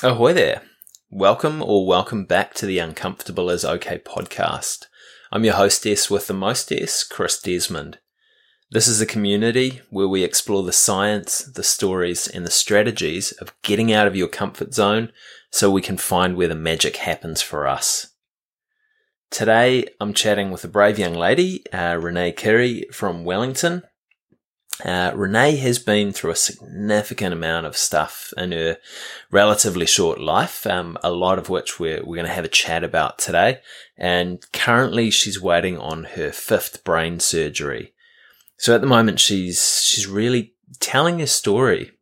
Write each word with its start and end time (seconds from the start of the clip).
Ahoy 0.00 0.32
there. 0.32 0.62
Welcome 1.10 1.60
or 1.60 1.84
welcome 1.84 2.24
back 2.24 2.54
to 2.54 2.66
the 2.66 2.78
Uncomfortable 2.78 3.50
is 3.50 3.64
OK 3.64 3.98
podcast. 3.98 4.86
I'm 5.32 5.44
your 5.44 5.54
hostess 5.54 6.08
with 6.08 6.28
the 6.28 6.34
mostess, 6.34 7.02
Chris 7.02 7.42
Desmond. 7.42 7.98
This 8.70 8.86
is 8.86 9.00
a 9.00 9.06
community 9.06 9.80
where 9.90 10.06
we 10.06 10.22
explore 10.22 10.62
the 10.62 10.72
science, 10.72 11.40
the 11.40 11.64
stories, 11.64 12.28
and 12.28 12.46
the 12.46 12.50
strategies 12.50 13.32
of 13.32 13.60
getting 13.62 13.92
out 13.92 14.06
of 14.06 14.14
your 14.14 14.28
comfort 14.28 14.72
zone 14.72 15.10
so 15.50 15.68
we 15.68 15.82
can 15.82 15.96
find 15.96 16.36
where 16.36 16.46
the 16.46 16.54
magic 16.54 16.98
happens 16.98 17.42
for 17.42 17.66
us. 17.66 18.12
Today, 19.32 19.84
I'm 20.00 20.14
chatting 20.14 20.52
with 20.52 20.62
a 20.62 20.68
brave 20.68 21.00
young 21.00 21.14
lady, 21.14 21.64
uh, 21.72 21.98
Renee 22.00 22.30
Curry 22.30 22.84
from 22.92 23.24
Wellington. 23.24 23.82
Uh, 24.84 25.10
Renee 25.14 25.56
has 25.56 25.78
been 25.78 26.12
through 26.12 26.30
a 26.30 26.36
significant 26.36 27.32
amount 27.32 27.66
of 27.66 27.76
stuff 27.76 28.32
in 28.36 28.52
her 28.52 28.76
relatively 29.30 29.86
short 29.86 30.20
life, 30.20 30.66
um, 30.66 30.96
a 31.02 31.10
lot 31.10 31.38
of 31.38 31.48
which 31.48 31.80
we're, 31.80 31.98
we're 32.04 32.14
going 32.14 32.26
to 32.26 32.32
have 32.32 32.44
a 32.44 32.48
chat 32.48 32.84
about 32.84 33.18
today. 33.18 33.60
And 33.96 34.44
currently, 34.52 35.10
she's 35.10 35.40
waiting 35.40 35.78
on 35.78 36.04
her 36.04 36.30
fifth 36.30 36.84
brain 36.84 37.18
surgery. 37.18 37.92
So 38.56 38.74
at 38.74 38.80
the 38.80 38.86
moment, 38.86 39.20
she's 39.20 39.82
she's 39.84 40.06
really 40.06 40.54
telling 40.80 41.20
a 41.20 41.26
story 41.26 41.92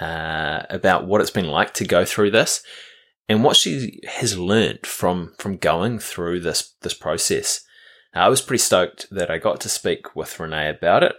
uh, 0.00 0.62
about 0.70 1.06
what 1.06 1.20
it's 1.20 1.30
been 1.30 1.48
like 1.48 1.74
to 1.74 1.84
go 1.84 2.04
through 2.04 2.30
this 2.30 2.62
and 3.28 3.44
what 3.44 3.56
she 3.56 4.00
has 4.08 4.38
learned 4.38 4.86
from 4.86 5.34
from 5.38 5.56
going 5.56 5.98
through 5.98 6.40
this 6.40 6.74
this 6.82 6.94
process. 6.94 7.64
I 8.14 8.28
was 8.28 8.42
pretty 8.42 8.62
stoked 8.62 9.06
that 9.10 9.30
I 9.30 9.38
got 9.38 9.60
to 9.62 9.68
speak 9.68 10.14
with 10.14 10.38
Renee 10.38 10.68
about 10.68 11.02
it. 11.02 11.14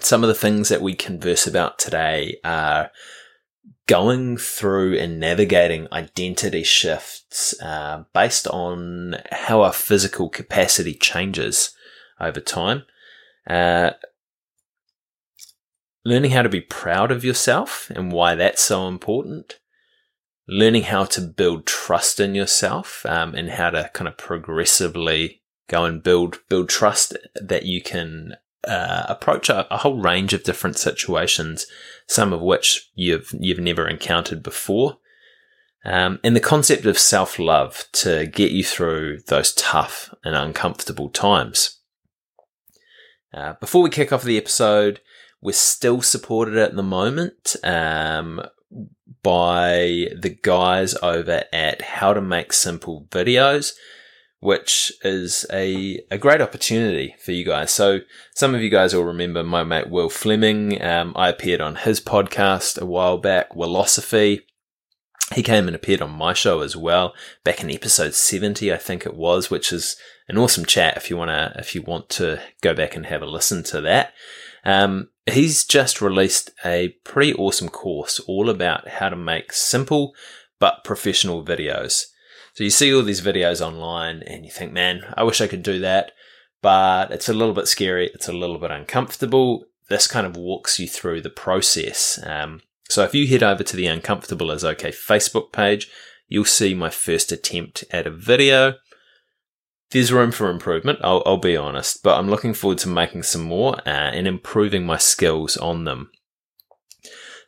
Some 0.00 0.24
of 0.24 0.28
the 0.28 0.34
things 0.34 0.68
that 0.68 0.82
we 0.82 0.94
converse 0.94 1.46
about 1.46 1.78
today 1.78 2.38
are 2.44 2.90
going 3.86 4.36
through 4.36 4.98
and 4.98 5.20
navigating 5.20 5.86
identity 5.92 6.62
shifts 6.62 7.54
uh, 7.60 8.04
based 8.12 8.46
on 8.48 9.16
how 9.30 9.62
our 9.62 9.72
physical 9.72 10.28
capacity 10.28 10.94
changes 10.94 11.74
over 12.20 12.40
time. 12.40 12.84
Uh, 13.46 13.90
learning 16.04 16.30
how 16.30 16.42
to 16.42 16.48
be 16.48 16.60
proud 16.60 17.10
of 17.10 17.24
yourself 17.24 17.90
and 17.94 18.12
why 18.12 18.34
that's 18.34 18.62
so 18.62 18.88
important. 18.88 19.58
Learning 20.46 20.82
how 20.82 21.04
to 21.04 21.20
build 21.22 21.66
trust 21.66 22.20
in 22.20 22.34
yourself 22.34 23.04
um, 23.06 23.34
and 23.34 23.50
how 23.50 23.70
to 23.70 23.90
kind 23.94 24.08
of 24.08 24.18
progressively 24.18 25.42
go 25.68 25.84
and 25.84 26.02
build 26.02 26.38
build 26.50 26.68
trust 26.68 27.16
that 27.34 27.64
you 27.64 27.82
can 27.82 28.34
uh, 28.68 29.06
approach 29.08 29.48
a, 29.48 29.72
a, 29.72 29.78
whole 29.78 29.98
range 29.98 30.32
of 30.32 30.42
different 30.42 30.76
situations, 30.78 31.66
some 32.06 32.32
of 32.32 32.40
which 32.40 32.90
you've 32.94 33.30
you've 33.38 33.58
never 33.58 33.88
encountered 33.88 34.42
before. 34.42 34.98
Um, 35.84 36.18
and 36.24 36.34
the 36.34 36.40
concept 36.40 36.86
of 36.86 36.98
self 36.98 37.38
love 37.38 37.84
to 37.92 38.26
get 38.26 38.52
you 38.52 38.64
through 38.64 39.20
those 39.26 39.52
tough 39.52 40.14
and 40.24 40.34
uncomfortable 40.34 41.10
times. 41.10 41.80
Uh, 43.32 43.54
before 43.60 43.82
we 43.82 43.90
kick 43.90 44.12
off 44.12 44.22
the 44.22 44.38
episode, 44.38 45.00
we're 45.42 45.52
still 45.52 46.00
supported 46.00 46.56
at 46.56 46.74
the 46.76 46.82
moment 46.82 47.56
um, 47.64 48.40
by 49.22 50.06
the 50.16 50.38
guys 50.42 50.94
over 51.02 51.44
at 51.52 51.82
How 51.82 52.14
to 52.14 52.20
Make 52.20 52.52
Simple 52.52 53.06
Videos, 53.10 53.72
which 54.44 54.92
is 55.02 55.46
a, 55.50 55.98
a 56.10 56.18
great 56.18 56.42
opportunity 56.42 57.16
for 57.18 57.32
you 57.32 57.46
guys. 57.46 57.70
So, 57.70 58.00
some 58.34 58.54
of 58.54 58.60
you 58.60 58.68
guys 58.68 58.94
will 58.94 59.06
remember 59.06 59.42
my 59.42 59.64
mate 59.64 59.88
Will 59.88 60.10
Fleming. 60.10 60.82
Um, 60.82 61.14
I 61.16 61.30
appeared 61.30 61.62
on 61.62 61.76
his 61.76 61.98
podcast 61.98 62.78
a 62.78 62.84
while 62.84 63.16
back, 63.16 63.54
Willosophy. 63.54 64.42
He 65.32 65.42
came 65.42 65.66
and 65.66 65.74
appeared 65.74 66.02
on 66.02 66.10
my 66.10 66.34
show 66.34 66.60
as 66.60 66.76
well, 66.76 67.14
back 67.42 67.62
in 67.62 67.70
episode 67.70 68.12
70, 68.12 68.70
I 68.70 68.76
think 68.76 69.06
it 69.06 69.16
was, 69.16 69.50
which 69.50 69.72
is 69.72 69.96
an 70.28 70.36
awesome 70.36 70.66
chat 70.66 70.98
if 70.98 71.08
you 71.08 71.16
want 71.16 71.30
to 71.30 71.58
if 71.58 71.74
you 71.74 71.80
want 71.80 72.10
to 72.10 72.38
go 72.60 72.74
back 72.74 72.94
and 72.94 73.06
have 73.06 73.22
a 73.22 73.26
listen 73.26 73.62
to 73.64 73.80
that. 73.80 74.12
Um, 74.62 75.08
he's 75.24 75.64
just 75.64 76.02
released 76.02 76.50
a 76.66 76.88
pretty 77.02 77.32
awesome 77.32 77.70
course 77.70 78.20
all 78.20 78.50
about 78.50 78.88
how 78.88 79.08
to 79.08 79.16
make 79.16 79.54
simple 79.54 80.12
but 80.58 80.84
professional 80.84 81.42
videos. 81.42 82.08
So 82.54 82.64
you 82.64 82.70
see 82.70 82.94
all 82.94 83.02
these 83.02 83.20
videos 83.20 83.64
online 83.64 84.22
and 84.22 84.44
you 84.44 84.50
think, 84.50 84.72
man, 84.72 85.02
I 85.16 85.24
wish 85.24 85.40
I 85.40 85.46
could 85.46 85.62
do 85.62 85.80
that, 85.80 86.12
but 86.62 87.10
it's 87.10 87.28
a 87.28 87.34
little 87.34 87.54
bit 87.54 87.68
scary. 87.68 88.10
It's 88.14 88.28
a 88.28 88.32
little 88.32 88.58
bit 88.58 88.70
uncomfortable. 88.70 89.66
This 89.88 90.06
kind 90.06 90.26
of 90.26 90.36
walks 90.36 90.78
you 90.78 90.88
through 90.88 91.20
the 91.20 91.30
process. 91.30 92.18
Um, 92.24 92.62
so 92.88 93.02
if 93.02 93.14
you 93.14 93.26
head 93.26 93.42
over 93.42 93.62
to 93.62 93.76
the 93.76 93.86
Uncomfortable 93.86 94.50
is 94.50 94.64
OK 94.64 94.90
Facebook 94.90 95.52
page, 95.52 95.90
you'll 96.28 96.44
see 96.44 96.74
my 96.74 96.90
first 96.90 97.32
attempt 97.32 97.84
at 97.90 98.06
a 98.06 98.10
video 98.10 98.74
there's 99.94 100.12
room 100.12 100.32
for 100.32 100.50
improvement, 100.50 100.98
I'll, 101.04 101.22
I'll, 101.24 101.36
be 101.36 101.56
honest, 101.56 102.02
but 102.02 102.18
I'm 102.18 102.28
looking 102.28 102.52
forward 102.52 102.78
to 102.78 102.88
making 102.88 103.22
some 103.22 103.42
more 103.42 103.76
uh, 103.86 104.10
and 104.12 104.26
improving 104.26 104.84
my 104.84 104.98
skills 104.98 105.56
on 105.56 105.84
them. 105.84 106.10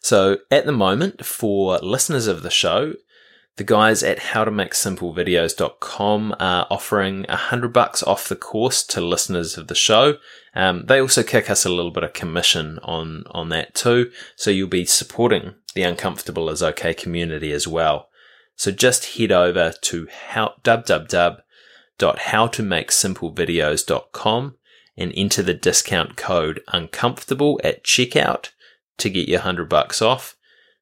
So, 0.01 0.39
at 0.49 0.65
the 0.65 0.73
moment, 0.73 1.27
for 1.27 1.79
listeners 1.79 2.29
of 2.29 2.43
the 2.43 2.51
show, 2.51 2.95
the 3.57 3.65
guys 3.65 4.03
at 4.03 4.19
howtomakesimplevideos.com 4.19 6.37
are 6.39 6.67
offering 6.71 7.25
a 7.29 7.37
hundred 7.37 7.73
bucks 7.73 8.03
off 8.03 8.29
the 8.29 8.37
course 8.37 8.83
to 8.85 9.01
listeners 9.01 9.57
of 9.57 9.69
the 9.69 9.75
show. 9.75 10.19
Um, 10.55 10.85
they 10.87 11.01
also 11.01 11.23
kick 11.23 11.49
us 11.51 11.65
a 11.65 11.71
little 11.71 11.91
bit 11.91 12.05
of 12.05 12.13
commission 12.13 12.79
on, 12.83 13.25
on 13.31 13.49
that 13.51 13.75
too. 13.75 14.11
So 14.37 14.51
you'll 14.51 14.69
be 14.69 14.85
supporting 14.85 15.55
the 15.75 15.83
Uncomfortable 15.83 16.51
is 16.51 16.63
OK 16.63 16.95
community 16.95 17.53
as 17.53 17.67
well. 17.67 18.11
So 18.57 18.71
just 18.71 19.17
head 19.17 19.33
over 19.33 19.73
to 19.83 20.07
how, 20.29 20.55
www 20.63 21.41
www.howtomakesimplevideos.com 21.99 24.57
and 24.99 25.13
enter 25.15 25.43
the 25.43 25.53
discount 25.55 26.17
code 26.17 26.63
uncomfortable 26.69 27.61
at 27.63 27.85
checkout 27.85 28.49
to 28.99 29.11
get 29.11 29.29
your 29.29 29.41
100 29.41 29.69
bucks 29.69 30.01
off. 30.01 30.37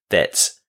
That's 0.08 0.60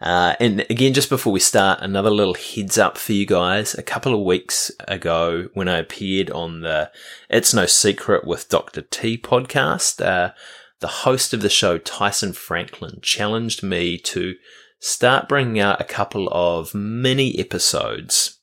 Uh, 0.00 0.34
and 0.40 0.66
again, 0.68 0.92
just 0.92 1.08
before 1.08 1.32
we 1.32 1.40
start, 1.40 1.80
another 1.80 2.10
little 2.10 2.34
heads 2.34 2.76
up 2.76 2.98
for 2.98 3.12
you 3.12 3.24
guys. 3.24 3.74
A 3.74 3.82
couple 3.82 4.14
of 4.14 4.20
weeks 4.20 4.70
ago, 4.86 5.48
when 5.54 5.68
I 5.68 5.78
appeared 5.78 6.30
on 6.30 6.60
the 6.60 6.90
It's 7.30 7.54
No 7.54 7.66
Secret 7.66 8.26
with 8.26 8.48
Dr. 8.48 8.82
T 8.82 9.16
podcast, 9.16 10.04
uh, 10.04 10.32
the 10.80 10.88
host 10.88 11.32
of 11.32 11.40
the 11.40 11.48
show, 11.48 11.78
Tyson 11.78 12.34
Franklin, 12.34 12.98
challenged 13.00 13.62
me 13.62 13.96
to 13.98 14.34
start 14.78 15.28
bringing 15.28 15.58
out 15.58 15.80
a 15.80 15.84
couple 15.84 16.28
of 16.30 16.74
mini 16.74 17.38
episodes. 17.38 18.38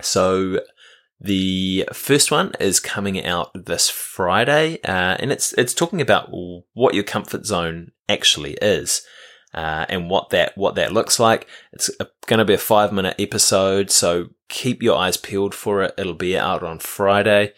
So 0.00 0.60
the 1.20 1.86
first 1.92 2.30
one 2.30 2.52
is 2.58 2.80
coming 2.80 3.22
out 3.24 3.50
this 3.54 3.90
Friday, 3.90 4.80
uh, 4.84 5.16
and 5.18 5.30
it's 5.30 5.52
it's 5.54 5.74
talking 5.74 6.00
about 6.00 6.28
what 6.30 6.94
your 6.94 7.04
comfort 7.04 7.44
zone 7.44 7.92
actually 8.08 8.54
is. 8.62 9.02
Uh, 9.52 9.84
and 9.88 10.08
what 10.08 10.30
that 10.30 10.56
what 10.56 10.76
that 10.76 10.92
looks 10.92 11.18
like. 11.18 11.48
It's 11.72 11.90
going 12.26 12.38
to 12.38 12.44
be 12.44 12.54
a 12.54 12.58
five 12.58 12.92
minute 12.92 13.16
episode, 13.18 13.90
so 13.90 14.28
keep 14.48 14.80
your 14.80 14.96
eyes 14.96 15.16
peeled 15.16 15.56
for 15.56 15.82
it. 15.82 15.94
It'll 15.98 16.14
be 16.14 16.38
out 16.38 16.62
on 16.62 16.78
Friday. 16.78 17.52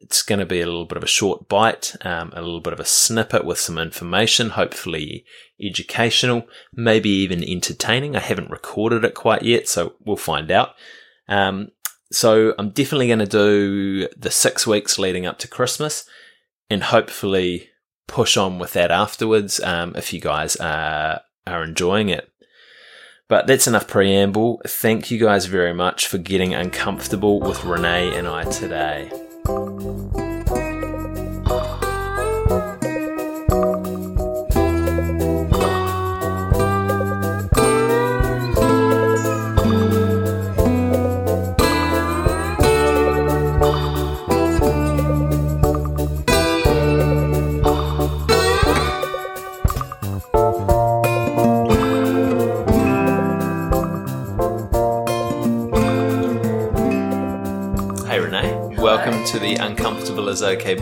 It's 0.00 0.22
going 0.22 0.40
to 0.40 0.46
be 0.46 0.60
a 0.60 0.66
little 0.66 0.84
bit 0.84 0.98
of 0.98 1.02
a 1.02 1.08
short 1.08 1.48
bite, 1.48 1.96
um, 2.02 2.32
a 2.36 2.42
little 2.42 2.60
bit 2.60 2.74
of 2.74 2.80
a 2.80 2.84
snippet 2.84 3.46
with 3.46 3.58
some 3.58 3.78
information, 3.78 4.50
hopefully 4.50 5.24
educational, 5.60 6.46
maybe 6.74 7.08
even 7.08 7.42
entertaining. 7.42 8.14
I 8.14 8.20
haven't 8.20 8.50
recorded 8.50 9.04
it 9.04 9.14
quite 9.14 9.42
yet, 9.42 9.68
so 9.68 9.94
we'll 10.04 10.16
find 10.16 10.50
out. 10.50 10.74
Um, 11.28 11.68
so 12.10 12.54
I'm 12.58 12.70
definitely 12.70 13.08
going 13.08 13.18
to 13.18 13.26
do 13.26 14.08
the 14.16 14.30
six 14.30 14.66
weeks 14.66 14.98
leading 14.98 15.26
up 15.26 15.38
to 15.40 15.48
Christmas 15.48 16.08
and 16.70 16.84
hopefully 16.84 17.68
push 18.06 18.36
on 18.36 18.58
with 18.58 18.72
that 18.72 18.90
afterwards 18.90 19.60
um, 19.60 19.94
if 19.96 20.12
you 20.12 20.20
guys 20.20 20.56
are, 20.56 21.20
are 21.46 21.64
enjoying 21.64 22.08
it. 22.08 22.30
But 23.28 23.46
that's 23.46 23.66
enough 23.66 23.86
preamble. 23.86 24.62
Thank 24.66 25.10
you 25.10 25.18
guys 25.18 25.46
very 25.46 25.74
much 25.74 26.06
for 26.06 26.16
getting 26.16 26.54
uncomfortable 26.54 27.40
with 27.40 27.62
Renee 27.64 28.16
and 28.16 28.26
I 28.26 28.44
today. 28.44 29.27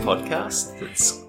Podcast. 0.07 0.81
It's 0.81 1.21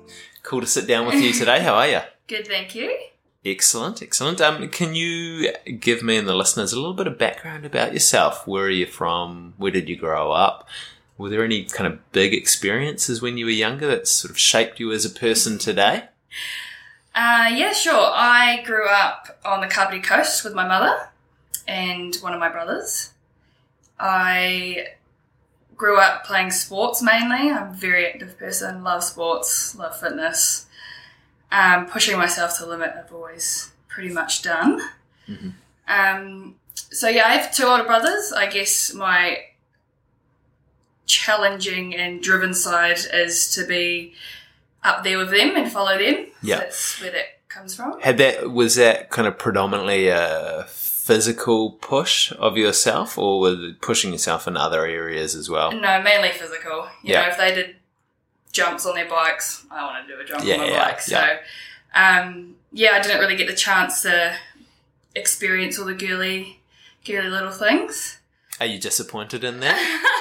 cool 0.45 0.61
to 0.61 0.67
sit 0.69 0.87
down 0.87 1.05
with 1.05 1.17
you 1.17 1.33
today. 1.33 1.59
How 1.65 1.75
are 1.75 1.89
you? 1.89 1.99
Good, 2.29 2.47
thank 2.47 2.77
you. 2.77 2.97
Excellent, 3.45 4.01
excellent. 4.01 4.41
Um, 4.41 4.69
can 4.69 4.95
you 4.95 5.53
give 5.81 6.01
me 6.05 6.17
and 6.17 6.29
the 6.29 6.35
listeners 6.37 6.73
a 6.73 6.77
little 6.77 6.95
bit 6.95 7.09
of 7.09 7.19
background 7.19 7.67
about 7.67 7.93
yourself? 7.93 8.47
Where 8.47 8.67
are 8.67 8.71
you 8.71 8.87
from? 8.87 9.55
Where 9.57 9.73
did 9.73 9.89
you 9.89 9.97
grow 9.97 10.31
up? 10.31 10.69
Were 11.17 11.29
there 11.29 11.43
any 11.43 11.65
kind 11.65 11.93
of 11.93 12.13
big 12.13 12.33
experiences 12.33 13.21
when 13.21 13.37
you 13.37 13.47
were 13.47 13.51
younger 13.51 13.89
that 13.89 14.07
sort 14.07 14.31
of 14.31 14.39
shaped 14.39 14.79
you 14.79 14.93
as 14.93 15.05
a 15.05 15.11
person 15.11 15.59
today? 15.59 16.05
Uh, 17.17 17.51
yeah, 17.53 17.73
sure. 17.73 18.13
I 18.15 18.63
grew 18.65 18.89
up 18.89 19.41
on 19.45 19.61
the 19.61 19.67
Kapiti 19.67 20.01
coast 20.01 20.45
with 20.45 20.55
my 20.55 20.69
mother 20.69 21.11
and 21.67 22.15
one 22.21 22.33
of 22.33 22.39
my 22.39 22.49
brothers. 22.49 23.13
I 23.99 24.87
grew 25.79 25.99
up 25.99 26.25
playing 26.27 26.51
sports 26.51 27.01
mainly. 27.01 27.51
I'm 27.51 27.71
a 27.71 27.73
very 27.73 28.07
active 28.07 28.37
person, 28.39 28.83
love 28.83 29.03
sports, 29.05 29.75
love 29.77 29.99
fitness. 29.99 30.67
Um, 31.51 31.87
pushing 31.87 32.19
myself 32.19 32.59
to 32.59 32.65
the 32.65 32.69
limit, 32.69 32.93
I've 32.99 33.13
always 33.15 33.71
pretty 33.89 34.11
much 34.11 34.43
done. 34.43 34.83
Mhm. 35.27 35.53
Um, 35.89 36.57
so, 36.75 37.09
yeah, 37.09 37.27
I 37.27 37.37
have 37.37 37.55
two 37.55 37.65
older 37.65 37.85
brothers. 37.85 38.33
I 38.33 38.47
guess 38.47 38.93
my 38.93 39.45
challenging 41.07 41.95
and 41.97 42.23
driven 42.23 42.53
side 42.53 42.99
is 43.15 43.51
to 43.55 43.65
be 43.67 44.15
up 44.85 45.05
there 45.05 45.17
with 45.17 45.31
them 45.31 45.57
and 45.57 45.73
follow 45.73 45.97
them. 45.97 46.27
Yeah. 46.43 46.59
That's 46.59 47.01
where 47.01 47.11
that 47.13 47.49
comes 47.49 47.75
from. 47.75 47.99
Had 48.01 48.19
that 48.19 48.51
was 48.51 48.75
that 48.75 49.11
kind 49.11 49.27
of 49.27 49.39
predominantly 49.39 50.09
a 50.09 50.65
physical 51.09 51.71
push 51.71 52.31
of 52.33 52.59
yourself, 52.59 53.17
or 53.17 53.41
it 53.51 53.81
pushing 53.81 54.13
yourself 54.13 54.47
in 54.47 54.59
other 54.59 54.85
areas 54.85 55.35
as 55.35 55.49
well? 55.49 55.73
No, 55.73 56.03
mainly 56.03 56.31
physical. 56.33 56.87
You 57.03 57.15
Yeah. 57.15 57.23
know, 57.23 57.29
if 57.31 57.39
they 57.39 57.55
did 57.55 57.77
jumps 58.53 58.85
on 58.85 58.95
their 58.95 59.09
bikes, 59.09 59.65
I 59.71 59.85
want 59.87 60.07
to 60.07 60.15
do 60.15 60.21
a 60.21 60.25
jump 60.27 60.45
Yeah, 60.45 60.55
on 60.57 60.61
my 60.61 60.67
yeah, 60.69 60.85
bike. 60.85 61.01
So, 61.01 61.17
yeah. 61.19 61.39
um, 62.21 62.57
yeah, 62.73 62.91
I 62.93 63.01
didn't 63.01 63.21
really 63.21 63.37
get 63.37 63.49
the 63.49 63.55
chance 63.57 64.03
to 64.03 64.37
experience 65.15 65.79
all 65.79 65.87
the 65.87 65.95
girly, 65.95 66.61
girly 67.07 67.29
little 67.31 67.53
things. 67.53 68.19
Are 68.61 68.67
you 68.67 68.79
disappointed 68.79 69.45
in 69.45 69.61
that? 69.61 69.79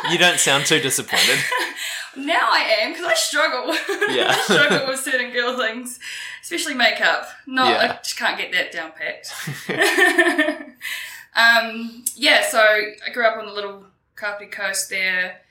you 0.09 0.17
don't 0.17 0.39
sound 0.39 0.65
too 0.67 0.79
disappointed. 0.79 1.39
Now 2.17 2.49
I 2.51 2.59
am 2.81 2.91
because 2.91 3.05
I 3.05 3.13
struggle. 3.13 3.75
Yeah. 4.09 4.27
I 4.29 4.39
struggle 4.41 4.87
with 4.87 4.99
certain 4.99 5.31
girl 5.31 5.57
things, 5.57 5.99
especially 6.41 6.73
makeup. 6.73 7.27
Not, 7.45 7.69
Yeah. 7.69 7.91
I 7.91 7.97
just 7.97 8.17
can't 8.17 8.37
get 8.37 8.51
that 8.53 8.71
down 8.71 8.91
packed. 8.93 9.33
um, 11.35 12.05
yeah, 12.15 12.47
so 12.47 12.59
I 12.59 13.09
grew 13.13 13.25
up 13.25 13.37
on 13.37 13.45
the 13.45 13.51
little 13.51 13.85
Kapiti 14.15 14.49
coast 14.49 14.89
there. 14.89 15.41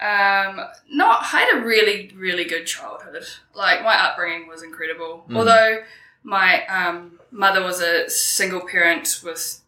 Um, 0.00 0.60
not 0.90 1.22
I 1.22 1.24
had 1.38 1.54
a 1.54 1.64
really 1.64 2.12
really 2.16 2.44
good 2.44 2.66
childhood. 2.66 3.24
Like 3.54 3.82
my 3.82 3.94
upbringing 3.94 4.48
was 4.48 4.62
incredible. 4.62 5.24
Mm. 5.28 5.36
Although 5.36 5.82
my 6.24 6.66
um, 6.66 7.20
mother 7.30 7.62
was 7.62 7.80
a 7.80 8.10
single 8.10 8.60
parent 8.66 9.20
with 9.22 9.60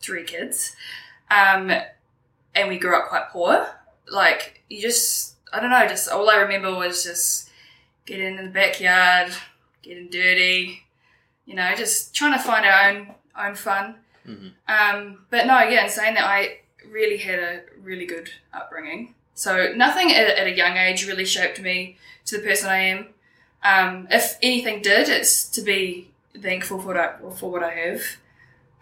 three 0.00 0.24
kids, 0.24 0.76
um, 1.30 1.70
and 2.54 2.68
we 2.68 2.78
grew 2.78 2.96
up 2.96 3.08
quite 3.08 3.28
poor. 3.30 3.66
Like 4.10 4.62
you 4.68 4.82
just 4.82 5.35
I 5.52 5.60
don't 5.60 5.70
know. 5.70 5.86
Just 5.88 6.08
all 6.08 6.28
I 6.28 6.36
remember 6.36 6.74
was 6.74 7.04
just 7.04 7.50
getting 8.04 8.36
in 8.38 8.44
the 8.44 8.50
backyard, 8.50 9.32
getting 9.82 10.08
dirty. 10.08 10.82
You 11.44 11.54
know, 11.54 11.74
just 11.76 12.14
trying 12.14 12.32
to 12.32 12.42
find 12.42 12.64
our 12.66 12.88
own 12.90 13.14
own 13.38 13.54
fun. 13.54 13.96
Mhm. 14.26 14.52
Um, 14.68 15.26
but 15.30 15.46
no, 15.46 15.60
yeah, 15.60 15.84
in 15.84 15.90
saying 15.90 16.14
that, 16.14 16.24
I 16.24 16.58
really 16.90 17.18
had 17.18 17.38
a 17.38 17.60
really 17.80 18.06
good 18.06 18.30
upbringing. 18.52 19.14
So 19.34 19.72
nothing 19.74 20.12
at, 20.12 20.26
at 20.38 20.46
a 20.46 20.56
young 20.56 20.76
age 20.76 21.06
really 21.06 21.24
shaped 21.24 21.60
me 21.60 21.98
to 22.24 22.38
the 22.38 22.42
person 22.42 22.68
I 22.68 22.78
am. 22.78 23.08
Um, 23.62 24.08
if 24.10 24.36
anything 24.42 24.82
did, 24.82 25.08
it's 25.08 25.48
to 25.50 25.62
be 25.62 26.10
thankful 26.40 26.80
for 26.80 26.86
what 26.88 26.96
I, 26.96 27.12
for 27.36 27.50
what 27.50 27.62
I 27.62 27.72
have, 27.72 28.02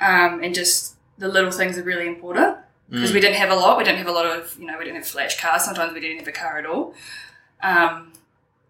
um, 0.00 0.42
and 0.42 0.54
just 0.54 0.94
the 1.18 1.28
little 1.28 1.50
things 1.50 1.76
are 1.78 1.82
really 1.82 2.06
important 2.06 2.53
because 2.90 3.10
Mm. 3.10 3.14
we 3.14 3.20
didn't 3.20 3.36
have 3.36 3.50
a 3.50 3.54
lot. 3.56 3.78
We 3.78 3.84
didn't 3.84 3.98
have 3.98 4.06
a 4.08 4.12
lot 4.12 4.26
of 4.26 4.56
you 4.58 4.66
know 4.66 4.76
we 4.78 4.84
didn't 4.84 4.96
have 4.98 5.06
flash 5.08 5.40
cars. 5.40 5.64
Sometimes 5.64 5.92
we 5.94 6.00
didn't 6.00 6.18
have 6.18 6.28
a 6.28 6.32
car 6.32 6.58
at 6.58 6.66
all. 6.66 6.94
Um, 7.62 8.12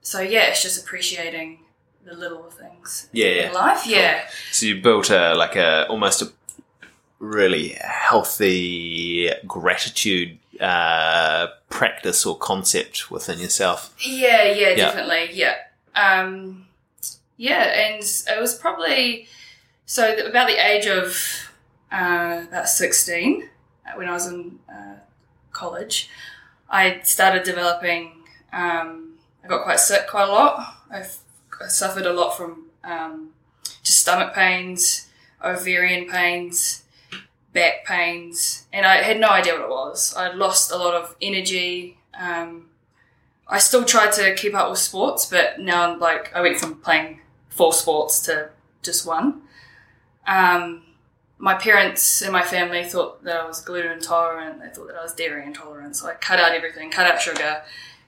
so 0.03 0.21
yeah, 0.21 0.45
it's 0.51 0.63
just 0.63 0.83
appreciating 0.83 1.61
the 2.05 2.15
little 2.15 2.51
things 2.51 3.09
Yeah, 3.13 3.27
in 3.27 3.53
yeah. 3.53 3.53
life. 3.53 3.83
Cool. 3.85 3.93
Yeah, 3.93 4.29
So 4.53 4.67
you 4.67 4.81
built 4.83 5.11
a 5.11 5.35
like 5.35 5.57
a 5.57 5.87
almost 5.89 6.23
a 6.23 6.33
really 7.19 7.77
healthy 7.81 9.31
gratitude 9.47 10.39
uh, 10.61 11.49
practice 11.69 12.25
or 12.27 12.37
concept 12.37 13.11
within 13.11 13.39
yourself. 13.39 13.93
Yeah, 13.99 14.45
yeah, 14.45 14.69
Yeah. 14.71 14.75
definitely. 14.77 15.31
Yeah. 15.33 15.57
Um, 15.95 16.67
yeah, 17.37 17.63
and 17.65 18.03
it 18.03 18.41
was 18.41 18.55
probably 18.55 19.27
so 19.87 20.15
about 20.27 20.47
the 20.49 20.57
age 20.65 20.87
of 20.87 21.51
uh, 21.93 22.45
about 22.49 22.69
16 22.69 23.43
uh, 23.43 23.47
when 23.97 24.09
I 24.09 24.13
was 24.13 24.27
in 24.27 24.59
uh, 24.69 24.97
college, 25.53 26.11
I 26.69 27.01
started 27.03 27.45
developing. 27.45 28.13
Um, 28.53 29.15
I 29.45 29.49
got 29.49 29.65
quite 29.65 29.81
sick 29.81 30.07
quite 30.09 30.29
a 30.29 30.33
lot. 30.33 30.77
I've, 30.91 31.19
I 31.63 31.69
suffered 31.69 32.07
a 32.07 32.13
lot 32.13 32.37
from 32.37 32.67
um, 32.83 33.31
just 33.83 34.01
stomach 34.01 34.35
pains, 34.35 35.09
ovarian 35.43 36.09
pains, 36.09 36.85
back 37.53 37.85
pains, 37.85 38.67
and 38.73 38.87
I 38.87 38.97
had 39.03 39.21
no 39.21 39.29
idea 39.29 39.55
what 39.55 39.63
it 39.63 39.69
was. 39.69 40.15
I 40.17 40.33
lost 40.33 40.71
a 40.73 40.77
lot 40.77 40.95
of 40.95 41.15
energy. 41.21 41.99
Um, 42.19 42.67
I 43.47 43.59
still 43.59 43.85
tried 43.85 44.13
to 44.13 44.35
keep 44.35 44.55
up 44.55 44.71
with 44.71 44.79
sports, 44.79 45.27
but 45.27 45.61
now 45.61 45.91
I'm 45.93 46.01
like 46.01 46.35
I 46.35 46.41
went 46.41 46.59
from 46.59 46.77
playing 46.77 47.21
four 47.49 47.73
sports 47.73 48.21
to 48.23 48.51
just 48.83 49.07
one. 49.07 49.43
Um, 50.27 50.84
my 51.39 51.55
parents 51.55 52.23
and 52.23 52.33
my 52.33 52.43
family 52.43 52.85
thought 52.85 53.25
that 53.25 53.37
I 53.37 53.47
was 53.47 53.61
gluten 53.61 53.93
intolerant. 53.93 54.61
They 54.61 54.69
thought 54.69 54.87
that 54.89 54.97
I 54.97 55.03
was 55.03 55.15
dairy 55.15 55.45
intolerant, 55.47 55.97
so 55.97 56.09
I 56.09 56.15
cut 56.15 56.41
out 56.41 56.53
everything, 56.53 56.91
cut 56.91 57.07
out 57.07 57.21
sugar. 57.21 57.63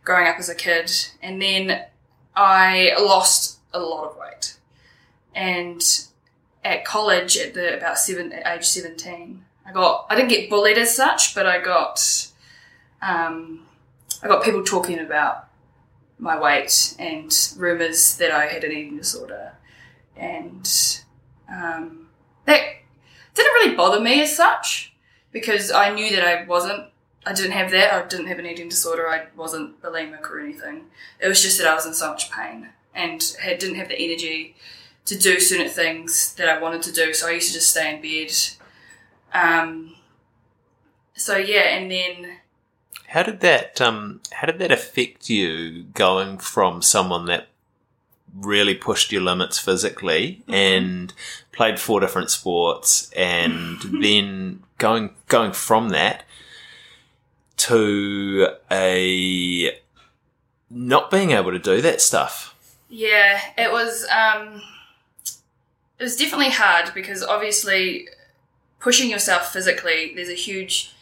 Growing 0.05 0.29
up 0.29 0.39
as 0.39 0.49
a 0.49 0.55
kid, 0.55 0.89
and 1.21 1.43
then 1.43 1.85
I 2.37 2.95
lost 2.97 3.59
a 3.73 3.81
lot 3.81 4.09
of 4.09 4.17
weight. 4.17 4.57
And 5.35 5.83
at 6.65 6.85
college, 6.85 7.37
at 7.37 7.55
the 7.55 7.77
about 7.77 7.99
seven, 7.99 8.33
at 8.33 8.47
age 8.47 8.65
seventeen, 8.65 9.45
I 9.67 9.73
got 9.73 10.07
I 10.09 10.15
didn't 10.15 10.29
get 10.29 10.49
bullied 10.49 10.79
as 10.79 10.95
such, 10.95 11.35
but 11.35 11.45
I 11.45 11.61
got 11.61 12.29
um, 13.03 13.67
I 14.23 14.29
got 14.29 14.45
people 14.45 14.63
talking 14.63 15.01
about 15.01 15.49
my 16.21 16.39
weight 16.41 16.95
and 17.01 17.37
rumors 17.57 18.17
that 18.19 18.31
I 18.31 18.47
had 18.47 18.63
an 18.63 18.71
eating 18.71 18.97
disorder, 18.97 19.55
and 20.17 21.03
um, 21.53 22.07
that 22.45 22.61
didn't 23.37 23.53
really 23.55 23.77
bother 23.77 24.01
me 24.01 24.23
as 24.23 24.35
such 24.35 24.95
because 25.31 25.71
I 25.71 25.95
knew 25.95 26.15
that 26.17 26.27
I 26.27 26.45
wasn't. 26.45 26.87
I 27.25 27.33
didn't 27.33 27.53
have 27.53 27.71
that. 27.73 27.93
I 27.93 28.07
didn't 28.07 28.29
have 28.29 28.39
an 28.39 28.47
eating 28.47 28.69
disorder. 28.69 29.09
I 29.09 29.27
wasn't 29.37 29.83
bulimic 29.83 30.31
or 30.31 30.41
anything. 30.41 30.85
It 31.21 31.29
was 31.29 31.43
just 31.43 31.59
that 31.59 31.67
I 31.67 31.75
was 31.75 31.85
in 31.85 31.95
so 31.95 32.11
much 32.11 32.31
pain 32.31 32.69
and 32.95 33.37
had, 33.41 33.59
didn't 33.59 33.77
have 33.77 33.89
the 33.89 33.99
energy 33.99 34.55
to 35.07 35.19
do 35.19 35.39
certain 35.41 35.69
things 35.69 36.35
that 36.35 36.49
I 36.49 36.61
wanted 36.61 36.83
to 36.83 36.93
do. 36.93 37.13
So 37.13 37.29
I 37.29 37.33
used 37.33 37.49
to 37.49 37.55
just 37.55 37.71
stay 37.71 37.95
in 37.95 38.01
bed. 38.01 38.33
Um, 39.33 39.97
so 41.15 41.37
yeah, 41.37 41.77
and 41.77 41.91
then 41.91 42.39
How 43.09 43.23
did 43.23 43.41
that 43.41 43.81
um, 43.81 44.21
How 44.33 44.47
did 44.47 44.59
that 44.61 44.71
affect 44.73 45.29
you 45.29 45.83
going 45.83 46.39
from 46.39 46.81
someone 46.83 47.27
that 47.27 47.49
really 48.41 48.75
pushed 48.75 49.13
your 49.13 49.23
limits 49.23 49.59
physically 49.59 50.43
Mhm. 50.49 50.55
and 50.55 51.13
played 51.53 51.81
four 51.81 52.01
different 52.01 52.31
sports, 52.31 53.11
and 53.17 53.79
then 54.03 54.63
going 54.79 55.15
going 55.29 55.53
from 55.53 55.89
that 55.91 56.25
to 57.57 58.49
a 58.71 59.81
not 60.69 61.11
being 61.11 61.31
able 61.31 61.53
to 61.53 61.59
do 61.59 61.81
that 61.81 62.01
stuff? 62.01 62.55
Yeah, 62.89 63.41
it 63.57 63.73
was. 63.73 64.07
Um, 64.11 64.63
it 65.99 66.03
was 66.03 66.17
definitely 66.17 66.51
hard 66.51 66.93
because 66.95 67.23
obviously, 67.23 68.09
pushing 68.81 69.11
yourself 69.11 69.53
physically, 69.53 70.13
there's 70.15 70.29
a 70.29 70.35
huge 70.35 70.93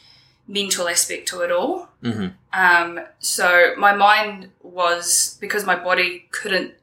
mental 0.47 0.89
aspect 0.89 1.27
to 1.29 1.41
it 1.41 1.51
all. 1.51 1.89
hmm 2.03 2.29
Um, 2.53 3.01
so 3.19 3.75
my 3.77 3.95
mind 3.95 4.51
was 4.63 5.37
because 5.41 5.65
my 5.67 5.75
body 5.75 6.27
couldn't 6.31 6.75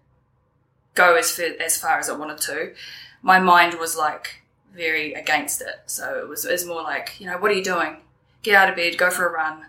go 0.93 1.15
as 1.15 1.31
fi- 1.31 1.57
as 1.57 1.77
far 1.77 1.99
as 1.99 2.09
I 2.09 2.15
wanted 2.15 2.39
to. 2.41 2.73
My 3.21 3.39
mind 3.39 3.75
was 3.79 3.95
like 3.95 4.41
very 4.73 5.13
against 5.13 5.61
it. 5.61 5.81
So 5.85 6.19
it 6.19 6.27
was 6.27 6.45
it 6.45 6.51
was 6.51 6.65
more 6.65 6.81
like 6.81 7.19
you 7.19 7.27
know 7.27 7.37
what 7.37 7.51
are 7.51 7.55
you 7.55 7.63
doing? 7.63 7.97
Get 8.43 8.55
out 8.55 8.69
of 8.69 8.75
bed, 8.75 8.97
go 8.97 9.11
for 9.11 9.27
a 9.27 9.31
run, 9.31 9.65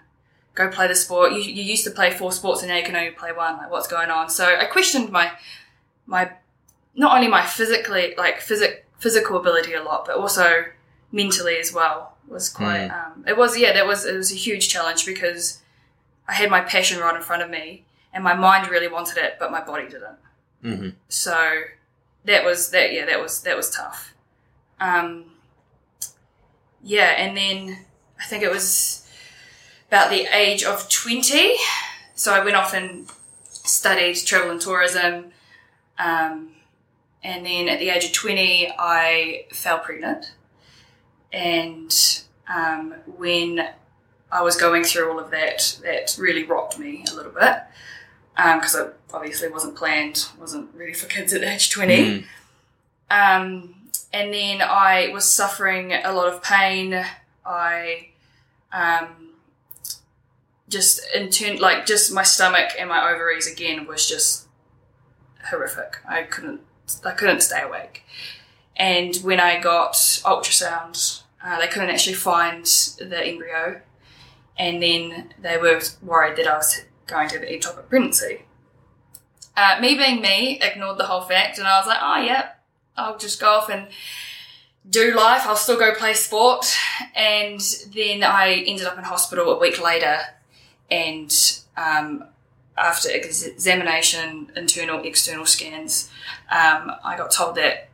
go 0.55 0.69
play 0.69 0.89
the 0.89 0.95
sport. 0.95 1.33
You, 1.33 1.41
you 1.41 1.63
used 1.63 1.85
to 1.85 1.91
play 1.91 2.11
four 2.11 2.33
sports 2.33 2.63
and 2.63 2.71
now 2.71 2.77
you 2.77 2.85
can 2.85 2.97
only 2.97 3.11
play 3.11 3.33
one. 3.33 3.57
Like 3.59 3.71
what's 3.71 3.89
going 3.89 4.11
on? 4.11 4.31
So 4.31 4.45
I 4.45 4.65
questioned 4.65 5.11
my 5.11 5.33
my 6.07 6.33
not 6.95 7.15
only 7.17 7.29
my 7.29 7.45
physically 7.45 8.15
like 8.17 8.41
physic 8.41 8.87
physical 8.99 9.37
ability 9.37 9.75
a 9.75 9.83
lot, 9.83 10.07
but 10.07 10.17
also 10.17 10.65
mentally 11.11 11.59
as 11.59 11.73
well 11.73 12.17
was 12.29 12.49
quite. 12.49 12.87
Um, 12.89 13.25
it 13.27 13.37
was 13.37 13.59
yeah, 13.59 13.73
that 13.73 13.87
was 13.87 14.05
it 14.07 14.17
was 14.17 14.33
a 14.33 14.37
huge 14.37 14.69
challenge 14.69 15.05
because 15.07 15.61
I 16.29 16.35
had 16.35 16.51
my 16.51 16.61
passion 16.61 17.01
right 17.01 17.15
in 17.15 17.23
front 17.23 17.43
of 17.43 17.51
me, 17.51 17.85
and 18.13 18.23
my 18.25 18.35
mind 18.35 18.71
really 18.71 18.89
wanted 18.89 19.19
it, 19.19 19.37
but 19.39 19.51
my 19.51 19.63
body 19.63 19.85
didn't. 19.85 20.17
Hmm 20.63 20.91
So 21.09 21.63
that 22.25 22.45
was 22.45 22.71
that. 22.71 22.93
Yeah, 22.93 23.07
that 23.07 23.21
was 23.21 23.41
that 23.43 23.57
was 23.57 23.71
tough. 23.71 24.15
Um, 24.81 25.27
yeah, 26.83 27.15
and 27.17 27.37
then 27.37 27.79
I 28.21 28.25
think 28.25 28.43
it 28.43 28.51
was 28.51 29.09
about 29.89 30.11
the 30.11 30.27
age 30.35 30.65
of 30.65 30.89
twenty. 30.89 31.57
So 32.15 32.33
I 32.33 32.45
went 32.45 32.57
off 32.57 32.75
and 32.75 33.11
studied 33.45 34.15
travel 34.15 34.51
and 34.51 34.61
tourism. 34.61 35.33
Um, 35.99 36.51
and 37.23 37.47
then 37.47 37.69
at 37.69 37.79
the 37.79 37.91
age 37.91 38.05
of 38.05 38.13
20, 38.13 38.73
I 38.79 39.47
fell 39.53 39.79
pregnant. 39.79 40.33
And 41.33 41.95
um, 42.53 42.95
when 43.17 43.69
I 44.31 44.43
was 44.43 44.57
going 44.57 44.85
through 44.85 45.11
all 45.11 45.19
of 45.21 45.31
that, 45.31 45.79
that 45.83 46.17
really 46.19 46.45
rocked 46.45 46.79
me 46.79 47.05
a 47.11 47.15
little 47.15 47.33
bit 47.33 47.63
because 48.37 48.75
it 48.75 48.95
obviously 49.13 49.49
wasn't 49.49 49.77
planned, 49.77 50.27
wasn't 50.39 50.75
really 50.75 50.95
for 50.95 51.07
kids 51.07 51.33
at 51.33 51.43
age 51.43 51.71
20. 51.71 51.97
Mm. 51.97 52.25
Um, 53.11 53.75
and 54.13 54.33
then 54.33 54.63
I 54.63 55.11
was 55.13 55.31
suffering 55.31 55.93
a 55.93 56.13
lot 56.13 56.33
of 56.33 56.43
pain. 56.43 57.05
I 57.45 58.09
um, 58.73 59.33
just 60.69 61.01
in 61.15 61.31
turn, 61.31 61.59
like 61.59 61.87
just 61.87 62.13
my 62.13 62.23
stomach 62.23 62.71
and 62.79 62.89
my 62.89 63.11
ovaries 63.11 63.51
again 63.51 63.87
was 63.87 64.09
just 64.09 64.47
horrific. 65.51 65.99
I 66.09 66.23
couldn't, 66.23 66.61
I 67.05 67.13
couldn't 67.13 67.41
stay 67.41 67.63
awake. 67.63 68.05
And 68.77 69.15
when 69.17 69.39
I 69.39 69.61
got 69.61 69.95
ultrasound, 69.95 71.23
uh, 71.45 71.59
they 71.61 71.67
couldn't 71.67 71.91
actually 71.91 72.15
find 72.15 72.65
the 72.65 73.21
embryo, 73.23 73.81
and 74.59 74.83
then 74.83 75.35
they 75.41 75.59
were 75.59 75.81
worried 76.01 76.37
that 76.37 76.47
I 76.47 76.57
was 76.57 76.83
going 77.07 77.29
to 77.29 77.35
have 77.35 77.43
an 77.43 77.53
ectopic 77.53 77.89
pregnancy. 77.89 78.43
Uh, 79.57 79.79
me 79.81 79.95
being 79.97 80.21
me, 80.21 80.59
ignored 80.61 80.99
the 80.99 81.07
whole 81.07 81.23
fact, 81.23 81.59
and 81.59 81.67
I 81.67 81.79
was 81.79 81.87
like, 81.87 81.99
"Oh 82.01 82.19
yeah, 82.19 82.51
I'll 82.97 83.19
just 83.19 83.41
go 83.41 83.51
off 83.51 83.69
and 83.69 83.89
do 84.89 85.15
life. 85.15 85.43
I'll 85.47 85.57
still 85.57 85.79
go 85.79 85.95
play 85.95 86.15
sport." 86.15 86.67
And 87.15 87.61
then 87.95 88.23
I 88.23 88.65
ended 88.67 88.87
up 88.87 88.97
in 88.99 89.05
hospital 89.05 89.51
a 89.51 89.59
week 89.59 89.83
later, 89.83 90.19
and 90.91 91.33
um, 91.77 92.25
after 92.77 93.11
examination, 93.11 94.51
internal, 94.57 95.03
external 95.05 95.47
scans, 95.47 96.11
um, 96.51 96.93
I 97.05 97.17
got 97.17 97.31
told 97.31 97.57
that 97.57 97.91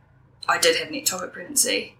I 0.47 0.57
did 0.57 0.77
have 0.77 0.87
an 0.87 0.93
ectopic 0.95 1.31
pregnancy. 1.31 1.95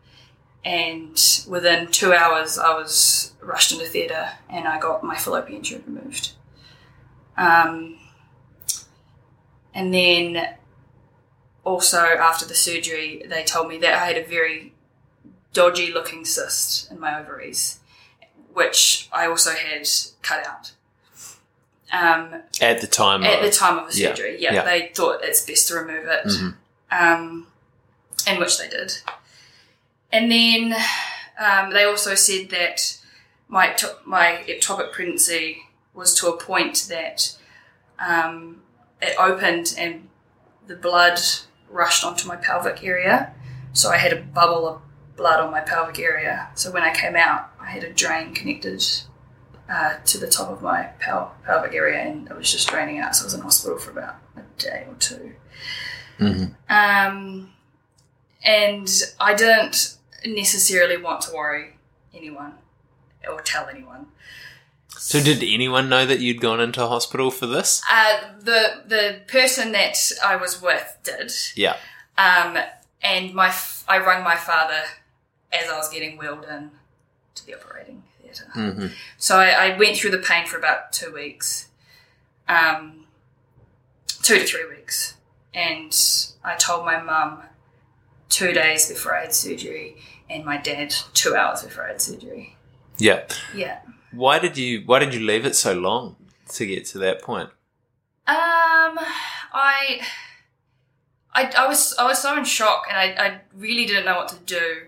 And 0.66 1.18
within 1.48 1.88
two 1.88 2.14
hours, 2.14 2.58
I 2.58 2.74
was 2.74 3.34
rushed 3.42 3.72
into 3.72 3.86
theatre 3.86 4.32
and 4.50 4.68
I 4.68 4.80
got 4.80 5.04
my 5.04 5.16
fallopian 5.16 5.62
tube 5.62 5.84
removed. 5.88 6.32
Um, 7.38 7.99
and 9.74 9.94
then 9.94 10.56
also 11.64 12.00
after 12.00 12.46
the 12.46 12.56
surgery, 12.56 13.24
they 13.28 13.44
told 13.44 13.68
me 13.70 13.78
that 13.80 13.94
I 13.94 14.06
had 14.06 14.18
a 14.18 14.24
very 14.26 14.74
dodgy 15.54 15.92
looking 15.92 16.26
cyst 16.26 16.92
in 16.92 17.00
my 17.00 17.20
ovaries, 17.20 17.80
which 18.54 19.10
I 19.12 19.28
also 19.28 19.52
had 19.52 19.88
cut 20.22 20.46
out. 20.46 20.72
Um, 21.92 22.44
At 22.62 22.82
the 22.82 22.88
time, 22.88 23.24
at 23.24 23.40
of, 23.40 23.46
the 23.46 23.52
time 23.52 23.80
of 23.80 23.88
the 23.88 23.94
surgery. 23.94 24.38
Yeah, 24.40 24.54
yeah. 24.54 24.64
they 24.64 24.92
thought 24.94 25.24
it's 25.24 25.42
best 25.46 25.68
to 25.70 25.76
remove 25.76 26.06
it, 26.08 26.26
Mhm. 26.26 26.56
um, 26.92 27.48
and 28.28 28.40
which 28.40 28.60
they 28.60 28.68
did. 28.70 28.94
And 30.12 30.32
then 30.32 30.76
um, 31.40 31.72
they 31.74 31.84
also 31.86 32.14
said 32.16 32.50
that 32.50 32.98
my 33.48 33.76
my 34.06 34.44
ectopic 34.48 34.92
pregnancy 34.92 35.64
was 35.96 36.14
to 36.20 36.28
a 36.28 36.38
point 36.38 36.86
that 36.90 37.36
um, 37.98 38.62
it 39.02 39.16
opened 39.20 39.76
and 39.78 40.08
the 40.68 40.76
blood 40.76 41.20
rushed 41.70 42.04
onto 42.04 42.28
my 42.28 42.36
pelvic 42.36 42.84
area. 42.84 43.34
So 43.74 43.90
I 43.90 43.98
had 43.98 44.14
a 44.14 44.22
bubble 44.22 44.68
of 44.68 44.82
blood 45.16 45.40
on 45.40 45.52
my 45.52 45.62
pelvic 45.62 46.00
area. 46.00 46.50
So 46.56 46.72
when 46.72 46.84
I 46.84 46.94
came 46.94 47.16
out, 47.16 47.50
I 47.60 47.68
had 47.68 47.84
a 47.84 47.92
drain 47.94 48.34
connected 48.34 48.84
uh, 49.70 49.96
to 50.06 50.18
the 50.18 50.28
top 50.28 50.50
of 50.50 50.62
my 50.62 50.84
pel- 51.00 51.34
pelvic 51.46 51.74
area 51.74 52.00
and 52.02 52.28
it 52.30 52.36
was 52.36 52.52
just 52.52 52.68
draining 52.70 53.00
out. 53.00 53.16
So 53.16 53.24
I 53.24 53.26
was 53.26 53.34
in 53.36 53.42
hospital 53.42 53.78
for 53.78 53.92
about 53.92 54.16
a 54.36 54.42
day 54.58 54.86
or 54.88 54.96
two. 54.96 55.34
Mhm. 56.20 56.56
Um, 56.70 57.54
and 58.44 58.90
I 59.20 59.34
didn't 59.36 59.98
necessarily 60.26 60.98
want 60.98 61.22
to 61.22 61.34
worry 61.34 61.78
anyone 62.14 62.54
or 63.30 63.42
tell 63.42 63.68
anyone. 63.70 64.08
So, 65.00 65.22
did 65.24 65.42
anyone 65.44 65.88
know 65.90 66.06
that 66.06 66.20
you'd 66.20 66.42
gone 66.42 66.60
into 66.60 66.86
hospital 66.86 67.32
for 67.32 67.46
this? 67.48 67.82
Uh, 67.90 68.20
the 68.40 68.82
the 68.86 69.20
person 69.28 69.72
that 69.72 69.98
I 70.24 70.36
was 70.36 70.62
with 70.62 70.98
did, 71.04 71.32
Yeah. 71.56 71.78
um, 72.18 72.58
and 73.02 73.34
my 73.34 73.48
f- 73.48 73.84
I 73.88 73.98
rang 73.98 74.24
my 74.24 74.36
father 74.36 74.82
as 75.54 75.70
I 75.70 75.78
was 75.78 75.90
getting 75.90 76.18
wheeled 76.18 76.46
in 76.46 76.72
to 77.36 77.46
the 77.46 77.56
operating 77.56 78.04
theatre. 78.22 78.46
hmm 78.54 78.88
So 79.18 79.38
I, 79.40 79.50
I 79.74 79.78
went 79.78 79.98
through 79.98 80.12
the 80.12 80.18
pain 80.20 80.46
for 80.46 80.58
about 80.58 80.92
two 80.92 81.14
weeks, 81.14 81.70
um, 82.48 83.06
two 84.22 84.40
to 84.40 84.46
three 84.46 84.68
weeks, 84.68 85.16
and 85.54 85.96
I 86.44 86.56
told 86.56 86.86
my 86.86 87.02
mum 87.02 87.44
two 88.28 88.52
days 88.52 88.88
before 88.90 89.16
I 89.16 89.22
had 89.22 89.34
surgery, 89.34 89.96
and 90.30 90.44
my 90.46 90.58
dad 90.58 90.94
two 91.14 91.36
hours 91.36 91.64
before 91.64 91.86
I 91.86 91.90
had 91.90 92.02
surgery. 92.02 92.58
Yeah. 92.98 93.24
Yeah. 93.56 93.80
Why 94.12 94.40
did 94.40 94.58
you 94.58 94.84
Why 94.86 95.00
did 95.00 95.14
you 95.14 95.20
leave 95.26 95.46
it 95.46 95.56
so 95.56 95.74
long 95.74 96.16
to 96.54 96.66
get 96.66 96.86
to 96.88 96.98
that 97.00 97.22
point? 97.22 97.50
Um, 98.28 98.98
I, 99.52 100.02
I, 101.34 101.52
I 101.58 101.68
was 101.68 101.96
I 101.98 102.06
was 102.06 102.22
so 102.22 102.38
in 102.38 102.44
shock, 102.44 102.84
and 102.90 102.98
I, 102.98 103.26
I 103.26 103.42
really 103.56 103.86
didn't 103.86 104.06
know 104.06 104.18
what 104.18 104.28
to 104.30 104.36
do. 104.46 104.84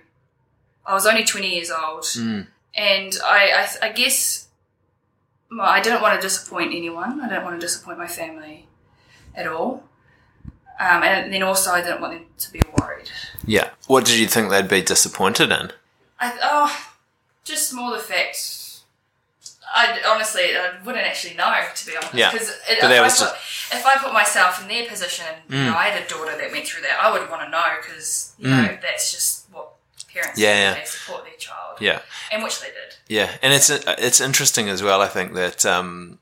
I 0.86 0.94
was 0.94 1.06
only 1.08 1.24
twenty 1.24 1.56
years 1.56 1.72
old, 1.72 2.04
Mm. 2.04 2.48
and 2.76 3.14
I, 3.24 3.68
I, 3.82 3.88
I 3.88 3.92
guess 3.92 4.48
well, 5.50 5.62
I 5.62 5.82
didn't 5.82 6.02
want 6.02 6.20
to 6.20 6.22
disappoint 6.28 6.74
anyone. 6.74 7.20
I 7.22 7.30
didn't 7.30 7.44
want 7.44 7.60
to 7.60 7.66
disappoint 7.66 7.98
my 7.98 8.08
family 8.08 8.68
at 9.36 9.48
all. 9.48 9.84
Um, 10.80 11.04
and 11.04 11.32
then 11.32 11.44
also, 11.44 11.72
I 11.72 11.82
didn't 11.82 12.02
want 12.02 12.14
them 12.14 12.26
to 12.40 12.52
be 12.52 12.62
worried. 12.80 13.12
Yeah. 13.46 13.70
What 13.88 14.06
did 14.06 14.18
you 14.18 14.28
think 14.28 14.50
they'd 14.50 14.68
be 14.68 14.82
disappointed 14.82 15.52
in? 15.52 15.72
I, 16.20 16.38
oh, 16.42 16.88
just 17.44 17.72
more 17.74 17.92
the 17.92 18.00
fact. 18.00 18.38
I 19.74 20.02
honestly, 20.08 20.56
I 20.56 20.72
wouldn't 20.86 21.06
actually 21.06 21.36
know 21.36 21.54
to 21.76 21.86
be 21.86 21.96
honest. 21.96 22.14
Yeah. 22.14 22.32
Because 22.32 22.50
if, 22.70 22.84
I 22.84 23.10
put- 23.10 23.38
if 23.78 23.86
I 23.86 23.98
put 23.98 24.14
myself 24.14 24.62
in 24.62 24.68
their 24.68 24.88
position, 24.88 25.26
you 25.50 25.56
Mm. 25.58 25.66
know, 25.68 25.76
I 25.78 25.88
had 25.90 26.04
a 26.04 26.08
daughter 26.08 26.36
that 26.38 26.52
went 26.52 26.68
through 26.68 26.82
that, 26.84 26.98
I 27.02 27.12
would 27.12 27.30
want 27.30 27.42
to 27.44 27.50
know 27.50 27.64
because 27.82 28.34
you 28.38 28.50
know 28.50 28.78
that's 28.82 29.12
just 29.12 29.46
what 29.52 29.70
parents 30.14 30.38
Mm. 30.40 30.44
Yeah, 30.44 30.54
do. 30.54 30.60
yeah. 30.60 30.74
They 30.76 30.86
support 30.86 31.24
their 31.24 31.36
child, 31.36 31.78
Yeah. 31.80 32.00
and 32.32 32.44
which 32.44 32.60
they 32.60 32.68
did. 32.68 32.96
Yeah, 33.08 33.30
and 33.42 33.54
it's 33.54 33.70
it's 33.70 34.20
interesting 34.20 34.68
as 34.70 34.82
well. 34.84 35.02
I 35.02 35.08
think 35.08 35.34
that 35.36 35.66
um, 35.66 36.20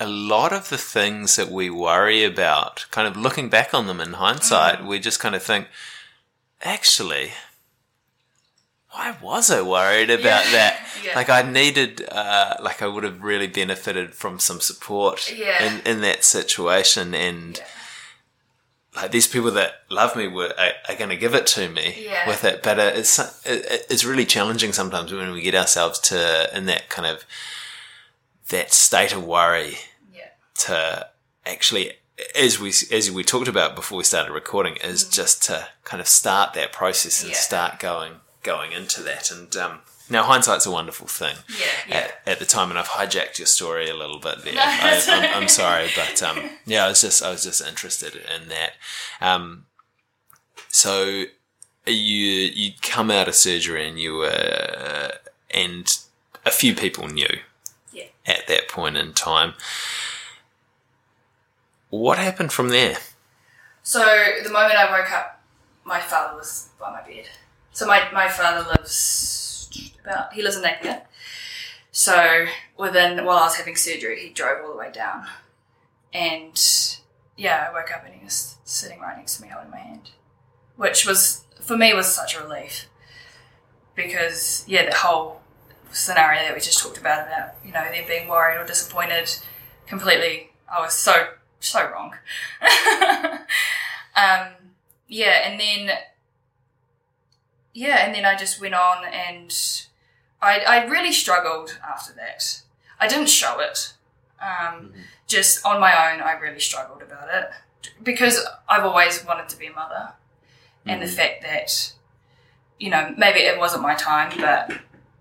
a 0.00 0.06
lot 0.06 0.52
of 0.52 0.68
the 0.68 0.78
things 0.78 1.36
that 1.36 1.48
we 1.50 1.70
worry 1.70 2.24
about, 2.24 2.86
kind 2.90 3.06
of 3.08 3.16
looking 3.16 3.48
back 3.48 3.72
on 3.74 3.86
them 3.86 4.00
in 4.00 4.12
hindsight, 4.14 4.84
we 4.84 4.98
just 4.98 5.18
kind 5.20 5.34
of 5.34 5.42
think, 5.42 5.66
actually, 6.62 7.32
why 8.98 9.16
was 9.22 9.50
I 9.50 9.62
worried 9.62 10.10
about 10.10 10.44
Yeah. 10.46 10.52
that? 10.52 10.74
Yeah. 11.04 11.14
Like 11.14 11.30
I 11.30 11.42
needed, 11.42 12.04
uh, 12.10 12.56
like 12.60 12.82
I 12.82 12.86
would 12.88 13.04
have 13.04 13.22
really 13.22 13.46
benefited 13.46 14.14
from 14.14 14.40
some 14.40 14.60
support 14.60 15.32
Yeah. 15.32 15.62
in 15.66 15.80
in 15.86 16.00
that 16.00 16.24
situation, 16.24 17.14
and 17.14 17.62
like 18.96 19.12
these 19.12 19.28
people 19.28 19.52
that 19.52 19.82
love 19.88 20.16
me 20.16 20.26
were 20.26 20.52
are, 20.58 20.72
are 20.88 20.96
going 20.96 21.10
to 21.10 21.16
give 21.16 21.34
it 21.34 21.46
to 21.54 21.68
me 21.68 22.08
with 22.26 22.42
it. 22.44 22.62
But 22.64 22.78
it's 22.80 23.18
it's 23.92 24.04
really 24.04 24.26
challenging 24.26 24.72
sometimes 24.72 25.12
when 25.12 25.30
we 25.32 25.40
get 25.40 25.54
ourselves 25.54 25.98
to 26.10 26.50
in 26.56 26.66
that 26.66 26.88
kind 26.88 27.06
of 27.06 27.24
that 28.48 28.72
state 28.72 29.12
of 29.14 29.22
worry 29.24 29.78
Yeah, 30.12 30.30
to 30.66 31.06
actually 31.46 31.92
as 32.34 32.58
we 32.58 32.70
as 32.98 33.08
we 33.10 33.22
talked 33.22 33.48
about 33.48 33.76
before 33.76 33.98
we 33.98 34.04
started 34.04 34.32
recording 34.32 34.76
is 34.82 35.04
just 35.04 35.44
to 35.44 35.68
kind 35.84 36.00
of 36.00 36.08
start 36.08 36.54
that 36.54 36.72
process 36.72 37.22
and 37.22 37.32
Mm. 37.32 37.36
Start 37.36 37.78
going 37.78 38.14
going 38.52 38.72
into 38.72 39.02
that 39.02 39.30
and 39.30 39.54
um 39.56 39.74
now 40.10 40.22
hindsight's 40.24 40.64
a 40.64 40.70
wonderful 40.70 41.06
thing 41.06 41.36
yeah, 41.50 41.66
yeah. 41.88 41.96
at, 41.96 42.10
at 42.32 42.38
the 42.38 42.46
time 42.46 42.70
and 42.70 42.78
I've 42.78 42.88
hijacked 42.98 43.38
your 43.38 43.46
story 43.46 43.90
a 43.90 43.94
little 44.02 44.18
bit 44.18 44.42
there 44.42 44.54
No, 44.54 44.62
I, 44.64 45.02
I'm. 45.08 45.42
I'm 45.42 45.48
sorry 45.48 45.88
but 45.94 46.22
um 46.22 46.38
yeah 46.64 46.86
I 46.86 46.88
was 46.88 47.00
just 47.02 47.22
I 47.22 47.30
was 47.30 47.42
just 47.44 47.60
interested 47.66 48.14
in 48.16 48.48
that 48.48 48.72
um 49.20 49.66
so 50.68 51.24
you 51.86 52.24
you 52.62 52.70
come 52.80 53.10
out 53.10 53.28
of 53.28 53.34
surgery 53.34 53.86
and 53.88 53.98
you 54.00 54.14
were 54.14 55.12
and 55.50 55.86
a 56.46 56.50
few 56.50 56.74
people 56.74 57.06
knew 57.08 57.34
Yeah. 57.92 58.04
at 58.26 58.46
that 58.48 58.68
point 58.68 58.96
in 58.96 59.12
time 59.12 59.52
what 61.90 62.18
happened 62.18 62.52
from 62.52 62.68
there 62.70 62.96
So 63.82 64.00
the 64.44 64.50
moment 64.50 64.74
I 64.76 64.90
woke 64.98 65.10
up, 65.12 65.40
my 65.84 66.00
father 66.00 66.36
was 66.36 66.68
by 66.78 66.90
my 66.92 67.02
bed. 67.02 67.26
So 67.78 67.86
my, 67.86 68.10
my 68.12 68.26
father 68.26 68.68
lives 68.68 69.94
about 70.02 70.32
he 70.32 70.42
lives 70.42 70.56
in 70.56 70.62
Napier. 70.62 71.02
So 71.92 72.46
within 72.76 73.24
while 73.24 73.38
I 73.38 73.44
was 73.44 73.54
having 73.54 73.76
surgery, 73.76 74.18
he 74.18 74.30
drove 74.30 74.64
all 74.64 74.72
the 74.72 74.76
way 74.76 74.90
down, 74.90 75.26
and 76.12 76.60
yeah, 77.36 77.68
I 77.70 77.72
woke 77.72 77.92
up 77.94 78.04
and 78.04 78.16
he 78.16 78.24
was 78.24 78.56
sitting 78.64 78.98
right 78.98 79.16
next 79.16 79.36
to 79.36 79.42
me, 79.42 79.48
holding 79.50 79.70
my 79.70 79.78
hand, 79.78 80.10
which 80.74 81.06
was 81.06 81.44
for 81.60 81.76
me 81.76 81.94
was 81.94 82.12
such 82.12 82.36
a 82.36 82.42
relief 82.42 82.86
because 83.94 84.64
yeah, 84.66 84.90
the 84.90 84.96
whole 84.96 85.40
scenario 85.92 86.42
that 86.42 86.54
we 86.54 86.60
just 86.60 86.82
talked 86.82 86.98
about 86.98 87.28
about 87.28 87.50
you 87.64 87.70
know 87.70 87.84
them 87.92 88.04
being 88.08 88.26
worried 88.26 88.60
or 88.60 88.66
disappointed, 88.66 89.38
completely, 89.86 90.50
I 90.68 90.80
was 90.80 90.94
so 90.94 91.28
so 91.60 91.88
wrong. 91.92 92.14
um, 94.16 94.48
yeah, 95.06 95.48
and 95.48 95.60
then 95.60 95.96
yeah, 97.78 98.04
and 98.04 98.14
then 98.14 98.24
I 98.24 98.34
just 98.36 98.60
went 98.60 98.74
on 98.74 99.04
and 99.04 99.54
I, 100.42 100.60
I 100.60 100.84
really 100.86 101.12
struggled 101.12 101.78
after 101.86 102.12
that. 102.14 102.62
I 103.00 103.06
didn't 103.06 103.28
show 103.28 103.60
it. 103.60 103.94
Um, 104.40 104.92
Mhm. 104.94 105.02
Just 105.28 105.64
on 105.66 105.78
my 105.78 105.92
own, 106.10 106.22
I 106.22 106.32
really 106.32 106.58
struggled 106.58 107.02
about 107.02 107.28
it 107.34 107.50
because 108.02 108.46
I've 108.66 108.84
always 108.84 109.22
wanted 109.26 109.46
to 109.50 109.56
be 109.58 109.66
a 109.66 109.72
mother. 109.72 110.14
And 110.86 111.02
the 111.02 111.06
Mhm. 111.06 111.16
fact 111.16 111.42
that, 111.42 111.92
you 112.78 112.88
know, 112.88 113.12
maybe 113.18 113.40
it 113.40 113.58
wasn't 113.58 113.82
my 113.82 113.94
time, 113.94 114.32
but 114.40 114.72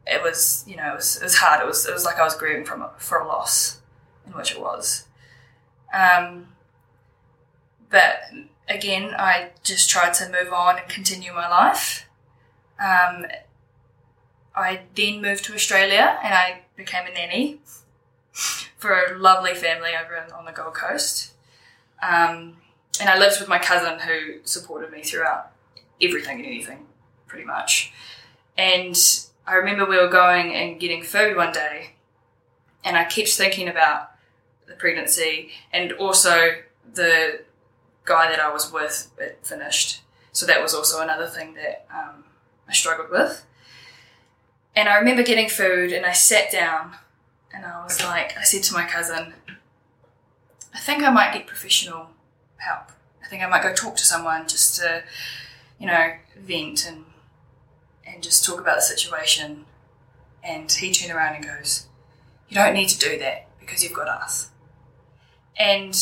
it 0.05 0.23
was, 0.23 0.63
you 0.65 0.77
know, 0.77 0.93
it 0.93 0.95
was, 0.95 1.17
it 1.17 1.23
was 1.23 1.35
hard. 1.39 1.59
It 1.61 1.67
was, 1.67 1.85
it 1.85 1.93
was 1.93 2.05
like 2.05 2.19
I 2.19 2.23
was 2.23 2.35
grieving 2.37 2.63
from 2.63 2.81
a, 2.81 2.91
for 2.97 3.17
a 3.19 3.27
loss, 3.27 3.81
in 4.25 4.31
which 4.31 4.51
it 4.53 4.61
was. 4.61 5.07
Um, 5.93 6.55
but 7.89 8.21
again, 8.69 9.13
I 9.17 9.49
just 9.63 9.89
tried 9.89 10.13
to 10.15 10.29
move 10.29 10.53
on 10.53 10.79
and 10.79 10.87
continue 10.87 11.33
my 11.33 11.49
life. 11.49 12.06
Um, 12.79 13.25
I 14.55 14.81
then 14.95 15.21
moved 15.21 15.45
to 15.45 15.53
Australia 15.53 16.19
and 16.23 16.33
I 16.33 16.61
became 16.75 17.05
a 17.05 17.11
nanny 17.11 17.59
for 18.77 18.93
a 18.93 19.17
lovely 19.17 19.53
family 19.53 19.91
over 19.95 20.25
on 20.33 20.45
the 20.45 20.51
Gold 20.51 20.73
Coast. 20.73 21.33
Um, 22.01 22.57
and 22.99 23.09
I 23.09 23.17
lived 23.17 23.39
with 23.39 23.49
my 23.49 23.59
cousin 23.59 23.99
who 23.99 24.39
supported 24.43 24.91
me 24.91 25.03
throughout 25.03 25.51
everything 26.01 26.37
and 26.37 26.45
anything, 26.45 26.85
pretty 27.27 27.45
much. 27.45 27.91
And 28.57 28.97
I 29.45 29.55
remember 29.55 29.85
we 29.85 29.97
were 29.97 30.07
going 30.07 30.53
and 30.53 30.79
getting 30.79 31.03
food 31.03 31.35
one 31.35 31.51
day, 31.51 31.93
and 32.83 32.97
I 32.97 33.05
kept 33.05 33.29
thinking 33.29 33.67
about 33.67 34.11
the 34.67 34.73
pregnancy 34.73 35.51
and 35.71 35.91
also 35.93 36.49
the 36.93 37.41
guy 38.05 38.29
that 38.29 38.39
I 38.39 38.51
was 38.51 38.71
with 38.71 39.11
it 39.19 39.39
finished. 39.43 40.01
So 40.31 40.45
that 40.45 40.61
was 40.61 40.73
also 40.73 41.01
another 41.01 41.27
thing 41.27 41.53
that 41.55 41.87
um, 41.93 42.23
I 42.67 42.73
struggled 42.73 43.09
with. 43.09 43.45
And 44.75 44.87
I 44.87 44.95
remember 44.95 45.23
getting 45.23 45.49
food, 45.49 45.91
and 45.91 46.05
I 46.05 46.11
sat 46.11 46.51
down, 46.51 46.95
and 47.53 47.65
I 47.65 47.83
was 47.83 48.03
like, 48.03 48.37
I 48.37 48.43
said 48.43 48.63
to 48.63 48.73
my 48.73 48.85
cousin, 48.85 49.33
I 50.73 50.79
think 50.79 51.03
I 51.03 51.09
might 51.09 51.33
get 51.33 51.47
professional 51.47 52.11
help. 52.57 52.91
I 53.23 53.27
think 53.27 53.43
I 53.43 53.47
might 53.47 53.63
go 53.63 53.73
talk 53.73 53.95
to 53.95 54.05
someone 54.05 54.47
just 54.47 54.75
to, 54.79 55.03
you 55.79 55.87
know, 55.87 56.13
vent 56.37 56.87
and 56.87 57.05
and 58.05 58.23
just 58.23 58.45
talk 58.45 58.59
about 58.61 58.77
the 58.77 58.81
situation. 58.81 59.65
And 60.43 60.71
he 60.71 60.93
turned 60.93 61.11
around 61.11 61.35
and 61.35 61.43
goes, 61.43 61.87
"You 62.47 62.55
don't 62.55 62.73
need 62.73 62.89
to 62.89 62.99
do 62.99 63.17
that 63.19 63.47
because 63.59 63.83
you've 63.83 63.93
got 63.93 64.07
us." 64.07 64.49
And 65.57 65.93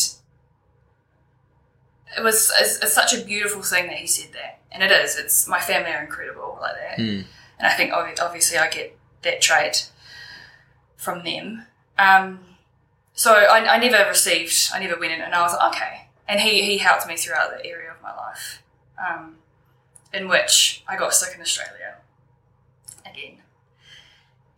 it 2.17 2.23
was 2.23 2.51
it's, 2.59 2.79
it's 2.79 2.93
such 2.93 3.13
a 3.13 3.23
beautiful 3.23 3.61
thing 3.61 3.87
that 3.87 3.97
he 3.97 4.07
said 4.07 4.33
that, 4.33 4.59
and 4.71 4.81
it 4.83 4.91
is. 4.91 5.17
It's 5.17 5.47
my 5.47 5.59
family 5.59 5.91
are 5.91 6.01
incredible 6.03 6.57
like 6.61 6.75
that, 6.75 6.97
Mm. 6.99 7.25
and 7.59 7.67
I 7.67 7.71
think 7.73 7.91
obvi- 7.91 8.19
obviously 8.21 8.57
I 8.57 8.69
get 8.69 8.97
that 9.23 9.41
trait 9.41 9.89
from 10.97 11.23
them. 11.23 11.65
Um, 11.97 12.39
so 13.13 13.33
I, 13.33 13.75
I 13.75 13.77
never 13.77 14.07
received, 14.09 14.69
I 14.73 14.79
never 14.79 14.99
went 14.99 15.13
in, 15.13 15.21
and 15.21 15.33
I 15.33 15.41
was 15.41 15.53
like, 15.53 15.75
okay. 15.75 16.07
And 16.27 16.39
he 16.39 16.63
he 16.65 16.77
helped 16.79 17.07
me 17.07 17.15
throughout 17.15 17.51
the 17.51 17.65
area 17.65 17.91
of 17.91 18.01
my 18.01 18.15
life, 18.15 18.61
um, 18.97 19.35
in 20.13 20.27
which 20.27 20.83
I 20.87 20.95
got 20.97 21.13
sick 21.13 21.35
in 21.35 21.41
Australia 21.41 21.95
again, 23.05 23.37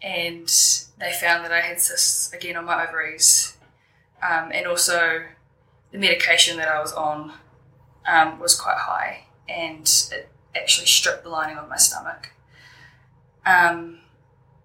and 0.02 0.48
they 1.00 1.12
found 1.12 1.44
that 1.46 1.52
I 1.52 1.62
had 1.62 1.80
cysts 1.82 2.32
again 2.34 2.56
on 2.56 2.66
my 2.66 2.88
ovaries, 2.88 3.58
um, 4.22 4.52
and 4.54 4.66
also 4.68 5.24
the 5.92 5.98
medication 5.98 6.58
that 6.58 6.68
I 6.68 6.80
was 6.82 6.94
on 6.94 7.34
um, 8.08 8.40
was 8.40 8.60
quite 8.60 8.78
high, 8.78 9.26
and 9.48 9.88
it 10.12 10.30
actually 10.56 10.88
stripped 10.88 11.24
the 11.24 11.30
lining 11.30 11.58
of 11.58 11.70
my 11.70 11.78
stomach. 11.78 12.32
Um, 13.46 14.00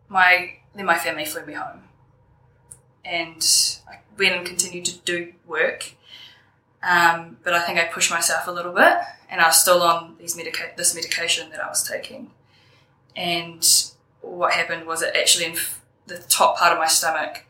my 0.09 0.55
then 0.75 0.87
my 0.87 0.99
family 0.99 1.25
flew 1.25 1.45
me 1.45 1.55
home, 1.55 1.83
and 3.05 3.45
I 3.89 3.99
went 4.19 4.35
and 4.35 4.47
continued 4.47 4.87
to 4.87 4.99
do 5.01 5.35
work. 5.47 5.93
Um, 6.83 7.37
but 7.45 7.55
I 7.55 7.63
think 7.63 7.79
I 7.79 7.85
pushed 7.85 8.11
myself 8.11 8.49
a 8.49 8.51
little 8.51 8.73
bit, 8.73 8.97
and 9.31 9.41
I 9.41 9.47
was 9.47 9.61
still 9.61 9.83
on 9.83 10.17
these 10.19 10.37
medica- 10.37 10.73
this 10.77 10.95
medication 10.95 11.51
that 11.51 11.61
I 11.61 11.69
was 11.69 11.87
taking. 11.87 12.31
And 13.15 13.65
what 14.21 14.53
happened 14.55 14.87
was 14.87 15.03
it 15.03 15.15
actually 15.15 15.45
inf- 15.45 15.83
the 16.07 16.19
top 16.19 16.59
part 16.59 16.73
of 16.73 16.79
my 16.79 16.87
stomach 16.87 17.45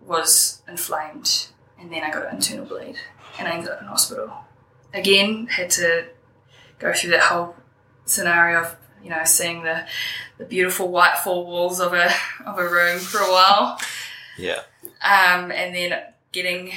was 0.00 0.62
inflamed, 0.66 1.48
and 1.78 1.92
then 1.92 2.02
I 2.02 2.10
got 2.10 2.26
an 2.26 2.36
internal 2.36 2.64
bleed, 2.64 2.96
and 3.38 3.48
I 3.48 3.52
ended 3.52 3.70
up 3.70 3.82
in 3.82 3.88
hospital. 3.88 4.32
Again, 4.94 5.46
had 5.46 5.70
to 5.70 6.06
go 6.78 6.92
through 6.92 7.10
that 7.10 7.22
whole 7.22 7.56
scenario 8.04 8.60
of 8.62 8.76
you 9.02 9.10
know 9.10 9.22
seeing 9.24 9.62
the 9.62 9.86
the 10.38 10.44
beautiful 10.44 10.88
white 10.88 11.16
four 11.18 11.44
walls 11.46 11.80
of 11.80 11.92
a 11.92 12.10
of 12.46 12.58
a 12.58 12.68
room 12.68 12.98
for 12.98 13.18
a 13.18 13.30
while, 13.30 13.78
Yeah. 14.38 14.60
um, 15.02 15.50
and 15.52 15.74
then 15.74 16.02
getting 16.32 16.72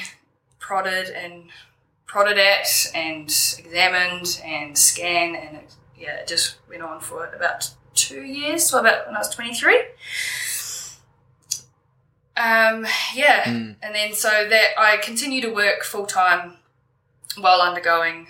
prodded 0.60 1.10
and 1.10 1.50
prodded 2.06 2.38
at 2.38 2.68
and 2.96 3.24
examined 3.26 4.42
and 4.44 4.78
scanned, 4.78 5.36
and 5.36 5.58
it, 5.58 5.76
yeah, 5.98 6.16
it 6.18 6.28
just 6.28 6.56
went 6.70 6.82
on 6.84 7.00
for 7.02 7.26
about 7.28 7.70
two 7.94 8.22
years, 8.22 8.66
so 8.70 8.80
about 8.80 9.08
when 9.08 9.16
I 9.16 9.20
was 9.20 9.30
twenty 9.34 9.54
three. 9.54 9.82
Um, 12.38 12.86
yeah, 13.14 13.44
Mm. 13.46 13.76
and 13.82 13.96
then 13.96 14.14
so 14.14 14.30
that 14.50 14.78
I 14.78 14.98
continue 14.98 15.42
to 15.42 15.50
work 15.54 15.84
full 15.84 16.06
time 16.06 16.58
while 17.38 17.62
undergoing 17.62 18.28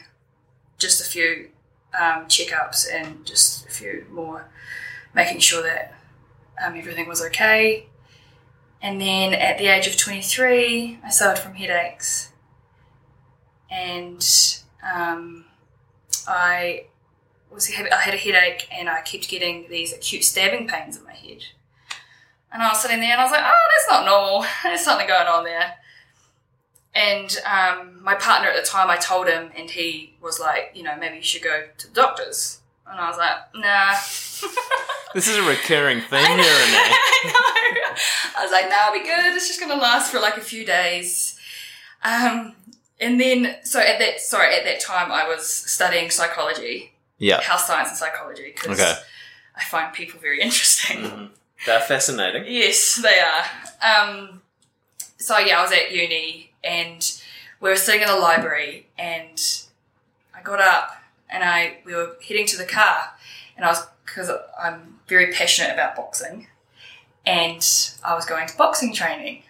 just 0.77 1.01
a 1.01 1.09
few 1.09 1.49
um, 1.93 2.25
checkups 2.25 2.85
and 2.91 3.25
just 3.25 3.65
a 3.67 3.69
few 3.69 4.05
more 4.11 4.49
making 5.13 5.39
sure 5.39 5.63
that 5.63 5.93
um, 6.63 6.75
everything 6.75 7.07
was 7.07 7.21
okay. 7.21 7.87
And 8.81 9.01
then 9.01 9.33
at 9.33 9.57
the 9.57 9.67
age 9.67 9.87
of 9.87 9.97
23, 9.97 10.99
I 11.03 11.09
suffered 11.09 11.41
from 11.41 11.55
headaches. 11.55 12.31
And 13.71 14.23
um, 14.83 15.45
I 16.27 16.85
was 17.51 17.69
I 17.69 18.01
had 18.01 18.13
a 18.13 18.17
headache 18.17 18.67
and 18.71 18.89
I 18.89 19.01
kept 19.01 19.29
getting 19.29 19.67
these 19.69 19.93
acute 19.93 20.23
stabbing 20.23 20.67
pains 20.67 20.97
in 20.97 21.03
my 21.03 21.13
head. 21.13 21.45
And 22.51 22.61
I 22.61 22.69
was 22.69 22.81
sitting 22.81 22.99
there 22.99 23.11
and 23.11 23.21
I 23.21 23.23
was 23.23 23.31
like, 23.31 23.43
oh, 23.43 23.67
that's 23.71 23.89
not 23.89 24.05
normal. 24.05 24.45
There's 24.63 24.83
something 24.83 25.07
going 25.07 25.27
on 25.27 25.43
there. 25.45 25.75
And 26.95 27.37
um, 27.45 28.01
my 28.01 28.15
partner 28.15 28.49
at 28.49 28.55
the 28.55 28.65
time, 28.67 28.89
I 28.89 28.95
told 28.95 29.27
him, 29.27 29.51
and 29.57 29.69
he 29.69 30.13
was 30.21 30.39
like, 30.39 30.71
you 30.73 30.81
know, 30.83 30.95
maybe 30.97 31.17
you 31.17 31.21
should 31.23 31.43
go 31.43 31.65
to 31.77 31.87
the 31.87 31.93
doctors. 31.93 32.59
And 32.89 32.99
I 32.99 33.09
was 33.09 33.17
like, 33.17 33.35
nah. 33.55 33.95
This 35.13 35.29
is 35.29 35.37
a 35.37 35.43
recurring 35.43 35.99
know. 35.99 36.17
here, 36.17 36.35
Renee. 36.37 36.43
I 36.43 37.71
know. 37.73 37.95
I 38.37 38.43
was 38.43 38.51
like, 38.51 38.69
no, 38.69 38.75
I'll 38.81 38.91
be 38.93 38.99
good. 38.99 39.33
It's 39.33 39.47
just 39.47 39.61
going 39.61 39.71
to 39.71 39.77
last 39.77 40.11
for 40.11 40.19
like 40.19 40.35
a 40.35 40.41
few 40.41 40.65
days. 40.65 41.39
Um, 42.03 42.53
and 42.99 43.19
then, 43.19 43.55
so 43.63 43.79
at 43.79 43.97
that, 43.99 44.19
sorry, 44.19 44.53
at 44.55 44.65
that 44.65 44.81
time, 44.81 45.13
I 45.13 45.25
was 45.25 45.47
studying 45.47 46.09
psychology, 46.09 46.91
Yeah. 47.17 47.39
health 47.41 47.61
science 47.61 47.89
and 47.89 47.97
psychology, 47.97 48.51
because 48.53 48.77
Okay. 48.79 48.93
I 49.55 49.63
find 49.63 49.93
people 49.93 50.19
very 50.19 50.41
interesting. 50.41 50.97
Mhm. 51.03 51.29
They're 51.65 51.79
fascinating. 51.79 52.43
Yes, 52.47 52.95
they 52.95 53.19
are. 53.19 53.45
Um, 53.81 54.41
so 55.17 55.37
yeah, 55.37 55.59
I 55.59 55.61
was 55.63 55.71
at 55.71 55.91
uni 55.91 56.51
and 56.65 57.21
we 57.59 57.69
were 57.69 57.75
sitting 57.75 58.01
in 58.01 58.07
the 58.07 58.17
library 58.17 58.87
and 58.97 59.63
I 60.33 60.41
got 60.41 60.59
up 60.59 60.91
and 61.29 61.43
I 61.43 61.77
we 61.85 61.93
were 61.93 62.17
heading 62.27 62.45
to 62.47 62.57
the 62.57 62.65
car 62.65 63.11
and 63.55 63.65
I 63.65 63.69
was 63.69 63.85
because 64.05 64.29
I'm 64.61 64.99
very 65.07 65.31
passionate 65.31 65.73
about 65.73 65.95
boxing 65.95 66.47
and 67.25 67.65
I 68.03 68.13
was 68.13 68.25
going 68.25 68.47
to 68.47 68.57
boxing 68.57 68.93
training 68.93 69.43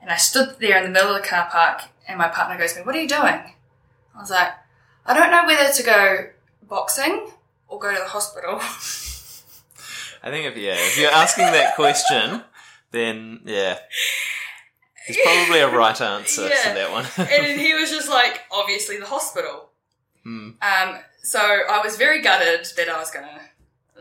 and 0.00 0.10
I 0.10 0.16
stood 0.16 0.56
there 0.60 0.78
in 0.78 0.84
the 0.84 0.90
middle 0.90 1.14
of 1.14 1.22
the 1.22 1.28
car 1.28 1.48
park 1.50 1.82
and 2.06 2.18
my 2.18 2.28
partner 2.28 2.56
goes 2.56 2.72
to 2.72 2.80
me, 2.80 2.86
"What 2.86 2.94
are 2.94 3.00
you 3.00 3.08
doing?" 3.08 3.54
I 4.14 4.20
was 4.20 4.30
like, 4.30 4.52
"I 5.04 5.14
don't 5.14 5.30
know 5.30 5.44
whether 5.46 5.72
to 5.72 5.82
go 5.82 6.30
boxing 6.62 7.30
or 7.68 7.78
go 7.78 7.92
to 7.92 7.98
the 7.98 8.08
hospital." 8.08 8.60
I 10.22 10.30
think 10.30 10.46
if 10.46 10.56
yeah, 10.56 10.74
if 10.74 10.98
you're 10.98 11.10
asking 11.10 11.46
that 11.46 11.76
question, 11.76 12.42
then 12.90 13.40
yeah, 13.44 13.78
there's 15.08 15.18
probably 15.24 15.60
a 15.60 15.68
right 15.76 16.00
answer 16.00 16.48
Yeah. 16.48 16.62
to 16.62 16.74
that 16.74 16.90
one. 16.92 17.06
and 17.18 17.60
he 17.60 17.74
was 17.74 17.90
just 17.90 18.08
like, 18.08 18.42
obviously 18.52 18.98
the 18.98 19.06
hospital. 19.06 19.70
Hmm. 20.22 20.50
Um, 20.62 20.98
so 21.22 21.40
I 21.40 21.80
was 21.84 21.96
very 21.96 22.22
gutted 22.22 22.66
that 22.76 22.88
I 22.88 22.98
was 22.98 23.10
gonna 23.10 23.40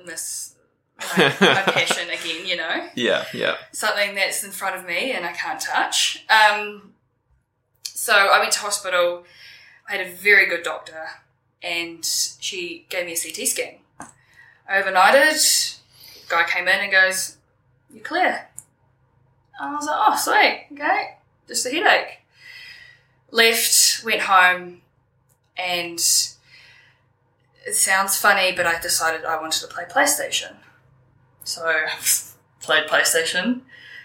miss 0.06 0.56
my, 1.18 1.26
my 1.42 1.62
passion 1.74 2.10
again, 2.10 2.46
you 2.46 2.56
know, 2.58 2.88
Yeah, 2.96 3.26
yeah. 3.34 3.56
something 3.72 4.16
that's 4.16 4.44
in 4.44 4.52
front 4.52 4.76
of 4.76 4.86
me 4.86 5.12
and 5.12 5.26
I 5.26 5.32
can't 5.34 5.60
touch. 5.60 6.26
Um, 6.30 6.94
so 7.84 8.14
I 8.14 8.40
went 8.40 8.52
to 8.54 8.60
hospital. 8.60 9.26
I 9.90 9.96
had 9.98 10.08
a 10.08 10.12
very 10.12 10.46
good 10.48 10.64
doctor, 10.64 11.08
and 11.64 12.04
she 12.06 12.86
gave 12.90 13.06
me 13.06 13.14
a 13.14 13.18
CT 13.18 13.48
scan. 13.48 13.76
I 14.70 14.82
overnighted. 14.82 15.80
Guy 16.30 16.44
came 16.44 16.68
in 16.68 16.80
and 16.82 16.92
goes, 16.92 17.38
"You're 17.92 18.04
clear." 18.04 18.48
I 19.60 19.74
was 19.74 19.86
like, 19.86 19.98
"Oh, 20.00 20.16
sweet, 20.16 20.68
okay, 20.74 21.18
just 21.48 21.66
a 21.66 21.70
headache." 21.70 22.20
Left, 23.32 24.04
went 24.06 24.22
home, 24.22 24.82
and 25.58 26.00
it 27.66 27.76
sounds 27.76 28.18
funny, 28.18 28.54
but 28.54 28.66
I 28.66 28.80
decided 28.80 29.26
I 29.26 29.40
wanted 29.42 29.60
to 29.62 29.68
play 29.68 29.84
PlayStation. 29.84 30.56
So 31.44 31.66
I 31.66 31.90
played 32.62 32.88
PlayStation. 32.88 33.62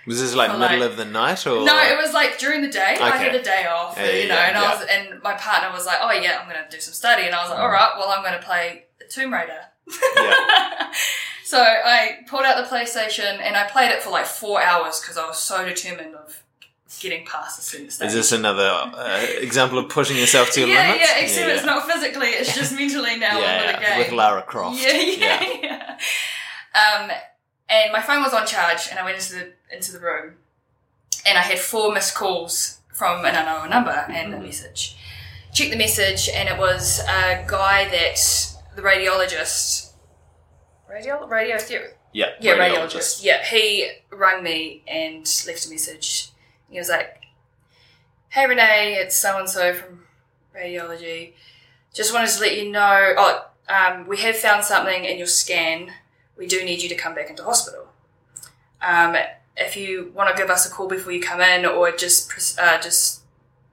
Was 0.06 0.20
this 0.20 0.34
like 0.34 0.50
middle 0.58 0.80
like- 0.80 0.90
of 0.90 0.96
the 0.96 1.04
night 1.04 1.46
or? 1.46 1.64
No, 1.64 1.78
it 1.80 1.96
was 1.96 2.12
like 2.12 2.38
during 2.38 2.62
the 2.62 2.68
day. 2.68 2.96
I 3.00 3.16
had 3.16 3.34
a 3.34 3.42
day 3.42 3.66
off, 3.66 3.96
Yeah, 3.96 4.10
you 4.10 4.28
know, 4.28 4.34
yeah, 4.34 4.48
and 4.48 4.56
I 4.58 4.74
was, 4.74 4.86
and 4.90 5.22
my 5.22 5.34
partner 5.34 5.70
was 5.72 5.86
like, 5.86 5.98
"Oh 6.00 6.10
yeah, 6.10 6.38
I'm 6.40 6.48
going 6.48 6.62
to 6.62 6.68
do 6.74 6.80
some 6.80 6.94
study," 6.94 7.24
and 7.26 7.34
I 7.34 7.42
was 7.42 7.50
like, 7.50 7.60
mm. 7.60 7.62
"All 7.62 7.70
right, 7.70 7.92
well, 7.96 8.08
I'm 8.08 8.22
going 8.22 8.38
to 8.38 8.44
play 8.44 8.86
Tomb 9.08 9.32
Raider." 9.32 9.60
so 11.44 11.60
I 11.60 12.18
pulled 12.26 12.44
out 12.44 12.56
the 12.56 12.74
PlayStation 12.74 13.40
and 13.40 13.56
I 13.56 13.68
played 13.68 13.90
it 13.90 14.02
for 14.02 14.10
like 14.10 14.26
four 14.26 14.62
hours 14.62 15.00
because 15.00 15.16
I 15.18 15.26
was 15.26 15.38
so 15.38 15.64
determined 15.64 16.14
of 16.14 16.42
getting 17.00 17.26
past 17.26 17.56
the 17.56 17.62
certain 17.62 17.90
stage. 17.90 18.08
Is 18.08 18.14
this 18.14 18.32
another 18.32 18.68
uh, 18.68 19.26
example 19.38 19.78
of 19.78 19.88
pushing 19.88 20.16
yourself 20.16 20.50
to 20.52 20.60
your 20.60 20.68
yeah, 20.68 20.92
limits? 20.92 21.10
yeah. 21.10 21.18
Yeah, 21.18 21.24
except 21.24 21.50
it's 21.50 21.64
not 21.64 21.90
physically; 21.90 22.28
it's 22.28 22.54
just 22.54 22.72
mentally 22.78 23.18
now 23.18 23.40
yeah, 23.40 23.60
under 23.60 23.72
the 23.72 23.82
yeah, 23.82 23.96
game. 23.96 23.98
with 23.98 24.12
Lara 24.12 24.42
Croft. 24.42 24.82
Yeah, 24.82 25.40
yeah, 25.40 25.58
yeah. 25.62 25.98
Um, 26.74 27.10
and 27.68 27.92
my 27.92 28.00
phone 28.00 28.22
was 28.22 28.32
on 28.32 28.46
charge, 28.46 28.88
and 28.90 28.98
I 28.98 29.04
went 29.04 29.16
into 29.16 29.34
the 29.34 29.52
into 29.74 29.92
the 29.92 30.00
room, 30.00 30.34
and 31.26 31.38
I 31.38 31.42
had 31.42 31.58
four 31.58 31.92
missed 31.92 32.14
calls 32.14 32.78
from 32.92 33.24
an 33.24 33.34
unknown 33.34 33.70
number 33.70 34.06
and 34.08 34.34
a 34.34 34.40
message. 34.40 34.96
Checked 35.52 35.70
the 35.70 35.78
message, 35.78 36.28
and 36.34 36.48
it 36.48 36.58
was 36.58 37.00
a 37.00 37.44
guy 37.46 37.88
that 37.88 38.18
the 38.74 38.82
radiologist, 38.82 39.91
radio 40.92 41.26
radiotherapy, 41.26 41.92
yeah, 42.12 42.26
yeah, 42.40 42.54
radiologist. 42.54 43.24
Yeah, 43.24 43.42
he 43.44 43.90
rang 44.10 44.42
me 44.42 44.82
and 44.86 45.20
left 45.46 45.66
a 45.66 45.70
message. 45.70 46.30
He 46.68 46.78
was 46.78 46.88
like, 46.88 47.22
"Hey 48.28 48.46
Renee, 48.46 48.94
it's 48.94 49.16
so 49.16 49.38
and 49.38 49.48
so 49.48 49.72
from 49.74 50.04
radiology. 50.54 51.32
Just 51.94 52.12
wanted 52.12 52.30
to 52.30 52.40
let 52.40 52.56
you 52.56 52.70
know. 52.70 53.14
Oh, 53.16 53.46
um, 53.68 54.06
we 54.06 54.18
have 54.18 54.36
found 54.36 54.64
something 54.64 55.04
in 55.04 55.18
your 55.18 55.26
scan. 55.26 55.92
We 56.36 56.46
do 56.46 56.64
need 56.64 56.82
you 56.82 56.88
to 56.88 56.94
come 56.94 57.14
back 57.14 57.30
into 57.30 57.44
hospital. 57.44 57.88
Um, 58.80 59.16
if 59.56 59.76
you 59.76 60.12
want 60.14 60.34
to 60.34 60.40
give 60.40 60.50
us 60.50 60.66
a 60.66 60.70
call 60.70 60.88
before 60.88 61.12
you 61.12 61.20
come 61.20 61.40
in, 61.40 61.64
or 61.64 61.90
just 61.92 62.58
uh, 62.58 62.80
just 62.80 63.22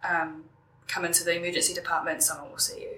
um, 0.07 0.45
come 0.87 1.05
into 1.05 1.23
the 1.23 1.35
emergency 1.35 1.73
department, 1.73 2.23
someone 2.23 2.49
will 2.49 2.57
see 2.57 2.81
you." 2.81 2.95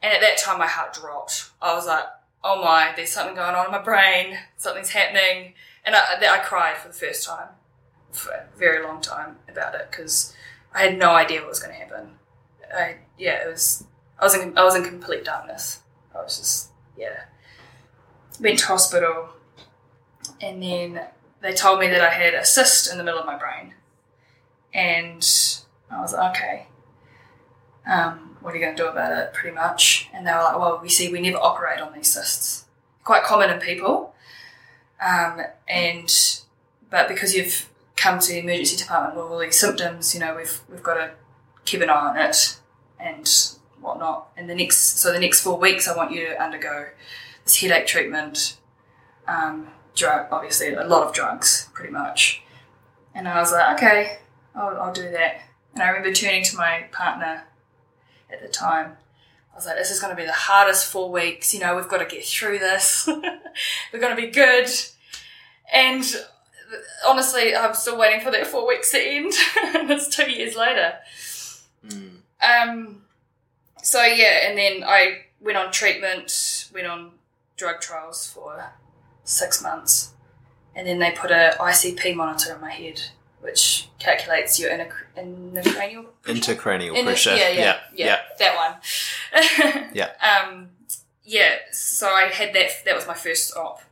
And 0.00 0.12
at 0.12 0.20
that 0.20 0.38
time, 0.38 0.58
my 0.58 0.66
heart 0.66 0.94
dropped. 0.94 1.50
I 1.60 1.74
was 1.74 1.86
like, 1.86 2.04
"Oh 2.42 2.62
my, 2.62 2.92
there's 2.94 3.10
something 3.10 3.36
going 3.36 3.54
on 3.54 3.66
in 3.66 3.72
my 3.72 3.82
brain. 3.82 4.38
Something's 4.56 4.90
happening." 4.90 5.54
And 5.84 5.94
I, 5.94 6.00
I 6.20 6.38
cried 6.38 6.76
for 6.76 6.88
the 6.88 6.94
first 6.94 7.26
time 7.26 7.48
for 8.12 8.30
a 8.30 8.46
very 8.56 8.84
long 8.84 9.00
time 9.00 9.36
about 9.48 9.74
it 9.74 9.88
because 9.90 10.34
I 10.74 10.82
had 10.82 10.98
no 10.98 11.10
idea 11.10 11.40
what 11.40 11.48
was 11.48 11.60
going 11.60 11.74
to 11.74 11.78
happen. 11.78 12.10
I 12.74 12.96
yeah, 13.16 13.44
it 13.44 13.50
was 13.50 13.84
I 14.18 14.24
was 14.24 14.34
in 14.34 14.56
I 14.56 14.64
was 14.64 14.76
in 14.76 14.84
complete 14.84 15.24
darkness. 15.24 15.80
I 16.14 16.22
was 16.22 16.36
just 16.36 16.70
yeah. 16.96 17.24
Went 18.40 18.60
to 18.60 18.66
hospital, 18.66 19.30
and 20.40 20.62
then 20.62 21.00
they 21.40 21.52
told 21.52 21.80
me 21.80 21.88
that 21.88 22.00
I 22.00 22.10
had 22.10 22.34
a 22.34 22.44
cyst 22.44 22.90
in 22.90 22.98
the 22.98 23.04
middle 23.04 23.18
of 23.18 23.26
my 23.26 23.36
brain, 23.36 23.74
and 24.72 25.26
I 25.90 26.00
was 26.00 26.12
like, 26.12 26.36
okay. 26.36 26.66
Um, 27.84 28.36
what 28.40 28.54
are 28.54 28.56
you 28.56 28.64
going 28.64 28.76
to 28.76 28.82
do 28.82 28.88
about 28.88 29.16
it? 29.16 29.32
Pretty 29.32 29.54
much, 29.54 30.08
and 30.12 30.26
they 30.26 30.32
were 30.32 30.42
like, 30.42 30.58
well, 30.58 30.80
we 30.82 30.88
see 30.88 31.10
we 31.10 31.20
never 31.20 31.38
operate 31.38 31.80
on 31.80 31.92
these 31.92 32.10
cysts. 32.10 32.66
Quite 33.04 33.22
common 33.22 33.50
in 33.50 33.60
people, 33.60 34.14
um, 35.00 35.40
and 35.68 36.40
but 36.90 37.08
because 37.08 37.34
you've 37.34 37.68
come 37.96 38.18
to 38.18 38.32
the 38.32 38.38
emergency 38.38 38.76
department 38.76 39.16
with 39.16 39.24
all 39.30 39.38
these 39.38 39.58
symptoms, 39.58 40.14
you 40.14 40.20
know, 40.20 40.36
we've 40.36 40.60
we've 40.70 40.82
got 40.82 40.94
to 40.94 41.10
keep 41.64 41.80
an 41.80 41.90
eye 41.90 42.08
on 42.08 42.16
it 42.16 42.58
and 42.98 43.28
whatnot. 43.80 44.28
And 44.36 44.48
the 44.48 44.54
next, 44.54 44.98
so 44.98 45.12
the 45.12 45.20
next 45.20 45.40
four 45.40 45.58
weeks, 45.58 45.88
I 45.88 45.96
want 45.96 46.12
you 46.12 46.26
to 46.26 46.42
undergo 46.42 46.88
this 47.44 47.60
headache 47.60 47.86
treatment, 47.86 48.56
um, 49.26 49.68
drug, 49.94 50.28
obviously 50.30 50.72
a 50.72 50.84
lot 50.84 51.06
of 51.06 51.14
drugs, 51.14 51.68
pretty 51.74 51.92
much. 51.92 52.42
And 53.14 53.28
I 53.28 53.40
was 53.40 53.52
like, 53.52 53.76
okay, 53.76 54.18
I'll, 54.54 54.80
I'll 54.80 54.92
do 54.92 55.10
that. 55.10 55.42
And 55.74 55.82
I 55.82 55.88
remember 55.88 56.12
turning 56.12 56.44
to 56.44 56.56
my 56.56 56.86
partner 56.92 57.44
at 58.30 58.42
the 58.42 58.48
time. 58.48 58.96
I 59.52 59.56
was 59.56 59.66
like, 59.66 59.76
this 59.76 59.90
is 59.90 60.00
going 60.00 60.14
to 60.14 60.20
be 60.20 60.26
the 60.26 60.32
hardest 60.32 60.86
four 60.86 61.10
weeks. 61.10 61.52
You 61.52 61.60
know, 61.60 61.74
we've 61.74 61.88
got 61.88 61.98
to 61.98 62.04
get 62.04 62.24
through 62.24 62.58
this. 62.60 63.06
We're 63.92 64.00
going 64.00 64.14
to 64.14 64.22
be 64.22 64.30
good. 64.30 64.68
And 65.72 66.04
honestly, 67.06 67.56
I'm 67.56 67.74
still 67.74 67.98
waiting 67.98 68.20
for 68.20 68.30
that 68.30 68.46
four 68.46 68.66
weeks 68.66 68.92
to 68.92 69.00
end. 69.00 69.32
and 69.74 69.90
it's 69.90 70.08
two 70.08 70.30
years 70.30 70.54
later. 70.54 70.94
Mm. 71.86 72.18
Um, 72.40 73.02
so 73.82 74.02
yeah, 74.02 74.48
and 74.48 74.58
then 74.58 74.84
I 74.84 75.22
went 75.40 75.58
on 75.58 75.72
treatment, 75.72 76.68
went 76.72 76.86
on 76.86 77.12
drug 77.56 77.80
trials 77.80 78.30
for 78.30 78.72
six 79.24 79.62
months, 79.62 80.12
and 80.74 80.86
then 80.86 80.98
they 80.98 81.10
put 81.10 81.30
a 81.30 81.56
ICP 81.58 82.14
monitor 82.14 82.54
in 82.54 82.60
my 82.60 82.70
head, 82.70 83.02
which 83.40 83.88
calculates 83.98 84.58
your 84.58 84.70
inner, 84.70 84.88
intracranial 85.16 86.06
Intracranial 86.24 86.94
Inner- 86.96 87.04
pressure. 87.10 87.36
yeah, 87.36 87.48
yeah, 87.50 87.78
yeah, 87.94 88.06
yeah, 88.06 88.18
that 88.38 88.56
one. 88.56 89.90
Yeah. 89.94 90.10
Um, 90.22 90.70
yeah. 91.24 91.56
So 91.72 92.08
I 92.08 92.24
had 92.28 92.52
that. 92.54 92.84
That 92.84 92.94
was 92.96 93.06
my 93.06 93.14
first 93.14 93.56
op, 93.56 93.82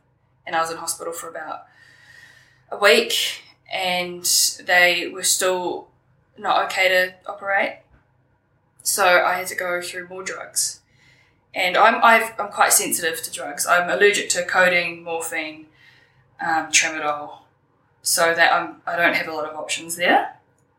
and 0.45 0.55
I 0.55 0.61
was 0.61 0.71
in 0.71 0.77
hospital 0.77 1.13
for 1.13 1.29
about 1.29 1.65
a 2.71 2.77
week, 2.77 3.41
and 3.71 4.23
they 4.65 5.09
were 5.13 5.23
still 5.23 5.87
not 6.37 6.65
okay 6.65 6.87
to 6.89 7.13
operate. 7.31 7.77
So 8.83 9.05
I 9.05 9.33
had 9.33 9.47
to 9.47 9.55
go 9.55 9.81
through 9.81 10.07
more 10.07 10.23
drugs, 10.23 10.79
and 11.53 11.77
I'm 11.77 12.03
I've, 12.03 12.33
I'm 12.39 12.49
quite 12.51 12.73
sensitive 12.73 13.21
to 13.23 13.31
drugs. 13.31 13.65
I'm 13.67 13.89
allergic 13.89 14.29
to 14.29 14.43
codeine, 14.45 15.03
morphine, 15.03 15.67
um, 16.41 16.67
tramadol, 16.71 17.39
so 18.07 18.33
that 18.33 18.53
I'm 18.53 18.67
um, 18.67 18.81
I 18.87 18.95
don't 18.95 19.13
have 19.13 19.27
a 19.27 19.33
lot 19.33 19.43
of 19.43 19.57
options 19.57 19.97
there. 19.97 20.37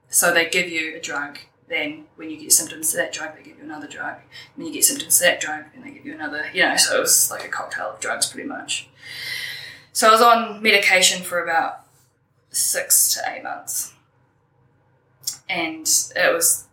So 0.08 0.32
they 0.32 0.48
give 0.48 0.70
you 0.70 0.96
a 0.96 1.00
drug. 1.00 1.38
Then 1.68 2.06
when 2.16 2.30
you 2.30 2.38
get 2.38 2.52
symptoms 2.52 2.90
to 2.92 2.96
that 2.96 3.12
drug, 3.12 3.36
they 3.36 3.42
give 3.42 3.58
you 3.58 3.64
another 3.64 3.86
drug. 3.86 4.16
When 4.54 4.66
you 4.66 4.72
get 4.72 4.82
symptoms 4.82 5.18
to 5.18 5.24
that 5.24 5.38
drug, 5.38 5.64
then 5.74 5.84
they 5.84 5.90
give 5.90 6.06
you 6.06 6.14
another. 6.14 6.46
You 6.54 6.62
know, 6.62 6.76
so 6.76 6.96
it 6.96 7.00
was 7.00 7.30
like 7.30 7.44
a 7.44 7.48
cocktail 7.48 7.90
of 7.90 8.00
drugs, 8.00 8.28
pretty 8.28 8.48
much. 8.48 8.88
So 9.92 10.08
I 10.08 10.10
was 10.10 10.22
on 10.22 10.62
medication 10.62 11.22
for 11.22 11.44
about 11.44 11.80
six 12.48 13.12
to 13.12 13.20
eight 13.30 13.42
months, 13.42 13.92
and 15.50 15.86
it 16.16 16.32
was, 16.32 16.66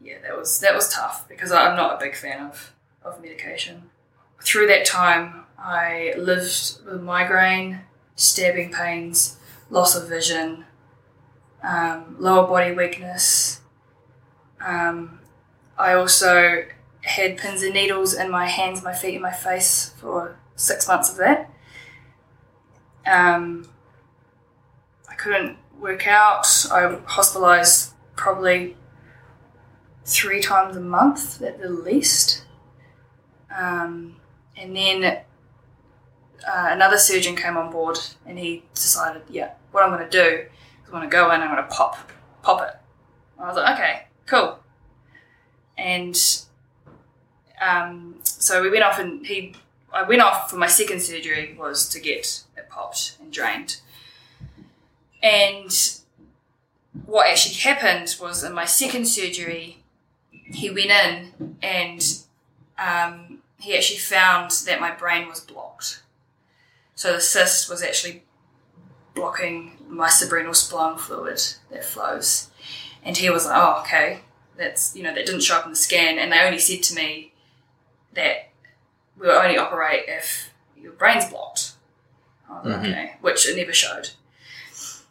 yeah, 0.00 0.16
that 0.22 0.34
was 0.34 0.60
that 0.60 0.74
was 0.74 0.88
tough 0.88 1.28
because 1.28 1.52
I'm 1.52 1.76
not 1.76 1.96
a 1.96 1.98
big 2.02 2.16
fan 2.16 2.46
of 2.46 2.72
of 3.04 3.20
medication. 3.20 3.90
Through 4.40 4.68
that 4.68 4.86
time, 4.86 5.44
I 5.58 6.14
lived 6.16 6.78
with 6.86 7.02
migraine, 7.02 7.80
stabbing 8.16 8.72
pains, 8.72 9.37
loss 9.70 9.94
of 9.94 10.08
vision, 10.08 10.64
um, 11.62 12.16
lower 12.18 12.46
body 12.46 12.74
weakness. 12.74 13.60
Um, 14.64 15.20
I 15.76 15.94
also 15.94 16.64
had 17.02 17.38
pins 17.38 17.62
and 17.62 17.74
needles 17.74 18.14
in 18.14 18.30
my 18.30 18.46
hands, 18.46 18.82
my 18.82 18.92
feet, 18.92 19.14
and 19.14 19.22
my 19.22 19.32
face 19.32 19.94
for 19.98 20.36
six 20.56 20.88
months 20.88 21.10
of 21.10 21.16
that. 21.18 21.50
Um, 23.06 23.68
I 25.08 25.14
couldn't 25.14 25.56
work 25.78 26.06
out. 26.06 26.46
I 26.70 26.98
hospitalised 27.06 27.92
probably 28.16 28.76
three 30.04 30.40
times 30.40 30.76
a 30.76 30.80
month 30.80 31.40
at 31.42 31.60
the 31.60 31.68
least. 31.68 32.44
Um, 33.56 34.16
and 34.56 34.76
then 34.76 35.04
uh, 35.04 35.22
another 36.46 36.98
surgeon 36.98 37.36
came 37.36 37.56
on 37.56 37.70
board 37.70 37.98
and 38.26 38.38
he 38.38 38.64
decided, 38.74 39.22
yeah, 39.28 39.52
what 39.72 39.84
I'm 39.84 39.90
going 39.90 40.08
to 40.08 40.10
do 40.10 40.38
is 40.40 40.48
I'm 40.86 40.90
going 40.92 41.02
to 41.02 41.08
go 41.08 41.30
in, 41.32 41.40
I'm 41.40 41.54
going 41.54 41.62
to 41.62 41.74
pop, 41.74 41.98
pop 42.42 42.62
it. 42.62 42.74
I 43.38 43.46
was 43.46 43.56
like, 43.56 43.78
okay, 43.78 44.02
cool. 44.26 44.58
And 45.76 46.16
um, 47.60 48.16
so 48.22 48.62
we 48.62 48.70
went 48.70 48.84
off 48.84 48.98
and 48.98 49.24
he, 49.24 49.54
I 49.92 50.02
went 50.02 50.22
off 50.22 50.50
for 50.50 50.56
my 50.56 50.66
second 50.66 51.00
surgery 51.00 51.56
was 51.58 51.88
to 51.90 52.00
get 52.00 52.44
it 52.56 52.68
popped 52.68 53.16
and 53.20 53.32
drained. 53.32 53.80
And 55.22 55.72
what 57.06 57.28
actually 57.28 57.56
happened 57.56 58.16
was 58.20 58.42
in 58.42 58.52
my 58.52 58.64
second 58.64 59.06
surgery, 59.06 59.82
he 60.30 60.70
went 60.70 60.90
in 60.90 61.56
and 61.62 62.18
um, 62.78 63.38
he 63.58 63.76
actually 63.76 63.98
found 63.98 64.50
that 64.66 64.80
my 64.80 64.90
brain 64.90 65.28
was 65.28 65.40
blocked. 65.40 66.02
So 66.94 67.12
the 67.12 67.20
cyst 67.20 67.70
was 67.70 67.82
actually 67.82 68.24
blocking 69.18 69.76
my 69.88 70.08
cerebral 70.08 70.54
spinal 70.54 70.98
fluid 70.98 71.40
that 71.70 71.84
flows. 71.84 72.50
And 73.02 73.16
he 73.16 73.30
was 73.30 73.46
like, 73.46 73.56
oh, 73.56 73.80
okay, 73.82 74.20
that's, 74.56 74.94
you 74.96 75.02
know, 75.02 75.14
that 75.14 75.26
didn't 75.26 75.42
show 75.42 75.56
up 75.56 75.64
in 75.64 75.70
the 75.70 75.76
scan. 75.76 76.18
And 76.18 76.32
they 76.32 76.40
only 76.40 76.58
said 76.58 76.82
to 76.84 76.94
me 76.94 77.32
that 78.14 78.50
we'll 79.18 79.30
only 79.30 79.56
operate 79.58 80.04
if 80.08 80.50
your 80.76 80.92
brain's 80.92 81.26
blocked. 81.26 81.72
I 82.50 82.54
was 82.60 82.66
like, 82.66 82.80
Mhm. 82.80 82.90
okay, 82.90 83.16
which 83.20 83.48
it 83.48 83.56
never 83.56 83.72
showed. 83.72 84.10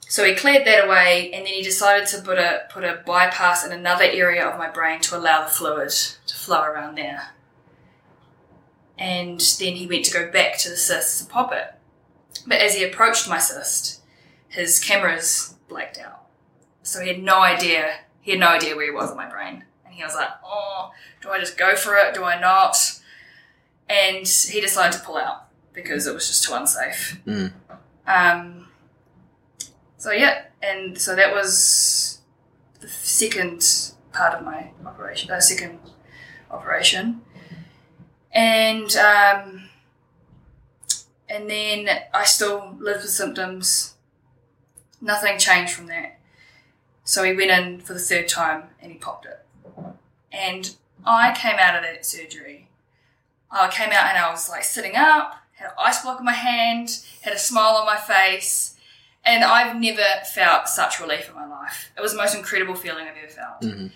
So 0.10 0.24
he 0.24 0.36
cleared 0.36 0.66
that 0.66 0.86
away, 0.86 1.32
and 1.34 1.46
then 1.46 1.54
he 1.54 1.62
decided 1.62 2.08
to 2.10 2.22
put 2.22 2.38
a 2.38 2.62
put 2.72 2.86
a 2.86 3.04
bypass 3.06 3.66
in 3.66 3.74
another 3.74 4.06
area 4.06 4.46
of 4.48 4.58
my 4.58 4.70
brain 4.70 5.02
to 5.02 5.18
allow 5.18 5.44
the 5.44 5.50
fluid 5.52 5.90
to 5.90 6.36
flow 6.36 6.64
around 6.64 6.96
there. 6.98 7.32
And 8.98 9.40
then 9.60 9.74
he 9.76 9.86
went 9.86 10.06
to 10.06 10.14
go 10.14 10.32
back 10.32 10.58
to 10.60 10.70
the 10.70 10.78
cyst 10.78 11.20
to 11.20 11.26
pop 11.32 11.52
it. 11.52 11.74
But 12.46 12.60
as 12.60 12.76
he 12.76 12.84
approached 12.84 13.30
my 13.30 13.40
cyst, 13.40 14.02
his 14.48 14.80
cameras 14.80 15.56
blacked 15.68 15.98
out. 15.98 16.26
So 16.84 17.02
he 17.02 17.10
had 17.10 17.22
no 17.22 17.42
idea. 17.42 18.00
He 18.22 18.32
had 18.32 18.40
no 18.40 18.48
idea 18.48 18.76
where 18.76 18.86
he 18.86 18.92
was 18.92 19.12
in 19.12 19.18
my 19.18 19.30
brain, 19.30 19.64
and 19.86 19.94
he 19.94 20.04
was 20.04 20.16
like, 20.16 20.30
"Oh, 20.44 20.92
do 21.22 21.30
I 21.30 21.40
just 21.40 21.58
go 21.58 21.76
for 21.76 21.96
it? 21.96 22.14
Do 22.14 22.24
I 22.24 22.40
not?" 22.40 22.78
And 23.90 24.28
he 24.28 24.62
decided 24.62 24.98
to 24.98 25.06
pull 25.06 25.18
out 25.18 25.48
because 25.74 26.08
it 26.08 26.14
was 26.14 26.28
just 26.28 26.44
too 26.44 26.54
unsafe. 26.54 27.20
Mm. 27.26 27.54
Um, 28.06 28.68
so 29.98 30.12
yeah, 30.12 30.44
and 30.62 30.98
so 30.98 31.16
that 31.16 31.34
was 31.34 32.20
the 32.80 32.88
second 32.88 33.94
part 34.14 34.34
of 34.34 34.46
my 34.46 34.72
operation, 34.86 35.30
uh, 35.32 35.40
second 35.40 35.80
operation, 36.50 37.22
and 38.32 38.96
um, 38.96 39.67
and 41.30 41.50
then 41.50 41.90
I 42.14 42.24
still 42.26 42.76
lived 42.80 43.02
with 43.02 43.12
symptoms. 43.12 43.96
Nothing 45.02 45.38
changed 45.38 45.74
from 45.74 45.88
that. 45.88 46.18
So 47.04 47.24
he 47.24 47.34
went 47.34 47.52
in 47.52 47.80
for 47.82 47.94
the 47.94 48.00
third 48.00 48.28
time 48.28 48.64
and 48.82 48.92
he 48.92 48.98
popped 48.98 49.26
it, 49.26 49.46
and 50.32 50.76
I 51.06 51.34
came 51.36 51.56
out 51.58 51.76
of 51.76 51.84
that 51.84 52.06
surgery. 52.06 52.68
I 53.50 53.70
came 53.70 53.92
out 53.92 54.08
and 54.10 54.18
I 54.18 54.30
was 54.30 54.50
like 54.50 54.64
sitting 54.66 54.96
up, 54.96 55.36
had 55.54 55.68
an 55.68 55.74
ice 55.80 56.02
block 56.02 56.20
in 56.20 56.26
my 56.26 56.34
hand, 56.34 56.90
had 57.22 57.34
a 57.34 57.38
smile 57.40 57.76
on 57.76 57.86
my 57.86 57.96
face, 57.96 58.76
and 59.24 59.44
I've 59.44 59.80
never 59.80 60.04
felt 60.34 60.68
such 60.68 61.00
relief 61.00 61.30
in 61.30 61.36
my 61.36 61.46
life. 61.48 61.92
It 61.98 62.02
was 62.02 62.12
the 62.12 62.18
most 62.18 62.36
incredible 62.36 62.76
feeling 62.76 63.06
I've 63.08 63.16
ever 63.18 63.32
felt. 63.32 63.62
Mhm. 63.62 63.92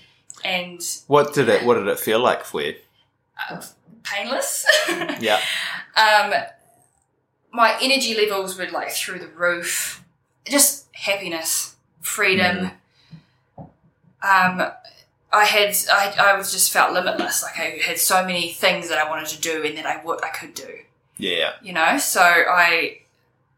And 0.45 0.81
What 1.07 1.33
did 1.33 1.49
it? 1.49 1.63
What 1.65 1.73
did 1.75 1.87
it 1.87 1.99
feel 1.99 2.19
like 2.19 2.45
for 2.45 2.61
you? 2.61 2.75
uh, 3.49 3.61
painless. 4.03 4.65
Yeah. 5.19 5.39
um, 5.97 6.33
my 7.51 7.77
energy 7.81 8.15
levels 8.15 8.57
were 8.57 8.67
like 8.69 8.91
through 8.91 9.19
the 9.19 9.27
roof. 9.27 10.03
Just 10.45 10.87
happiness, 10.93 11.75
freedom. 12.01 12.71
Um, 14.23 14.71
I 15.33 15.45
had 15.45 15.75
I, 15.91 16.13
I 16.19 16.37
was 16.37 16.51
just 16.51 16.71
felt 16.71 16.93
limitless. 16.93 17.41
Like 17.43 17.57
I 17.59 17.79
had 17.83 17.97
so 17.97 18.25
many 18.25 18.51
things 18.51 18.89
that 18.89 18.97
I 18.97 19.09
wanted 19.09 19.27
to 19.27 19.41
do 19.41 19.63
and 19.63 19.77
that 19.77 19.85
I 19.85 20.03
would 20.03 20.23
I 20.23 20.29
could 20.29 20.53
do. 20.53 20.69
Yeah. 21.17 21.53
You 21.61 21.73
know, 21.73 21.97
so 21.97 22.21
I 22.21 22.99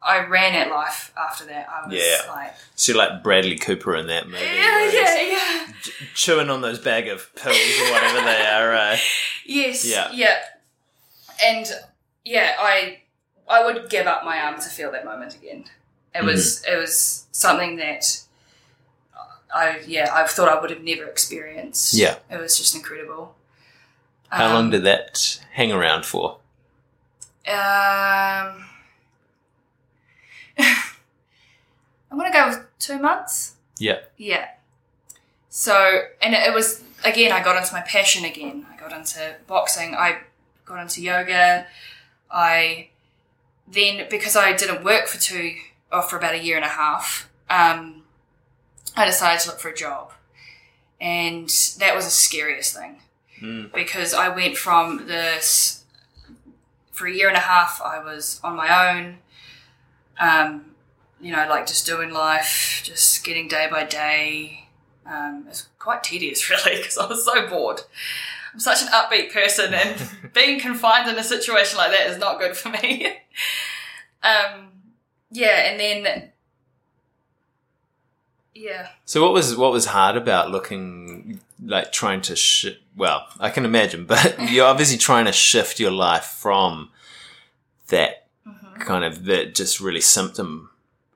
I 0.01 0.25
ran 0.25 0.53
at 0.55 0.69
life 0.69 1.11
after 1.17 1.45
that. 1.45 1.67
I 1.69 1.87
was 1.87 1.95
Yeah. 1.95 2.31
like, 2.31 2.53
So 2.75 2.91
you're 2.91 2.99
like 2.99 3.23
Bradley 3.23 3.55
Cooper 3.57 3.95
in 3.95 4.07
that 4.07 4.27
movie. 4.27 4.43
yeah, 4.43 4.91
yeah, 4.91 5.21
yeah. 5.21 5.67
Chewing 6.13 6.49
on 6.49 6.61
those 6.61 6.79
bag 6.79 7.07
of 7.07 7.33
pills 7.35 7.57
or 7.57 7.91
whatever 7.91 8.21
they 8.21 8.45
are. 8.45 8.73
Uh, 8.73 8.97
Yes. 9.45 9.83
Yeah. 9.85 10.09
Yeah. 10.13 10.39
And 11.43 11.65
yeah, 12.23 12.53
I 12.59 12.99
I 13.47 13.63
would 13.65 13.89
give 13.89 14.07
up 14.07 14.23
my 14.23 14.39
arm 14.39 14.55
to 14.61 14.69
feel 14.69 14.91
that 14.91 15.05
moment 15.05 15.35
again. 15.35 15.65
It 16.15 16.23
was 16.23 16.61
Mm-hmm. 16.61 16.73
it 16.73 16.77
was 16.79 17.25
something 17.31 17.75
that 17.77 18.21
I 19.53 19.81
yeah 19.87 20.09
I 20.13 20.25
thought 20.27 20.49
I 20.49 20.59
would 20.59 20.69
have 20.69 20.81
never 20.83 21.05
experienced. 21.05 21.93
Yeah. 21.93 22.15
It 22.29 22.37
was 22.39 22.57
just 22.57 22.75
incredible. 22.75 23.35
how 24.29 24.47
Um, 24.47 24.53
long 24.53 24.69
did 24.71 24.83
that 24.83 25.39
hang 25.53 25.71
around 25.71 26.05
for? 26.05 26.37
Um, 27.47 28.65
I'm 32.11 32.17
gonna 32.17 32.31
go 32.31 32.47
with 32.49 32.59
two 32.79 32.99
months. 32.99 33.55
Yeah. 33.79 33.99
Yeah. 34.17 34.49
So, 35.49 36.03
and 36.21 36.33
it 36.33 36.53
was 36.53 36.83
again, 37.03 37.31
I 37.31 37.43
got 37.43 37.57
into 37.57 37.73
my 37.73 37.81
passion 37.81 38.23
again. 38.25 38.65
I 38.71 38.77
got 38.79 38.91
into 38.93 39.35
boxing. 39.47 39.93
I 39.95 40.19
got 40.65 40.79
into 40.81 41.01
yoga. 41.01 41.65
I 42.31 42.89
then 43.67 44.07
because 44.09 44.35
I 44.35 44.53
didn't 44.53 44.83
work 44.83 45.07
for 45.07 45.19
two 45.19 45.55
or 45.91 46.01
for 46.01 46.17
about 46.17 46.35
a 46.35 46.43
year 46.43 46.55
and 46.55 46.65
a 46.65 46.69
half, 46.69 47.29
um, 47.49 48.03
I 48.95 49.05
decided 49.05 49.41
to 49.41 49.49
look 49.49 49.59
for 49.59 49.69
a 49.69 49.75
job, 49.75 50.11
and 51.01 51.49
that 51.79 51.95
was 51.95 52.05
the 52.05 52.11
scariest 52.11 52.75
thing 52.75 52.99
Mm. 53.41 53.73
because 53.73 54.13
I 54.13 54.29
went 54.29 54.55
from 54.57 55.07
this 55.07 55.83
for 56.91 57.07
a 57.07 57.11
year 57.11 57.27
and 57.27 57.35
a 57.35 57.41
half. 57.41 57.81
I 57.83 57.99
was 58.01 58.39
on 58.43 58.55
my 58.55 58.91
own, 58.91 59.17
um, 60.19 60.75
you 61.19 61.31
know, 61.31 61.45
like 61.49 61.65
just 61.67 61.85
doing 61.85 62.11
life, 62.11 62.81
just 62.85 63.23
getting 63.25 63.47
day 63.47 63.67
by 63.69 63.83
day. 63.83 64.67
Um, 65.05 65.45
it's 65.49 65.67
quite 65.79 66.03
tedious, 66.03 66.47
really, 66.49 66.77
because 66.77 66.97
I 66.97 67.07
was 67.07 67.25
so 67.25 67.47
bored. 67.47 67.81
I'm 68.53 68.59
such 68.59 68.81
an 68.81 68.87
upbeat 68.89 69.33
person, 69.33 69.73
and 69.73 70.09
being 70.33 70.59
confined 70.59 71.09
in 71.09 71.17
a 71.17 71.23
situation 71.23 71.77
like 71.77 71.91
that 71.91 72.07
is 72.07 72.17
not 72.17 72.39
good 72.39 72.55
for 72.55 72.69
me. 72.69 73.07
um, 74.23 74.69
yeah, 75.31 75.71
and 75.71 75.79
then 75.79 76.31
yeah, 78.55 78.89
So 79.05 79.21
what 79.23 79.33
was 79.33 79.55
what 79.55 79.71
was 79.71 79.87
hard 79.87 80.15
about 80.15 80.51
looking 80.51 81.39
like 81.63 81.91
trying 81.91 82.21
to 82.21 82.35
sh- 82.35 82.77
well 82.95 83.27
I 83.39 83.49
can 83.49 83.65
imagine, 83.65 84.05
but 84.07 84.51
you're 84.51 84.67
obviously 84.67 84.97
trying 84.97 85.25
to 85.25 85.31
shift 85.31 85.79
your 85.79 85.91
life 85.91 86.25
from 86.25 86.89
that 87.87 88.27
hmm 88.45 88.49
kind 88.79 89.03
of 89.05 89.25
that 89.25 89.55
just 89.55 89.79
really 89.79 90.01
symptom 90.01 90.69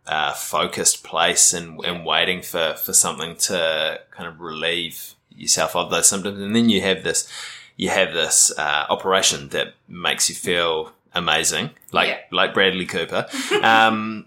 uh, 0.06 0.32
focused 0.34 1.04
place 1.04 1.54
and, 1.54 1.84
and 1.84 2.06
waiting 2.06 2.42
for, 2.42 2.76
for 2.76 2.94
something 2.94 3.36
to 3.36 4.00
kind 4.12 4.30
of 4.30 4.40
relieve 4.40 5.16
yourself 5.38 5.76
of 5.76 5.90
those 5.92 6.08
symptoms 6.10 6.40
and 6.40 6.56
then 6.56 6.70
you 6.70 6.82
have 6.82 7.04
this 7.04 7.28
you 7.76 7.90
have 7.90 8.14
this 8.14 8.52
uh, 8.58 8.86
operation 8.90 9.50
that 9.50 9.74
makes 9.88 10.30
you 10.30 10.36
feel 10.36 10.92
amazing 11.14 11.70
like 11.92 12.10
Yeah. 12.10 12.20
like 12.32 12.54
Bradley 12.54 12.86
Cooper 12.86 13.28
um, 13.62 14.26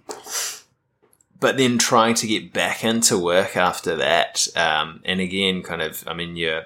but 1.39 1.57
then 1.57 1.79
trying 1.79 2.15
to 2.15 2.27
get 2.27 2.53
back 2.53 2.85
into 2.85 3.19
work 3.19 3.57
after 3.57 3.97
that 3.97 4.47
um, 4.57 5.01
and 5.05 5.21
again 5.21 5.63
kind 5.63 5.83
of 5.83 6.05
I 6.07 6.15
mean 6.15 6.37
you're 6.37 6.65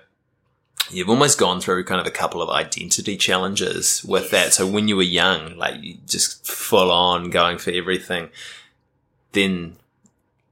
you've 0.90 1.08
almost 1.08 1.38
gone 1.38 1.60
through 1.62 1.82
kind 1.84 2.00
of 2.00 2.06
a 2.06 2.10
couple 2.10 2.42
of 2.42 2.50
identity 2.50 3.16
challenges 3.16 4.04
with 4.04 4.24
Yes. 4.24 4.30
that. 4.32 4.52
So 4.52 4.66
when 4.66 4.86
you 4.86 4.96
were 4.96 5.02
young, 5.02 5.56
like 5.56 5.82
you 5.82 5.96
just 6.06 6.46
full 6.46 6.90
on 6.90 7.30
going 7.30 7.56
for 7.56 7.70
everything, 7.70 8.28
then, 9.32 9.76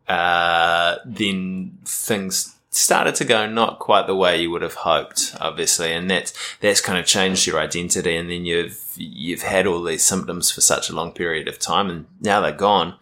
uh, 0.09 0.97
then 1.05 1.77
things 1.85 2.52
started 2.75 3.15
to 3.17 3.25
go 3.25 3.47
not 3.47 3.79
quite 3.79 4.07
the 4.07 4.17
way 4.17 4.41
you 4.41 4.51
would 4.51 4.63
have 4.63 4.75
hoped, 4.75 5.37
obviously. 5.41 5.93
And 5.93 6.11
that's, 6.11 6.33
that's 6.61 6.81
kind 6.81 6.99
of 6.99 7.07
changed 7.07 7.47
your 7.47 7.61
identity. 7.61 8.17
And 8.17 8.31
then 8.31 8.45
you've, 8.45 8.81
you've 8.97 9.43
had 9.43 9.67
all 9.67 9.83
these 9.83 10.05
symptoms 10.05 10.51
for 10.51 10.61
such 10.63 10.89
a 10.91 10.95
long 10.95 11.13
period 11.13 11.49
of 11.49 11.59
time 11.59 11.89
and 11.91 12.07
now 12.21 12.41
they're 12.41 12.53
gone. 12.53 12.95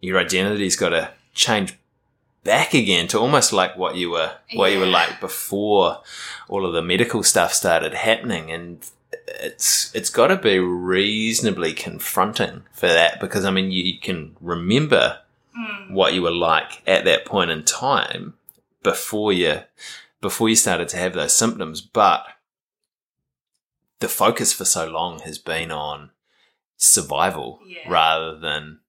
Your 0.00 0.18
identity's 0.18 0.76
got 0.76 0.90
to 0.90 1.10
change 1.34 1.76
back 2.44 2.72
again 2.74 3.08
to 3.08 3.18
almost 3.18 3.52
like 3.52 3.76
what 3.76 3.96
you 3.96 4.10
were, 4.10 4.32
what 4.54 4.70
you 4.70 4.78
were 4.78 4.86
like 4.86 5.20
before 5.20 6.00
all 6.48 6.64
of 6.64 6.72
the 6.72 6.82
medical 6.82 7.22
stuff 7.22 7.52
started 7.52 7.94
happening 7.94 8.50
and 8.50 8.90
it's 9.40 9.94
it's 9.94 10.10
got 10.10 10.26
to 10.26 10.36
be 10.36 10.58
reasonably 10.58 11.72
confronting 11.72 12.62
for 12.72 12.86
that 12.88 13.18
because 13.20 13.44
I 13.46 13.50
mean 13.50 13.70
you 13.70 13.98
can 13.98 14.36
remember 14.40 15.18
Mm. 15.56 15.92
what 15.92 16.14
you 16.14 16.22
were 16.22 16.32
like 16.32 16.82
at 16.84 17.04
that 17.04 17.24
point 17.24 17.52
in 17.52 17.62
time 17.62 18.34
before 18.84 19.32
you 19.32 19.62
before 20.20 20.48
you 20.48 20.54
started 20.56 20.88
to 20.88 20.96
have 20.96 21.14
those 21.14 21.34
symptoms 21.36 21.80
but 21.80 22.24
the 23.98 24.08
focus 24.08 24.52
for 24.52 24.64
so 24.64 24.86
long 24.88 25.18
has 25.20 25.38
been 25.38 25.72
on 25.72 26.10
survival 26.76 27.60
Yeah. 27.66 27.88
rather 27.90 28.38
than 28.38 28.80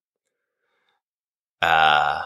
uh 1.62 2.23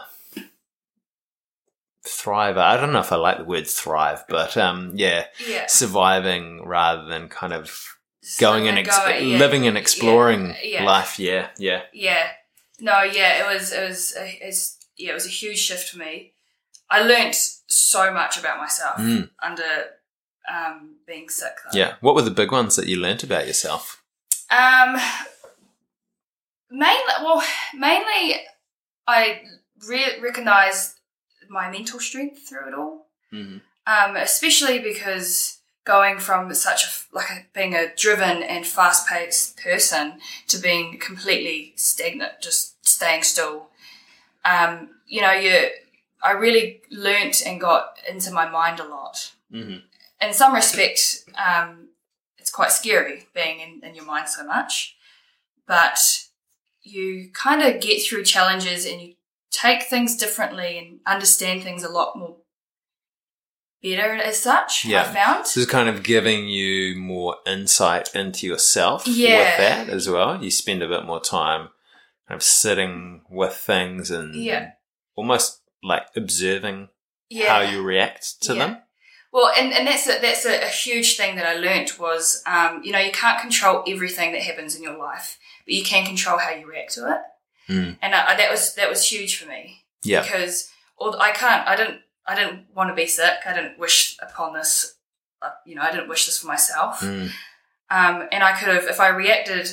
thrive 2.06 2.56
I 2.56 2.76
don't 2.76 2.92
know 2.92 3.00
if 3.00 3.12
I 3.12 3.16
like 3.16 3.38
the 3.38 3.44
word 3.44 3.66
thrive 3.66 4.24
but 4.28 4.56
um 4.56 4.92
yeah 4.94 5.26
yeah, 5.46 5.66
surviving 5.66 6.64
rather 6.64 7.04
than 7.06 7.28
kind 7.28 7.52
of 7.52 7.64
Just 8.22 8.40
going 8.40 8.66
and 8.68 8.78
ex- 8.78 8.98
going, 8.98 9.28
yeah. 9.28 9.38
living 9.38 9.66
and 9.66 9.76
exploring 9.76 10.54
life. 10.82 11.18
Yeah, 11.18 11.48
yeah, 11.58 11.82
Yeah. 11.92 12.26
No, 12.80 13.02
yeah, 13.02 13.44
it 13.44 13.54
was 13.54 13.72
it 13.72 13.86
was 13.88 14.14
it's 14.18 14.78
yeah, 14.96 15.10
it 15.10 15.14
was 15.14 15.26
a 15.26 15.30
huge 15.30 15.58
shift 15.58 15.90
for 15.90 15.98
me. 15.98 16.32
I 16.90 17.02
learnt 17.02 17.36
so 17.66 18.12
much 18.12 18.38
about 18.38 18.58
myself 18.58 18.96
Mm. 18.98 19.30
under 19.42 19.64
um, 20.52 20.96
being 21.06 21.28
sick. 21.28 21.52
Though. 21.64 21.78
yeah. 21.78 21.94
What 22.00 22.14
were 22.16 22.22
the 22.22 22.30
big 22.30 22.50
ones 22.50 22.74
that 22.76 22.86
you 22.88 22.96
learnt 22.96 23.22
about 23.22 23.46
yourself? 23.46 24.02
Um, 24.50 24.96
mainly, 26.70 27.02
well, 27.22 27.42
mainly, 27.74 28.36
I 29.06 29.42
re- 29.88 30.18
recognize 30.20 30.96
my 31.48 31.70
mental 31.70 32.00
strength 32.00 32.48
through 32.48 32.68
it 32.68 32.74
all. 32.74 33.06
Mm-hmm. 33.32 33.58
Um, 33.86 34.16
especially 34.16 34.78
because 34.78 35.58
going 35.84 36.18
from 36.18 36.52
such 36.54 36.84
a 36.84 36.88
like 37.16 37.30
a, 37.30 37.46
being 37.54 37.74
a 37.74 37.94
driven 37.96 38.42
and 38.42 38.66
fast 38.66 39.08
paced 39.08 39.56
person 39.60 40.20
to 40.48 40.58
being 40.58 40.98
completely 40.98 41.72
stagnant, 41.76 42.32
just 42.40 42.86
staying 42.86 43.22
still. 43.22 43.68
Um, 44.44 44.90
you 45.06 45.22
know, 45.22 45.32
you 45.32 45.68
I 46.22 46.32
really 46.32 46.82
learnt 46.90 47.42
and 47.46 47.60
got 47.60 47.98
into 48.08 48.30
my 48.30 48.48
mind 48.48 48.80
a 48.80 48.84
lot. 48.84 49.32
Mm-hmm. 49.52 49.78
In 50.26 50.32
some 50.34 50.54
respects, 50.54 51.24
um, 51.38 51.88
it's 52.38 52.50
quite 52.50 52.72
scary 52.72 53.26
being 53.34 53.60
in, 53.60 53.80
in 53.82 53.94
your 53.94 54.04
mind 54.04 54.28
so 54.28 54.44
much, 54.46 54.96
but 55.66 55.98
you 56.82 57.30
kind 57.32 57.62
of 57.62 57.80
get 57.80 58.02
through 58.02 58.24
challenges 58.24 58.84
and 58.86 59.00
you 59.00 59.14
take 59.50 59.84
things 59.84 60.16
differently 60.16 60.78
and 60.78 61.00
understand 61.06 61.62
things 61.62 61.82
a 61.82 61.88
lot 61.88 62.16
more 62.16 62.36
better 63.82 64.12
as 64.14 64.38
such. 64.38 64.84
Yeah. 64.84 65.02
I 65.02 65.04
found. 65.04 65.44
This 65.44 65.56
is 65.56 65.66
kind 65.66 65.88
of 65.88 66.02
giving 66.02 66.48
you 66.48 66.96
more 66.96 67.36
insight 67.46 68.14
into 68.14 68.46
yourself 68.46 69.06
Yeah. 69.06 69.38
with 69.38 69.56
that 69.58 69.88
as 69.88 70.08
well. 70.08 70.42
You 70.42 70.50
spend 70.50 70.82
a 70.82 70.88
bit 70.88 71.04
more 71.04 71.20
time 71.20 71.70
kind 72.28 72.36
of 72.38 72.42
sitting 72.42 73.22
with 73.30 73.54
things 73.54 74.10
and 74.10 74.34
Yeah. 74.34 74.72
almost 75.16 75.59
like 75.82 76.06
observing 76.16 76.88
Yeah. 77.28 77.48
how 77.48 77.60
you 77.60 77.82
react 77.82 78.40
to 78.42 78.54
Yeah. 78.54 78.58
them. 78.66 78.82
Well, 79.32 79.52
and, 79.56 79.72
and 79.72 79.86
that's 79.86 80.08
a, 80.08 80.18
that's 80.20 80.44
a, 80.44 80.60
a 80.62 80.68
huge 80.68 81.16
thing 81.16 81.36
that 81.36 81.46
I 81.46 81.54
learnt 81.54 82.00
was, 82.00 82.42
um, 82.46 82.82
you 82.82 82.90
know, 82.90 82.98
you 82.98 83.12
can't 83.12 83.40
control 83.40 83.84
everything 83.86 84.32
that 84.32 84.42
happens 84.42 84.74
in 84.74 84.82
your 84.82 84.98
life, 84.98 85.38
but 85.64 85.72
you 85.74 85.84
can 85.84 86.04
control 86.04 86.38
how 86.38 86.50
you 86.50 86.66
react 86.66 86.94
to 86.94 87.12
it. 87.12 87.72
Mm. 87.72 87.96
And 88.02 88.14
I, 88.14 88.36
that 88.36 88.50
was 88.50 88.74
that 88.74 88.90
was 88.90 89.04
huge 89.08 89.36
for 89.38 89.48
me 89.48 89.84
Yeah. 90.02 90.22
because 90.22 90.68
I 91.00 91.30
can't, 91.30 91.66
I 91.68 91.76
didn't, 91.76 92.00
I 92.26 92.34
didn't 92.34 92.66
want 92.74 92.90
to 92.90 92.94
be 92.94 93.06
sick. 93.06 93.38
I 93.46 93.54
didn't 93.54 93.78
wish 93.78 94.18
upon 94.20 94.54
this, 94.54 94.96
uh, 95.40 95.50
you 95.64 95.76
know, 95.76 95.82
I 95.82 95.92
didn't 95.92 96.08
wish 96.08 96.26
this 96.26 96.38
for 96.40 96.48
myself. 96.48 97.00
Mm. 97.00 97.30
Um, 97.90 98.28
and 98.32 98.42
I 98.42 98.56
could 98.58 98.68
have, 98.68 98.84
if 98.84 98.98
I 99.00 99.08
reacted 99.08 99.68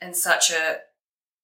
in 0.00 0.14
such 0.14 0.50
a 0.50 0.78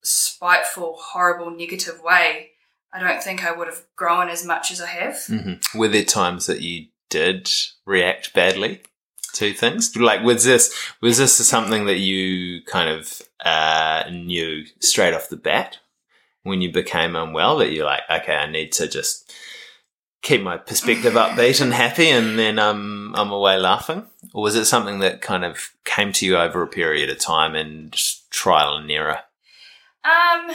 spiteful, 0.02 0.96
horrible, 0.98 1.50
negative 1.50 2.00
way, 2.02 2.47
I 2.92 3.00
don't 3.00 3.22
think 3.22 3.44
I 3.44 3.52
would 3.52 3.68
have 3.68 3.82
grown 3.96 4.28
as 4.28 4.44
much 4.44 4.70
as 4.70 4.80
I 4.80 4.86
have. 4.86 5.18
hmm 5.26 5.54
Were 5.74 5.88
there 5.88 6.04
times 6.04 6.46
that 6.46 6.60
you 6.60 6.86
did 7.10 7.50
react 7.84 8.34
badly 8.34 8.82
to 9.34 9.52
things? 9.52 9.94
Like, 9.96 10.22
was 10.22 10.44
this 10.44 10.74
was 11.00 11.18
this 11.18 11.36
something 11.46 11.86
that 11.86 11.98
you 11.98 12.62
kind 12.62 12.88
of 12.88 13.22
uh, 13.44 14.04
knew 14.10 14.64
straight 14.80 15.14
off 15.14 15.28
the 15.28 15.36
bat 15.36 15.78
when 16.42 16.62
you 16.62 16.72
became 16.72 17.14
unwell? 17.16 17.58
That 17.58 17.72
you're 17.72 17.84
like, 17.86 18.02
okay, 18.10 18.36
I 18.36 18.50
need 18.50 18.72
to 18.72 18.88
just 18.88 19.32
keep 20.22 20.42
my 20.42 20.56
perspective 20.56 21.12
upbeat 21.14 21.60
and 21.60 21.72
happy, 21.72 22.08
and 22.08 22.38
then 22.38 22.58
um, 22.58 23.14
I'm 23.16 23.30
away 23.30 23.58
laughing. 23.58 24.06
Or 24.34 24.42
was 24.42 24.56
it 24.56 24.64
something 24.64 24.98
that 25.00 25.20
kind 25.22 25.44
of 25.44 25.70
came 25.84 26.12
to 26.14 26.26
you 26.26 26.36
over 26.36 26.62
a 26.62 26.66
period 26.66 27.10
of 27.10 27.18
time 27.18 27.54
and 27.54 27.92
just 27.92 28.30
trial 28.30 28.76
and 28.76 28.90
error? 28.90 29.20
Um, 30.04 30.50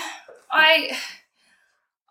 I, 0.51 0.97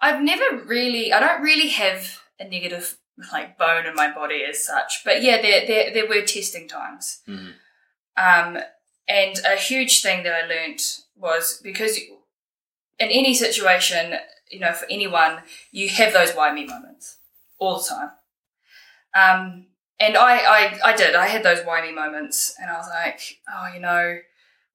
I've 0.03 0.21
never 0.21 0.65
really, 0.65 1.13
I 1.13 1.21
don't 1.21 1.41
really 1.41 1.69
have 1.69 2.21
a 2.39 2.45
negative 2.45 2.99
like 3.33 3.57
bone 3.57 3.87
in 3.87 3.95
my 3.95 4.13
body 4.13 4.43
as 4.49 4.65
such, 4.65 5.03
but 5.05 5.23
yeah, 5.23 5.41
there 5.41 5.67
there, 5.67 5.93
there 5.95 6.09
were 6.09 6.23
testing 6.27 6.67
times. 6.69 7.21
Mhm. 7.29 7.55
Um, 8.17 8.59
and 9.09 9.39
a 9.47 9.57
huge 9.57 10.03
thing 10.03 10.23
that 10.25 10.35
I 10.35 10.47
learnt 10.47 11.03
was 11.17 11.61
because 11.63 11.99
in 12.99 13.09
any 13.09 13.35
situation, 13.35 14.19
you 14.51 14.61
know, 14.61 14.73
for 14.73 14.87
anyone, 14.91 15.43
you 15.71 15.89
have 15.89 16.13
those 16.13 16.33
why 16.33 16.53
me 16.53 16.67
moments 16.67 17.19
all 17.59 17.79
the 17.79 17.89
time. 17.89 18.11
Um, 19.15 19.67
and 20.01 20.17
I, 20.17 20.39
I, 20.39 20.79
I 20.85 20.97
did. 20.97 21.15
I 21.15 21.27
had 21.27 21.43
those 21.43 21.65
why 21.65 21.81
me 21.83 21.93
moments, 21.93 22.55
and 22.61 22.71
I 22.71 22.77
was 22.77 22.89
like, 22.89 23.39
oh, 23.53 23.73
you 23.73 23.81
know, 23.81 24.19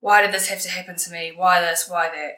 why 0.00 0.22
did 0.22 0.32
this 0.32 0.48
have 0.48 0.60
to 0.62 0.70
happen 0.70 0.96
to 0.96 1.10
me? 1.10 1.32
Why 1.36 1.60
this? 1.60 1.86
Why 1.88 2.08
that? 2.08 2.36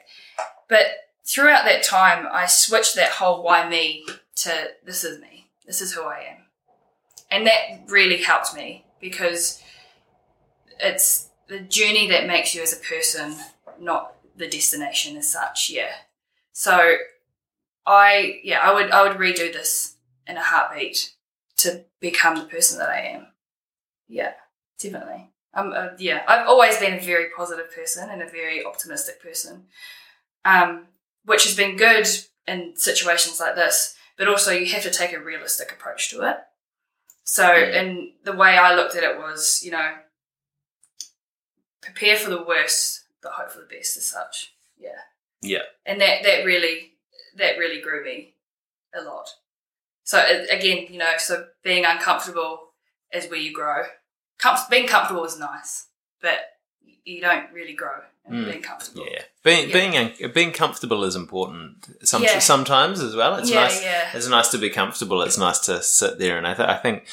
But 0.67 0.85
throughout 1.25 1.65
that 1.65 1.83
time, 1.83 2.27
I 2.31 2.45
switched 2.45 2.95
that 2.95 3.11
whole 3.11 3.43
why 3.43 3.67
me 3.67 4.05
to 4.37 4.69
this 4.85 5.03
is 5.03 5.19
me. 5.19 5.47
This 5.65 5.81
is 5.81 5.93
who 5.93 6.03
I 6.03 6.19
am. 6.19 6.37
And 7.29 7.47
that 7.47 7.83
really 7.87 8.21
helped 8.21 8.55
me 8.55 8.85
because 8.99 9.61
it's 10.79 11.29
the 11.47 11.59
journey 11.59 12.09
that 12.09 12.27
makes 12.27 12.53
you 12.53 12.61
as 12.61 12.73
a 12.73 12.77
person, 12.77 13.35
not 13.79 14.15
the 14.35 14.47
destination 14.47 15.15
as 15.17 15.31
such. 15.31 15.69
Yeah. 15.69 15.91
So 16.51 16.95
I, 17.85 18.41
yeah, 18.43 18.59
I 18.59 18.73
would, 18.73 18.91
I 18.91 19.07
would 19.07 19.17
redo 19.17 19.51
this 19.51 19.95
in 20.27 20.37
a 20.37 20.43
heartbeat 20.43 21.13
to 21.57 21.85
become 21.99 22.35
the 22.35 22.45
person 22.45 22.79
that 22.79 22.89
I 22.89 23.01
am. 23.01 23.27
Yeah, 24.07 24.33
definitely. 24.79 25.31
Um, 25.53 25.73
yeah, 25.97 26.23
I've 26.27 26.47
always 26.47 26.77
been 26.77 26.93
a 26.93 27.01
very 27.01 27.25
positive 27.35 27.73
person 27.73 28.09
and 28.09 28.21
a 28.21 28.29
very 28.29 28.63
optimistic 28.65 29.21
person, 29.21 29.65
um, 30.45 30.87
which 31.25 31.43
has 31.43 31.55
been 31.55 31.77
good 31.77 32.07
in 32.47 32.73
situations 32.75 33.39
like 33.39 33.55
this. 33.55 33.95
But 34.17 34.27
also, 34.27 34.51
you 34.51 34.71
have 34.73 34.83
to 34.83 34.91
take 34.91 35.13
a 35.13 35.19
realistic 35.19 35.71
approach 35.71 36.09
to 36.11 36.21
it. 36.29 36.37
So, 37.23 37.53
Yeah. 37.53 37.79
and 37.79 38.13
the 38.23 38.33
way 38.33 38.57
I 38.57 38.73
looked 38.75 38.95
at 38.95 39.03
it 39.03 39.17
was, 39.17 39.63
you 39.63 39.71
know, 39.71 39.97
prepare 41.81 42.17
for 42.17 42.29
the 42.29 42.43
worst, 42.43 43.05
but 43.21 43.33
hope 43.33 43.51
for 43.51 43.59
the 43.59 43.65
best, 43.65 43.97
as 43.97 44.07
such. 44.07 44.53
Yeah, 44.77 45.01
Yeah. 45.41 45.63
and 45.85 45.99
that 46.01 46.23
that 46.23 46.43
really 46.45 46.97
that 47.35 47.57
really 47.57 47.79
grew 47.81 48.03
me 48.03 48.35
a 48.93 49.01
lot. 49.01 49.29
So 50.03 50.19
again, 50.49 50.87
you 50.91 50.97
know, 50.99 51.17
so 51.17 51.49
being 51.63 51.85
uncomfortable 51.85 52.73
is 53.11 53.27
where 53.27 53.39
you 53.39 53.53
grow. 53.53 53.85
Com- 54.37 54.57
being 54.69 54.87
comfortable 54.87 55.23
is 55.23 55.37
nice, 55.37 55.87
but 56.19 56.57
you 57.05 57.21
don't 57.21 57.51
really 57.51 57.73
grow 57.73 57.99
in 58.27 58.33
Mm. 58.33 58.45
being 58.51 58.61
comfortable. 58.61 59.05
Yeah, 59.09 59.23
being 59.43 59.69
Yeah. 59.69 59.73
being 59.73 59.97
un- 59.97 60.31
being 60.33 60.51
comfortable 60.51 61.03
is 61.03 61.15
important. 61.15 61.87
Some, 62.07 62.23
Yeah. 62.23 62.39
Sometimes 62.39 63.01
as 63.01 63.15
well. 63.15 63.35
It's 63.35 63.49
yeah, 63.49 63.61
nice. 63.61 63.81
yeah, 63.81 64.11
It's 64.13 64.27
nice 64.27 64.49
to 64.49 64.57
be 64.57 64.69
comfortable. 64.69 65.21
It's 65.23 65.37
nice 65.37 65.59
to 65.59 65.81
sit 65.81 66.19
there, 66.19 66.37
and 66.37 66.45
I, 66.47 66.53
th- 66.53 66.69
I 66.69 66.77
think 66.77 67.07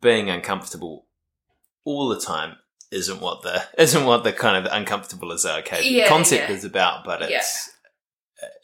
being 0.00 0.30
uncomfortable 0.30 1.06
all 1.84 2.08
the 2.08 2.20
time 2.20 2.58
isn't 2.90 3.20
what 3.20 3.42
the 3.42 3.66
isn't 3.78 4.04
what 4.04 4.22
the 4.24 4.32
kind 4.32 4.56
of 4.64 4.72
uncomfortable 4.72 5.32
is 5.32 5.44
okay 5.44 5.82
Yeah, 5.88 6.08
concept 6.08 6.48
yeah. 6.48 6.54
is 6.56 6.64
about. 6.64 7.04
But 7.04 7.22
it's 7.22 7.70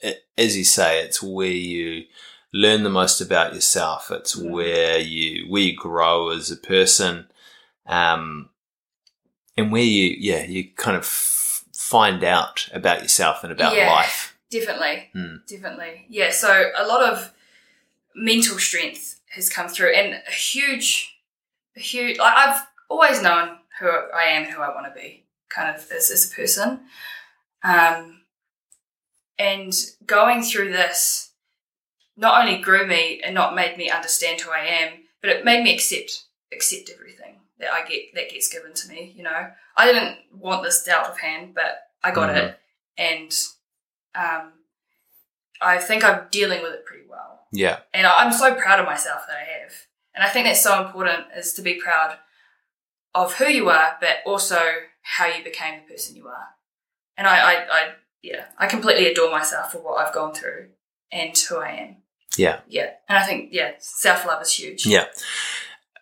it, 0.03 0.25
as 0.39 0.57
you 0.57 0.65
say, 0.65 1.01
it's 1.03 1.23
where 1.23 1.47
you 1.49 2.05
learn 2.53 2.83
the 2.85 2.91
most 2.91 3.21
about 3.21 3.55
yourself. 3.55 4.11
It's 4.11 4.37
Mm. 4.37 4.51
where 4.51 4.99
you 4.99 5.47
where 5.51 5.63
you 5.63 5.75
grow 5.77 6.29
as 6.31 6.51
a 6.51 6.57
person, 6.57 7.29
um, 7.87 8.50
and 9.57 9.71
where 9.73 9.83
you 9.83 10.17
yeah 10.19 10.43
you 10.45 10.65
kind 10.77 10.97
of 10.97 11.03
f- 11.05 11.65
find 11.75 12.23
out 12.25 12.69
about 12.73 13.03
yourself 13.03 13.43
and 13.45 13.53
about 13.53 13.75
Yeah. 13.75 13.91
life. 13.91 14.37
definitely, 14.51 15.11
Mm. 15.15 15.47
definitely. 15.47 16.07
Yeah, 16.09 16.31
so 16.31 16.73
a 16.77 16.85
lot 16.87 17.03
of 17.03 17.33
mental 18.17 18.59
strength 18.59 19.21
has 19.31 19.49
come 19.49 19.69
through, 19.69 19.95
and 19.95 20.21
a 20.27 20.31
huge, 20.33 21.17
a 21.77 21.81
huge. 21.81 22.19
Like 22.19 22.37
I've 22.37 22.67
always 22.89 23.23
known 23.23 23.59
who 23.79 23.89
I 23.89 24.25
am 24.25 24.43
and 24.45 24.53
who 24.53 24.61
I 24.61 24.75
want 24.75 24.93
to 24.93 25.01
be, 25.01 25.25
kind 25.49 25.69
of 25.75 25.89
as, 25.93 26.11
as 26.11 26.31
a 26.31 26.35
person. 26.35 26.81
Um, 27.63 28.23
and 29.39 29.73
going 30.05 30.43
through 30.43 30.73
this 30.73 31.31
not 32.17 32.41
only 32.43 32.61
grew 32.61 32.87
me 32.87 33.21
and 33.25 33.35
not 33.35 33.55
made 33.55 33.79
me 33.79 33.89
understand 33.91 34.41
who 34.41 34.51
I 34.51 34.65
am, 34.67 34.93
but 35.23 35.31
it 35.31 35.45
made 35.45 35.63
me 35.63 35.73
accept 35.75 36.25
accept 36.53 36.91
everything 36.93 37.37
that 37.61 37.73
I 37.73 37.87
get 37.87 38.15
that 38.15 38.31
gets 38.31 38.49
given 38.49 38.75
to 38.75 38.89
me. 38.89 39.15
You 39.17 39.23
know, 39.23 39.51
I 39.77 39.87
didn't 39.87 40.17
want 40.33 40.63
this 40.63 40.83
dealt 40.83 41.07
of 41.07 41.19
hand, 41.21 41.55
but 41.55 41.79
I 42.03 42.11
got 42.11 42.35
it, 42.35 42.59
and 42.99 43.33
um, 44.15 44.53
I 45.61 45.79
think 45.79 46.05
I'm 46.05 46.27
dealing 46.31 46.63
with 46.63 46.73
it 46.73 46.85
pretty 46.85 47.05
well. 47.09 47.41
Yeah. 47.53 47.81
And 47.93 48.07
I'm 48.07 48.33
so 48.33 48.55
proud 48.55 48.81
of 48.81 48.87
myself 48.87 49.23
that 49.29 49.37
I 49.37 49.63
have. 49.63 49.73
And 50.15 50.25
I 50.25 50.29
think 50.29 50.47
that's 50.47 50.63
so 50.63 50.85
important 50.85 51.27
is 51.37 51.53
to 51.55 51.63
be 51.63 51.75
proud 51.75 52.17
of 53.15 53.35
who 53.35 53.47
you 53.47 53.69
are, 53.69 53.97
but 54.01 54.19
also 54.25 54.59
how 55.03 55.27
you 55.27 55.45
became 55.45 55.81
the 55.81 55.93
person 55.93 56.17
you 56.17 56.29
are. 56.29 56.49
And 57.17 57.27
I, 57.27 57.39
I, 57.39 57.55
I 57.71 57.89
yeah, 58.23 58.47
I 58.59 58.67
completely 58.67 59.07
adore 59.07 59.31
myself 59.31 59.73
for 59.73 59.79
what 59.79 59.99
I've 59.99 60.15
gone 60.15 60.35
through 60.35 60.69
and 61.13 61.37
who 61.37 61.59
I 61.59 61.71
am. 61.71 61.97
Yeah. 62.37 62.61
Yeah. 62.69 62.91
And 63.09 63.19
I 63.19 63.25
think, 63.25 63.51
yeah, 63.53 63.73
self 63.79 64.27
love 64.27 64.43
is 64.43 64.53
huge. 64.53 64.87
Yeah. 64.87 65.07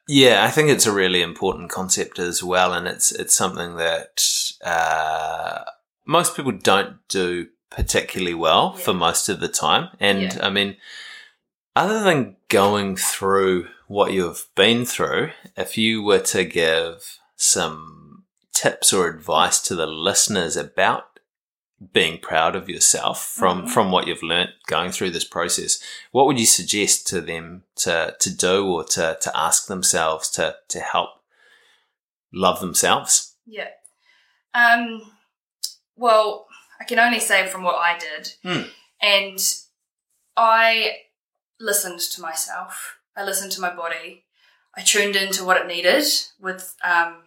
Yeah, 0.09 0.43
I 0.45 0.51
think 0.51 0.71
it's 0.71 0.87
a 0.87 0.93
really 0.93 1.21
important 1.21 1.71
concept 1.71 2.19
as 2.19 2.43
well, 2.43 2.73
and 2.73 2.89
it's 2.89 3.13
it's 3.13 3.35
something 3.35 3.77
that 3.77 4.25
uh, 4.65 5.65
most 6.07 6.35
people 6.35 6.53
don't 6.53 6.97
do 7.09 7.49
particularly 7.71 8.35
well 8.35 8.75
Yeah. 8.77 8.85
for 8.85 8.95
most 8.95 9.29
of 9.29 9.41
the 9.41 9.49
time. 9.49 9.91
And 10.01 10.23
Yeah. 10.23 10.39
I 10.47 10.51
mean, 10.51 10.77
other 11.77 12.03
than 12.03 12.37
going 12.49 12.97
through 12.97 13.69
what 13.87 14.13
you've 14.13 14.47
been 14.55 14.87
through, 14.87 15.31
if 15.57 15.77
you 15.77 16.03
were 16.03 16.21
to 16.21 16.45
give 16.45 17.19
some 17.37 18.25
tips 18.55 18.93
or 18.93 19.07
advice 19.09 19.61
to 19.61 19.75
the 19.75 19.87
listeners 19.87 20.57
about 20.57 21.08
being 21.93 22.19
proud 22.19 22.57
of 22.57 22.69
yourself 22.69 23.25
from 23.25 23.67
Mhm. 23.67 23.71
from 23.73 23.91
what 23.93 24.07
you've 24.07 24.23
learnt 24.23 24.51
going 24.67 24.91
through 24.91 25.11
this 25.11 25.25
process, 25.25 25.79
what 26.11 26.27
would 26.27 26.39
you 26.41 26.47
suggest 26.47 27.07
to 27.09 27.21
them 27.21 27.65
to 27.77 28.17
to 28.19 28.31
do 28.31 28.67
or 28.67 28.85
to 28.85 29.17
to 29.21 29.37
ask 29.37 29.67
themselves 29.67 30.29
to 30.31 30.57
to 30.69 30.81
help 30.81 31.23
love 32.33 32.61
themselves? 32.61 33.37
Yeah. 33.47 33.71
Um, 34.55 35.13
well, 35.95 36.49
I 36.81 36.85
can 36.85 36.99
only 36.99 37.21
say 37.21 37.47
from 37.49 37.63
what 37.63 37.77
I 37.77 37.99
did. 37.99 38.35
Hmm. 38.43 38.63
And 39.01 39.39
I 40.37 41.03
listened 41.61 42.01
to 42.01 42.21
myself. 42.21 42.99
I 43.17 43.23
listened 43.25 43.53
to 43.53 43.61
my 43.61 43.71
body. 43.75 44.25
I 44.77 44.83
tuned 44.83 45.17
into 45.17 45.45
what 45.45 45.57
it 45.57 45.67
needed 45.67 46.05
with, 46.41 46.75
um, 46.85 47.25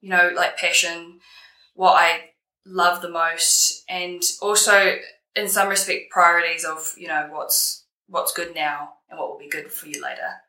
you 0.00 0.08
know, 0.08 0.30
like 0.34 0.56
passion, 0.56 1.20
what 1.74 1.92
I 1.92 2.31
love 2.66 3.02
the 3.02 3.10
most, 3.10 3.84
and 3.88 4.22
also 4.40 4.96
in 5.34 5.48
some 5.48 5.68
respect 5.68 6.10
priorities 6.10 6.64
of, 6.64 6.94
you 6.96 7.08
know, 7.08 7.28
what's 7.30 7.84
what's 8.08 8.32
good 8.32 8.54
now 8.54 8.94
and 9.08 9.18
what 9.18 9.30
will 9.30 9.38
be 9.38 9.48
good 9.48 9.72
for 9.72 9.88
you 9.88 10.02
later. 10.02 10.42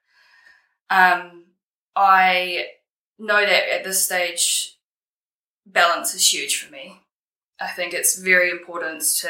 Um, 0.89 1.45
I 1.95 2.66
know 3.18 3.39
that 3.45 3.74
at 3.74 3.84
this 3.84 4.03
stage, 4.03 4.78
balance 5.66 6.14
is 6.14 6.34
huge 6.34 6.57
for 6.57 6.72
me. 6.72 6.99
I 7.59 7.70
think 7.70 7.93
it's 7.93 8.20
very 8.20 8.49
important 8.49 9.01
to 9.22 9.30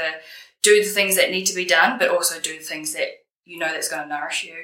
do 0.62 0.84
the 0.84 0.90
things 0.90 1.16
that 1.18 1.30
need 1.30 1.46
to 1.46 1.56
be 1.56 1.66
done, 1.66 2.00
but 2.00 2.10
also 2.10 2.40
do 2.40 2.58
the 2.58 2.64
things 2.64 2.94
that 2.94 3.10
you 3.46 3.60
know 3.60 3.68
that's 3.72 3.90
going 3.90 4.02
to 4.04 4.08
nourish 4.10 4.44
you. 4.44 4.56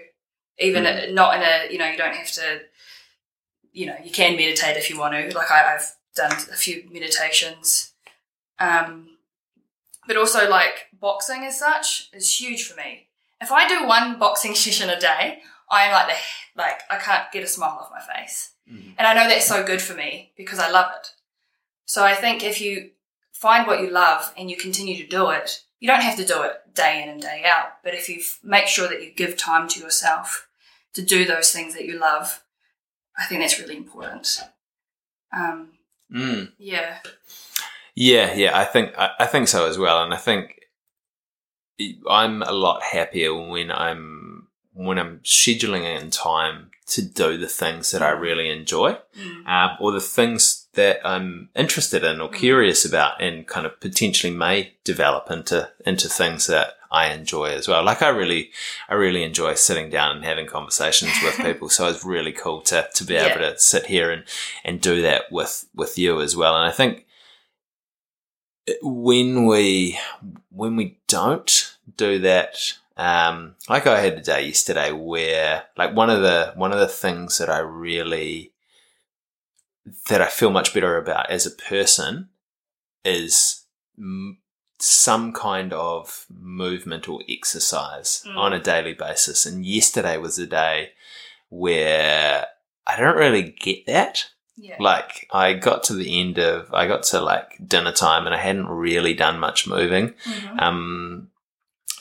Even 0.58 0.84
Mm. 0.84 1.14
not 1.14 1.36
in 1.36 1.42
a, 1.44 1.72
you 1.72 1.78
know, 1.78 1.88
you 1.88 1.98
don't 1.98 2.16
have 2.16 2.32
to, 2.32 2.62
you 3.72 3.86
know, 3.86 3.96
you 4.04 4.12
can 4.12 4.36
meditate 4.36 4.78
if 4.78 4.90
you 4.90 4.98
want 4.98 5.14
to. 5.14 5.36
Like 5.38 5.52
I, 5.52 5.76
I've 5.76 5.96
done 6.16 6.32
a 6.32 6.56
few 6.56 6.84
meditations. 6.92 7.94
Um, 8.60 9.18
but 10.08 10.18
also 10.18 10.50
like 10.50 10.88
boxing 11.00 11.44
as 11.44 11.60
such 11.60 12.10
is 12.14 12.40
huge 12.40 12.64
for 12.68 12.76
me. 12.76 13.08
If 13.42 13.52
I 13.52 13.68
do 13.68 13.86
one 13.88 14.20
boxing 14.20 14.56
session 14.64 14.90
a 14.90 15.00
day, 15.00 15.40
I'm 15.70 15.92
like 15.92 16.08
the 16.08 16.16
like 16.62 16.82
I 16.90 16.98
can't 16.98 17.32
get 17.32 17.44
a 17.44 17.48
smile 17.48 17.78
off 17.82 17.92
my 17.92 18.16
face. 18.16 18.52
And 18.68 19.08
I 19.08 19.14
know 19.16 19.28
that's 19.28 19.48
so 19.48 19.66
good 19.66 19.82
for 19.82 19.96
me 19.96 20.32
because 20.38 20.60
I 20.60 20.70
love 20.70 20.92
it. 21.00 21.08
So 21.86 22.04
I 22.04 22.14
think 22.14 22.44
if 22.44 22.62
you 22.62 22.92
find 23.32 23.66
what 23.66 23.82
you 23.82 23.90
love 23.90 24.32
and 24.38 24.50
you 24.52 24.58
continue 24.58 24.96
to 24.98 25.08
do 25.08 25.30
it, 25.32 25.64
you 25.80 25.88
don't 25.88 26.02
have 26.04 26.18
to 26.18 26.26
do 26.26 26.44
it 26.44 26.76
day 26.76 27.02
in 27.02 27.10
and 27.10 27.20
day 27.22 27.44
out. 27.48 27.82
But 27.84 27.96
if 27.96 28.08
you 28.10 28.22
make 28.44 28.68
sure 28.68 28.88
that 28.88 29.02
you 29.02 29.12
give 29.12 29.38
time 29.38 29.68
to 29.70 29.80
yourself 29.80 30.48
to 30.94 31.02
do 31.04 31.26
those 31.26 31.52
things 31.52 31.74
that 31.74 31.86
you 31.86 31.98
love, 31.98 32.44
I 33.18 33.26
think 33.26 33.42
that's 33.42 33.60
really 33.60 33.78
important. 33.78 34.44
Um, 35.36 35.70
Mm. 36.12 36.54
yeah. 36.58 36.98
Yeah, 38.02 38.34
yeah, 38.34 38.58
I 38.58 38.64
think 38.64 38.98
I, 38.98 39.10
I 39.20 39.26
think 39.26 39.50
so 39.50 39.68
as 39.68 39.78
well, 39.78 40.02
and 40.04 40.14
I 40.14 40.18
think 40.18 40.56
I'm 42.10 42.42
a 42.44 42.52
lot 42.54 42.82
happier 42.82 43.34
when 43.36 43.72
I'm 43.72 44.48
when 44.74 44.98
I'm 44.98 45.20
scheduling 45.20 45.84
in 46.02 46.10
time 46.10 46.72
to 46.88 47.02
do 47.02 47.38
the 47.38 47.48
things 47.48 47.92
that 47.92 48.02
I 48.02 48.12
really 48.12 48.50
enjoy, 48.50 48.98
Mm. 49.18 49.46
um, 49.48 49.78
or 49.82 49.92
the 49.92 50.00
things 50.00 50.68
that 50.74 51.02
I'm 51.06 51.50
interested 51.56 52.04
in 52.06 52.22
or 52.22 52.30
Mm. 52.30 52.36
curious 52.38 52.86
about, 52.86 53.22
and 53.22 53.46
kind 53.46 53.66
of 53.66 53.80
potentially 53.82 54.32
may 54.34 54.76
develop 54.86 55.30
into 55.30 55.70
into 55.86 56.08
things 56.08 56.48
that 56.48 56.78
I 56.90 57.08
enjoy 57.08 57.50
as 57.52 57.68
well. 57.68 57.84
Like 57.84 58.02
I 58.02 58.08
really, 58.10 58.52
I 58.88 58.94
really 58.94 59.24
enjoy 59.24 59.56
sitting 59.56 59.90
down 59.90 60.16
and 60.16 60.26
having 60.26 60.48
conversations 60.48 61.12
with 61.22 61.38
people. 61.46 61.68
So 61.70 61.90
it's 61.90 62.06
really 62.06 62.32
cool 62.32 62.62
to 62.62 62.88
to 62.96 63.04
be 63.04 63.16
able 63.18 63.40
to 63.42 63.60
sit 63.60 63.88
here 63.88 64.10
and 64.10 64.24
and 64.64 64.80
do 64.80 65.02
that 65.02 65.24
with 65.34 65.66
with 65.76 65.98
you 65.98 66.22
as 66.22 66.34
well. 66.38 66.56
And 66.56 66.66
I 66.66 66.72
think 66.72 67.06
when 68.82 69.46
we 69.46 69.98
when 70.50 70.76
we 70.76 70.98
don't 71.08 71.76
do 71.98 72.20
that 72.20 72.56
um 72.98 73.56
like 73.70 73.88
i 73.88 74.00
had 74.02 74.14
a 74.14 74.22
day 74.22 74.46
yesterday 74.48 74.92
where 74.92 75.64
like 75.78 75.96
one 75.96 76.10
of 76.10 76.22
the 76.22 76.52
one 76.56 76.72
of 76.74 76.80
the 76.80 76.88
things 76.88 77.38
that 77.38 77.50
i 77.50 77.60
really 77.60 78.52
that 80.10 80.22
i 80.22 80.28
feel 80.28 80.50
much 80.52 80.74
better 80.74 80.98
about 80.98 81.30
as 81.30 81.46
a 81.46 81.52
person 81.52 82.30
is 83.06 83.64
m- 83.98 84.38
some 84.82 85.34
kind 85.34 85.74
of 85.74 86.26
movement 86.30 87.08
or 87.10 87.22
exercise 87.30 88.24
Mm. 88.28 88.38
on 88.38 88.54
a 88.54 88.60
daily 88.60 88.94
basis 88.94 89.46
and 89.46 89.66
yesterday 89.66 90.18
was 90.18 90.38
a 90.40 90.46
day 90.48 90.92
where 91.50 92.46
i 92.88 92.96
don't 93.00 93.18
really 93.18 93.44
get 93.44 93.86
that 93.88 94.26
Yeah. 94.62 94.76
like 94.80 95.28
I 95.32 95.54
got 95.54 95.84
to 95.86 95.94
the 95.94 96.20
end 96.20 96.38
of 96.38 96.74
I 96.74 96.86
got 96.86 97.04
to 97.04 97.22
like 97.22 97.58
dinner 97.66 97.94
time 97.94 98.26
and 98.26 98.36
I 98.36 98.40
hadn't 98.40 98.68
really 98.68 99.14
done 99.14 99.40
much 99.40 99.66
moving. 99.68 100.16
Mhm. 100.26 100.62
Um, 100.62 101.30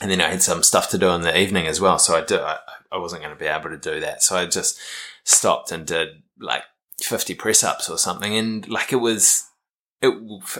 and 0.01 0.11
then 0.11 0.21
I 0.21 0.29
had 0.29 0.41
some 0.41 0.63
stuff 0.63 0.89
to 0.89 0.97
do 0.97 1.09
in 1.09 1.21
the 1.21 1.37
evening 1.37 1.67
as 1.67 1.79
well, 1.81 1.99
so 1.99 2.15
I 2.15 2.21
do 2.21 2.39
I, 2.39 2.57
I 2.91 2.97
wasn't 2.97 3.21
going 3.21 3.33
to 3.33 3.39
be 3.39 3.47
able 3.47 3.69
to 3.69 3.77
do 3.77 3.99
that, 3.99 4.23
so 4.23 4.35
I 4.35 4.45
just 4.45 4.79
stopped 5.23 5.71
and 5.71 5.85
did 5.85 6.23
like 6.39 6.63
fifty 7.01 7.35
press 7.35 7.63
ups 7.63 7.89
or 7.89 7.97
something, 7.97 8.35
and 8.35 8.67
like 8.67 8.91
it 8.93 8.97
was. 8.97 9.45
It, 10.01 10.13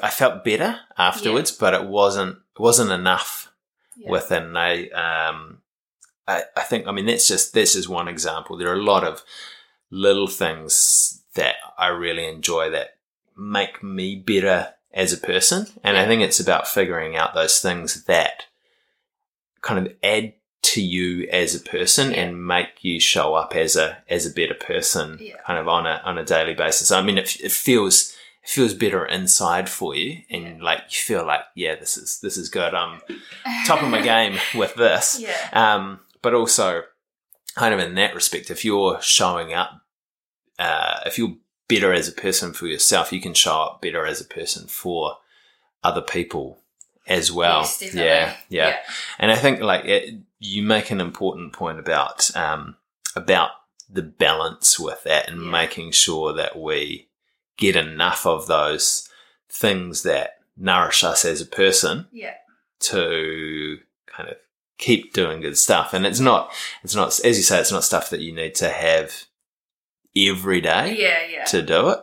I 0.03 0.09
felt 0.09 0.43
better 0.43 0.81
afterwards, 0.97 1.51
but 1.53 1.73
it 1.73 1.85
wasn't 1.85 2.35
it 2.35 2.61
wasn't 2.61 2.91
enough 2.91 3.49
yeah. 3.95 4.11
within 4.11 4.57
I 4.57 4.89
um 4.89 5.61
I, 6.27 6.43
I 6.57 6.61
think 6.63 6.87
I 6.87 6.91
mean 6.91 7.05
that's 7.05 7.27
just 7.27 7.53
that's 7.53 7.73
just 7.73 7.87
one 7.87 8.09
example. 8.09 8.57
There 8.57 8.69
are 8.69 8.79
a 8.79 8.83
lot 8.83 9.05
of 9.05 9.23
little 9.89 10.27
things 10.27 11.18
that 11.39 11.55
I 11.77 11.87
really 11.87 12.25
enjoy 12.27 12.69
that 12.71 12.97
make 13.35 13.81
me 13.83 14.15
better 14.15 14.73
as 14.93 15.13
a 15.13 15.17
person. 15.17 15.67
And 15.83 15.97
I 15.97 16.05
think 16.05 16.21
it's 16.21 16.39
about 16.39 16.67
figuring 16.67 17.15
out 17.15 17.33
those 17.33 17.59
things 17.59 18.03
that 18.05 18.45
kind 19.61 19.85
of 19.85 19.93
add 20.03 20.33
to 20.61 20.81
you 20.81 21.27
as 21.31 21.55
a 21.55 21.59
person 21.59 22.11
Yeah. 22.11 22.17
and 22.21 22.45
make 22.45 22.83
you 22.83 22.99
show 22.99 23.33
up 23.33 23.55
as 23.55 23.75
a 23.75 24.03
as 24.09 24.25
a 24.25 24.29
better 24.31 24.53
person 24.55 25.17
Yeah. 25.21 25.35
kind 25.47 25.57
of 25.59 25.67
on 25.67 25.85
a 25.87 26.01
on 26.03 26.17
a 26.17 26.25
daily 26.25 26.53
basis. 26.53 26.91
I 26.91 27.01
mean 27.01 27.17
it, 27.17 27.39
it 27.39 27.51
feels 27.51 28.13
it 28.43 28.49
feels 28.49 28.73
better 28.73 29.05
inside 29.05 29.69
for 29.69 29.95
you 29.95 30.21
and 30.29 30.43
Yeah. 30.57 30.63
like 30.63 30.81
you 30.91 30.99
feel 30.99 31.25
like 31.25 31.41
yeah 31.55 31.75
this 31.75 31.95
is 31.97 32.19
this 32.21 32.35
is 32.37 32.49
good. 32.49 32.73
I'm 32.73 33.01
top 33.65 33.81
of 33.81 33.89
my 33.89 34.01
game 34.01 34.37
with 34.55 34.75
this. 34.75 35.23
Um, 35.53 36.01
but 36.21 36.33
also, 36.33 36.83
kind 37.55 37.73
of 37.73 37.79
in 37.79 37.95
that 37.95 38.13
respect, 38.15 38.51
if 38.51 38.65
you're 38.65 39.01
showing 39.01 39.53
up, 39.53 39.81
uh, 40.59 40.99
if 41.05 41.17
you're 41.17 41.35
better 41.67 41.91
as 41.93 42.07
a 42.07 42.11
person 42.11 42.53
for 42.53 42.67
yourself, 42.67 43.11
you 43.13 43.21
can 43.21 43.33
show 43.33 43.61
up 43.63 43.81
better 43.81 44.05
as 44.05 44.19
a 44.21 44.25
person 44.25 44.67
for 44.67 45.17
other 45.83 46.01
people 46.01 46.59
as 47.07 47.31
well. 47.31 47.61
Yes, 47.61 47.79
definitely. 47.79 48.05
yeah, 48.07 48.35
yeah, 48.49 48.77
And 49.17 49.31
I 49.31 49.35
think 49.35 49.61
like 49.61 49.85
it, 49.85 50.15
you 50.39 50.61
make 50.61 50.91
an 50.91 51.01
important 51.01 51.53
point 51.53 51.79
about 51.79 52.35
um, 52.35 52.75
about 53.15 53.51
the 53.89 54.01
balance 54.03 54.79
with 54.79 55.03
that 55.03 55.27
and 55.29 55.43
Yeah. 55.45 55.49
making 55.51 55.91
sure 55.93 56.33
that 56.33 56.59
we 56.59 57.07
get 57.57 57.75
enough 57.75 58.25
of 58.27 58.45
those 58.47 59.09
things 59.49 60.03
that 60.03 60.39
nourish 60.55 61.03
us 61.03 61.25
as 61.25 61.41
a 61.41 61.45
person 61.45 62.07
Yeah. 62.11 62.35
to 62.81 63.79
kind 64.07 64.29
of 64.29 64.35
keep 64.77 65.13
doing 65.13 65.41
good 65.41 65.57
stuff. 65.57 65.93
And 65.93 66.05
it's 66.05 66.19
not, 66.19 66.51
it's 66.83 66.95
not, 66.95 67.07
as 67.25 67.37
you 67.37 67.43
say, 67.43 67.59
it's 67.59 67.71
not 67.71 67.83
stuff 67.83 68.09
that 68.11 68.21
you 68.21 68.31
need 68.33 68.55
to 68.55 68.69
have 68.69 69.25
every 70.15 70.61
day 70.61 70.95
Yeah. 70.97 71.25
Yeah. 71.29 71.45
to 71.45 71.61
do 71.61 71.89
it, 71.89 71.99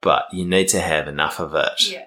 but 0.00 0.26
you 0.32 0.44
need 0.44 0.68
to 0.68 0.80
have 0.80 1.08
enough 1.08 1.40
of 1.40 1.54
it. 1.54 1.90
Yeah. 1.90 2.04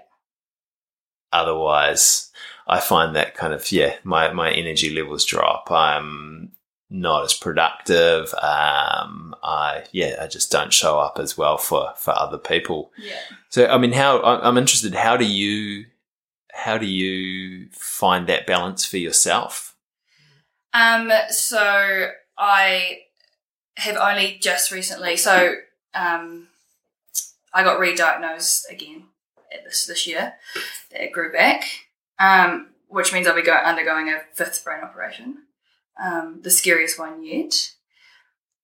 Otherwise, 1.32 2.32
I 2.68 2.80
find 2.80 3.16
that 3.16 3.36
kind 3.36 3.54
of, 3.54 3.72
yeah, 3.72 3.96
my, 4.04 4.32
my 4.34 4.52
energy 4.52 4.90
levels 4.90 5.26
drop. 5.26 5.70
I'm 5.72 6.52
not 6.90 7.24
as 7.24 7.34
productive. 7.34 8.34
Um, 8.36 9.36
I, 9.44 9.84
yeah, 9.92 10.16
I 10.22 10.28
just 10.28 10.52
don't 10.52 10.74
show 10.74 11.00
up 11.00 11.20
as 11.20 11.38
well 11.38 11.58
for, 11.58 11.94
for 11.98 12.18
other 12.18 12.38
people. 12.40 12.92
Yeah. 12.98 13.20
So, 13.50 13.68
I 13.68 13.78
mean, 13.78 13.92
how 13.92 14.22
I'm 14.22 14.58
interested. 14.58 14.96
How 14.96 15.18
do 15.18 15.26
you, 15.26 15.86
how 16.52 16.78
do 16.78 16.88
you 16.88 17.70
find 17.72 18.28
that 18.28 18.48
balance 18.48 18.86
for 18.86 18.98
yourself? 18.98 19.76
Um, 20.74 21.12
so 21.30 22.10
I 22.38 23.00
have 23.80 23.98
only 23.98 24.38
just 24.42 24.72
recently, 24.72 25.18
so 25.18 25.56
um, 25.94 26.48
I 27.54 27.64
got 27.64 27.80
re-diagnosed 27.80 28.68
again 28.70 29.06
this 29.64 29.86
this 29.86 30.06
year. 30.06 30.36
It 30.92 31.12
grew 31.12 31.32
back, 31.32 31.64
um, 32.20 32.70
which 32.88 33.14
means 33.14 33.28
I'll 33.28 33.36
be 33.36 33.42
go- 33.42 33.54
undergoing 33.54 34.10
a 34.10 34.22
fifth 34.34 34.64
brain 34.64 34.84
operation, 34.84 35.44
um, 36.02 36.40
the 36.44 36.52
scariest 36.52 37.00
one 37.00 37.24
yet. 37.24 37.72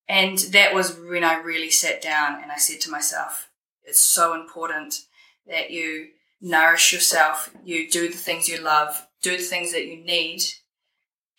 And 0.07 0.37
that 0.37 0.73
was 0.73 0.97
when 0.97 1.23
I 1.23 1.35
really 1.35 1.71
sat 1.71 2.01
down 2.01 2.41
and 2.41 2.51
I 2.51 2.57
said 2.57 2.79
to 2.81 2.91
myself, 2.91 3.49
it's 3.83 4.01
so 4.01 4.33
important 4.33 5.01
that 5.47 5.71
you 5.71 6.09
nourish 6.41 6.93
yourself, 6.93 7.51
you 7.63 7.89
do 7.89 8.07
the 8.09 8.17
things 8.17 8.47
you 8.47 8.59
love, 8.59 9.07
do 9.21 9.37
the 9.37 9.43
things 9.43 9.71
that 9.71 9.87
you 9.87 9.97
need, 9.97 10.41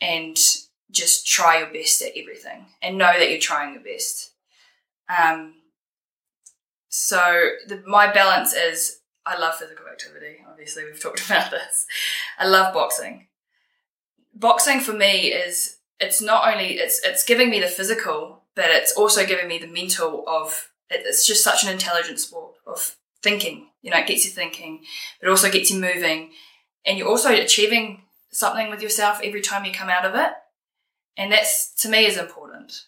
and 0.00 0.36
just 0.90 1.26
try 1.26 1.58
your 1.58 1.72
best 1.72 2.02
at 2.02 2.12
everything 2.16 2.66
and 2.80 2.98
know 2.98 3.12
that 3.18 3.30
you're 3.30 3.40
trying 3.40 3.74
your 3.74 3.82
best. 3.82 4.30
Um, 5.08 5.54
so 6.88 7.50
the, 7.66 7.82
my 7.86 8.12
balance 8.12 8.54
is 8.54 9.00
I 9.24 9.38
love 9.38 9.56
physical 9.56 9.86
activity. 9.86 10.38
Obviously, 10.48 10.84
we've 10.84 11.00
talked 11.00 11.24
about 11.26 11.50
this. 11.50 11.86
I 12.38 12.46
love 12.46 12.72
boxing. 12.72 13.26
Boxing 14.34 14.80
for 14.80 14.92
me 14.92 15.28
is 15.32 15.78
it's 15.98 16.20
not 16.20 16.52
only 16.52 16.74
it's 16.74 17.00
it's 17.04 17.24
giving 17.24 17.50
me 17.50 17.60
the 17.60 17.66
physical, 17.66 18.42
but 18.54 18.66
it's 18.68 18.92
also 18.92 19.26
giving 19.26 19.48
me 19.48 19.58
the 19.58 19.66
mental 19.66 20.24
of 20.28 20.70
it's 20.88 21.26
just 21.26 21.42
such 21.42 21.64
an 21.64 21.70
intelligent 21.70 22.20
sport 22.20 22.54
of 22.66 22.96
thinking. 23.22 23.68
You 23.82 23.90
know, 23.90 23.98
it 23.98 24.06
gets 24.06 24.24
you 24.24 24.30
thinking, 24.30 24.82
but 25.20 25.28
also 25.28 25.50
gets 25.50 25.70
you 25.70 25.80
moving, 25.80 26.30
and 26.84 26.98
you're 26.98 27.08
also 27.08 27.32
achieving 27.32 28.02
something 28.30 28.70
with 28.70 28.82
yourself 28.82 29.20
every 29.22 29.40
time 29.40 29.64
you 29.64 29.72
come 29.72 29.88
out 29.88 30.04
of 30.04 30.14
it, 30.14 30.32
and 31.16 31.32
that's 31.32 31.74
to 31.82 31.88
me 31.88 32.06
is 32.06 32.18
important. 32.18 32.86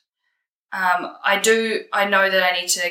Um, 0.72 1.16
I 1.24 1.38
do. 1.38 1.84
I 1.92 2.04
know 2.04 2.30
that 2.30 2.42
I 2.42 2.60
need 2.60 2.68
to 2.68 2.90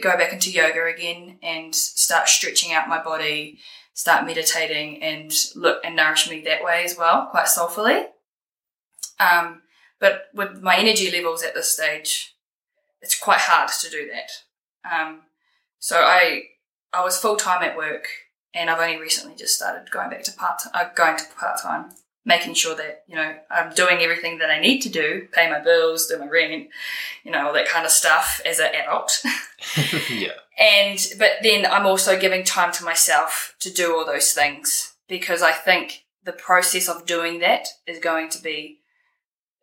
go 0.00 0.16
back 0.16 0.32
into 0.32 0.50
yoga 0.50 0.84
again 0.84 1.38
and 1.42 1.74
start 1.74 2.28
stretching 2.28 2.72
out 2.72 2.88
my 2.88 3.02
body, 3.02 3.58
start 3.94 4.26
meditating, 4.26 5.02
and 5.02 5.32
look 5.54 5.80
and 5.84 5.96
nourish 5.96 6.28
me 6.28 6.42
that 6.42 6.62
way 6.62 6.84
as 6.84 6.96
well, 6.98 7.28
quite 7.30 7.48
soulfully. 7.48 8.02
Um, 9.18 9.62
but 10.00 10.24
with 10.34 10.62
my 10.62 10.76
energy 10.76 11.10
levels 11.10 11.42
at 11.42 11.54
this 11.54 11.72
stage, 11.72 12.36
it's 13.00 13.18
quite 13.18 13.40
hard 13.40 13.70
to 13.80 13.90
do 13.90 14.08
that. 14.12 14.90
Um, 14.90 15.22
so 15.78 15.96
I 15.96 16.42
I 16.92 17.02
was 17.02 17.18
full 17.18 17.36
time 17.36 17.62
at 17.62 17.76
work, 17.76 18.06
and 18.54 18.68
I've 18.68 18.80
only 18.80 19.00
recently 19.00 19.34
just 19.34 19.54
started 19.54 19.90
going 19.90 20.10
back 20.10 20.24
to 20.24 20.32
part 20.32 20.60
uh, 20.74 20.90
going 20.94 21.16
to 21.16 21.24
part 21.38 21.60
time 21.62 21.90
making 22.28 22.52
sure 22.52 22.76
that 22.76 23.04
you 23.08 23.16
know 23.16 23.34
I'm 23.50 23.72
doing 23.72 24.00
everything 24.00 24.38
that 24.38 24.50
I 24.50 24.60
need 24.60 24.80
to 24.82 24.90
do, 24.90 25.26
pay 25.32 25.50
my 25.50 25.58
bills, 25.58 26.06
do 26.06 26.18
my 26.18 26.28
rent, 26.28 26.68
you 27.24 27.32
know 27.32 27.48
all 27.48 27.52
that 27.54 27.68
kind 27.68 27.84
of 27.84 27.90
stuff 27.90 28.40
as 28.46 28.60
an 28.60 28.70
adult. 28.74 29.24
yeah. 30.10 30.32
And 30.58 30.98
but 31.18 31.38
then 31.42 31.66
I'm 31.66 31.86
also 31.86 32.20
giving 32.20 32.44
time 32.44 32.70
to 32.72 32.84
myself 32.84 33.56
to 33.60 33.72
do 33.72 33.96
all 33.96 34.04
those 34.04 34.32
things 34.32 34.94
because 35.08 35.42
I 35.42 35.52
think 35.52 36.04
the 36.22 36.32
process 36.32 36.88
of 36.88 37.06
doing 37.06 37.40
that 37.40 37.66
is 37.86 37.98
going 37.98 38.28
to 38.30 38.42
be 38.42 38.80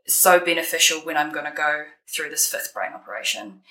so 0.07 0.39
beneficial 0.39 0.99
when 0.99 1.17
I'm 1.17 1.31
going 1.31 1.45
to 1.45 1.51
go 1.51 1.85
through 2.07 2.29
this 2.29 2.47
fifth 2.47 2.73
brain 2.73 2.93
operation. 2.93 3.61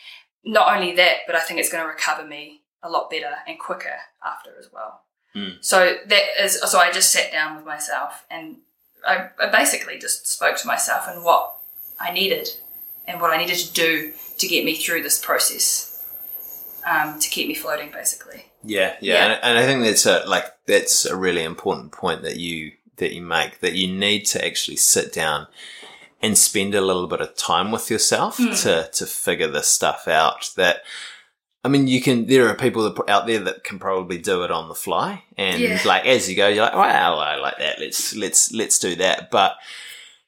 Not 0.44 0.74
only 0.74 0.94
that, 0.96 1.18
but 1.26 1.34
I 1.34 1.40
think 1.40 1.58
it's 1.58 1.70
going 1.70 1.82
to 1.82 1.88
recover 1.88 2.26
me 2.26 2.62
a 2.82 2.90
lot 2.90 3.10
better 3.10 3.34
and 3.48 3.58
quicker 3.58 3.96
after 4.24 4.50
as 4.58 4.68
well. 4.72 5.00
Mm. 5.34 5.56
So 5.64 5.96
that 6.06 6.22
is 6.40 6.60
so 6.60 6.78
I 6.78 6.92
just 6.92 7.10
sat 7.10 7.32
down 7.32 7.56
with 7.56 7.64
myself 7.64 8.24
and 8.30 8.58
I, 9.06 9.28
I 9.40 9.50
basically 9.50 9.98
just 9.98 10.26
spoke 10.26 10.56
to 10.58 10.66
myself 10.66 11.06
and 11.08 11.24
what 11.24 11.54
I 12.00 12.12
needed 12.12 12.48
and 13.06 13.20
what 13.20 13.30
I 13.32 13.36
needed 13.36 13.56
to 13.58 13.72
do 13.72 14.12
to 14.38 14.48
get 14.48 14.64
me 14.64 14.74
through 14.74 15.02
this 15.02 15.18
process, 15.24 16.02
um, 16.90 17.18
to 17.20 17.28
keep 17.28 17.46
me 17.48 17.54
floating, 17.54 17.90
basically. 17.90 18.46
Yeah, 18.62 18.96
yeah, 19.00 19.14
Yeah. 19.14 19.24
And, 19.26 19.40
and 19.44 19.58
I 19.58 19.66
think 19.66 19.84
that's 19.84 20.06
a 20.06 20.24
like 20.26 20.46
that's 20.66 21.04
a 21.04 21.16
really 21.16 21.42
important 21.44 21.92
point 21.92 22.22
that 22.22 22.36
you 22.36 22.72
that 22.96 23.12
you 23.12 23.22
make 23.22 23.60
that 23.60 23.74
you 23.74 23.92
need 23.92 24.24
to 24.26 24.44
actually 24.44 24.76
sit 24.76 25.12
down 25.12 25.46
and 26.22 26.38
spend 26.38 26.74
a 26.74 26.80
little 26.80 27.06
bit 27.06 27.20
of 27.20 27.36
time 27.36 27.70
with 27.70 27.90
yourself 27.90 28.38
Hmm. 28.38 28.52
to 28.54 28.88
to 28.92 29.06
figure 29.06 29.48
this 29.48 29.68
stuff 29.68 30.08
out. 30.08 30.50
That 30.56 30.82
I 31.64 31.68
mean, 31.68 31.88
you 31.88 32.00
can. 32.02 32.26
There 32.26 32.48
are 32.48 32.54
people 32.54 32.82
that, 32.82 33.08
out 33.10 33.26
there 33.26 33.40
that 33.40 33.64
can 33.64 33.78
probably 33.78 34.18
do 34.18 34.42
it 34.42 34.50
on 34.50 34.68
the 34.68 34.74
fly, 34.74 35.24
and 35.38 35.60
Yeah. 35.60 35.80
like 35.84 36.04
as 36.04 36.28
you 36.28 36.36
go, 36.36 36.48
you're 36.48 36.64
like, 36.64 36.74
"Wow, 36.74 37.18
I 37.18 37.36
like 37.36 37.58
that. 37.58 37.80
Let's 37.80 38.14
let's 38.14 38.52
let's 38.52 38.78
do 38.78 38.94
that." 38.96 39.30
But 39.30 39.56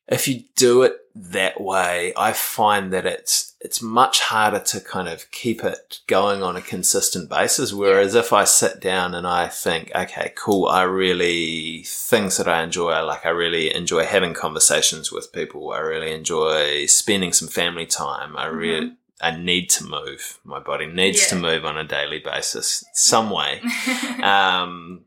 if 0.08 0.28
you 0.28 0.44
do 0.56 0.82
it 0.82 0.94
that 1.14 1.60
way, 1.60 2.12
I 2.16 2.32
find 2.32 2.92
that 2.92 3.04
it's 3.06 3.54
it's 3.60 3.82
much 3.82 4.20
harder 4.20 4.60
to 4.60 4.80
kind 4.80 5.08
of 5.08 5.30
keep 5.30 5.64
it 5.64 6.00
going 6.06 6.42
on 6.42 6.56
a 6.56 6.60
consistent 6.62 7.28
basis. 7.28 7.72
Whereas 7.72 8.14
if 8.14 8.32
I 8.32 8.44
sit 8.44 8.80
down 8.80 9.14
and 9.14 9.26
I 9.26 9.48
think, 9.48 9.90
okay, 9.94 10.32
cool, 10.36 10.66
I 10.68 10.82
really 10.82 11.82
things 11.84 12.36
that 12.36 12.48
I 12.48 12.62
enjoy, 12.62 12.90
I 12.90 13.00
like 13.00 13.26
I 13.26 13.30
really 13.30 13.74
enjoy 13.74 14.04
having 14.04 14.34
conversations 14.34 15.10
with 15.10 15.32
people. 15.32 15.72
I 15.72 15.80
really 15.80 16.12
enjoy 16.12 16.86
spending 16.86 17.32
some 17.32 17.48
family 17.48 17.86
time. 17.86 18.36
I 18.36 18.46
really 18.46 18.86
mm-hmm. 18.86 18.94
I 19.20 19.34
need 19.36 19.70
to 19.70 19.84
move. 19.84 20.38
My 20.44 20.58
body 20.60 20.86
needs 20.86 21.26
to 21.28 21.36
move 21.36 21.64
on 21.64 21.78
a 21.78 21.84
daily 21.84 22.18
basis, 22.18 22.84
some 22.92 23.30
way. 23.30 23.60
um, 24.22 25.04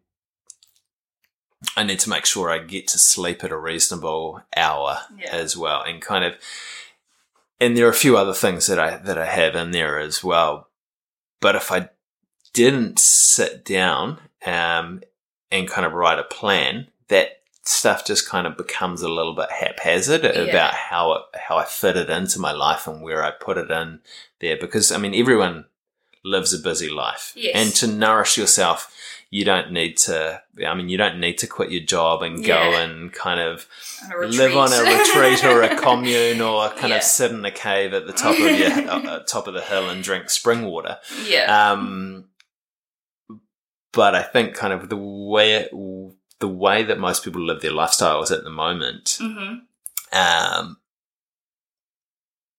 I 1.75 1.83
need 1.83 1.99
to 1.99 2.09
make 2.09 2.25
sure 2.25 2.49
I 2.49 2.59
get 2.59 2.87
to 2.89 2.99
sleep 2.99 3.43
at 3.43 3.51
a 3.51 3.57
reasonable 3.57 4.41
hour 4.55 5.01
Yeah. 5.17 5.29
as 5.31 5.55
well, 5.57 5.83
and 5.83 6.01
kind 6.01 6.23
of. 6.23 6.35
And 7.61 7.75
there 7.75 7.85
are 7.85 7.91
a 7.91 7.93
few 7.93 8.17
other 8.17 8.33
things 8.33 8.67
that 8.67 8.79
I 8.79 8.97
that 8.97 9.17
I 9.17 9.25
have 9.25 9.55
in 9.55 9.71
there 9.71 9.99
as 9.99 10.23
well, 10.23 10.69
but 11.41 11.55
if 11.55 11.71
I 11.71 11.89
didn't 12.53 12.97
sit 12.99 13.63
down 13.65 14.19
um, 14.45 15.01
and 15.51 15.67
kind 15.69 15.85
of 15.85 15.93
write 15.93 16.19
a 16.19 16.23
plan, 16.23 16.87
that 17.09 17.38
stuff 17.69 18.05
just 18.05 18.27
kind 18.27 18.47
of 18.47 18.57
becomes 18.57 19.01
a 19.01 19.09
little 19.09 19.35
bit 19.35 19.51
haphazard 19.51 20.25
about 20.25 20.73
how 20.73 21.13
it, 21.13 21.21
how 21.35 21.57
I 21.57 21.65
fit 21.65 21.95
it 21.97 22.09
into 22.09 22.39
my 22.39 22.51
life 22.51 22.87
and 22.87 23.01
where 23.01 23.23
I 23.23 23.31
put 23.31 23.57
it 23.57 23.69
in 23.69 23.99
there. 24.41 24.57
Because 24.57 24.91
I 24.91 24.97
mean, 24.97 25.13
everyone 25.13 25.65
lives 26.23 26.53
a 26.53 26.59
busy 26.59 26.89
life, 26.89 27.31
Yes. 27.35 27.51
and 27.55 27.73
to 27.75 27.87
nourish 27.87 28.37
yourself, 28.37 28.93
you 29.31 29.45
don't 29.45 29.71
need 29.71 29.95
to. 29.97 30.41
I 30.67 30.73
mean, 30.73 30.89
you 30.89 30.97
don't 30.97 31.19
need 31.19 31.37
to 31.37 31.47
quit 31.47 31.71
your 31.71 31.83
job 31.83 32.23
and 32.23 32.43
go 32.43 32.71
Yeah. 32.71 32.79
and 32.81 33.13
kind 33.13 33.39
of 33.39 33.67
live 34.17 34.57
on 34.57 34.73
a 34.73 34.81
retreat 34.97 35.43
or 35.45 35.61
a 35.61 35.75
commune 35.79 36.41
or 36.41 36.69
kind 36.69 36.89
Yeah. 36.89 36.97
of 36.97 37.03
sit 37.03 37.31
in 37.31 37.45
a 37.45 37.51
cave 37.51 37.93
at 37.93 38.07
the 38.07 38.13
top 38.13 38.33
of 38.33 38.39
your 38.59 38.71
uh, 38.89 39.19
top 39.25 39.47
of 39.47 39.53
the 39.53 39.61
hill 39.61 39.89
and 39.89 40.03
drink 40.03 40.29
spring 40.31 40.63
water. 40.65 40.97
yeah. 41.27 41.71
Um, 41.71 42.25
but 43.93 44.15
I 44.15 44.23
think 44.23 44.55
kind 44.55 44.73
of 44.73 44.89
the 44.89 44.97
way 44.97 45.67
the 46.39 46.47
way 46.47 46.83
that 46.83 46.99
most 46.99 47.23
people 47.23 47.41
live 47.41 47.61
their 47.61 47.71
lifestyles 47.71 48.31
at 48.31 48.43
the 48.43 48.49
moment, 48.49 49.17
hmm 49.21 49.55
um, 50.11 50.77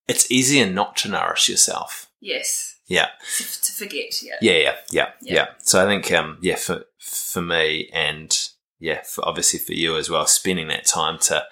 it's 0.07 0.31
easier 0.31 0.71
not 0.71 0.97
to 0.99 1.09
nourish 1.09 1.49
yourself. 1.49 2.09
Yes. 2.21 2.77
Yeah. 2.87 3.09
To, 3.39 3.45
to 3.63 3.73
forget. 3.73 4.23
Yeah. 4.23 4.37
Yeah, 4.41 4.53
yeah, 4.53 4.75
yeah, 4.91 5.09
Yeah. 5.23 5.35
yeah. 5.35 5.47
So 5.59 5.83
I 5.83 5.87
think, 5.87 6.11
um, 6.13 6.39
yeah, 6.43 6.57
for 6.57 6.85
for 6.99 7.41
me 7.43 7.89
and 7.93 8.37
yeah, 8.79 9.03
for 9.03 9.27
obviously 9.27 9.59
for 9.59 9.73
you 9.73 9.97
as 9.97 10.11
well, 10.11 10.27
spending 10.27 10.69
that 10.69 10.87
time 10.87 11.19
to 11.23 11.45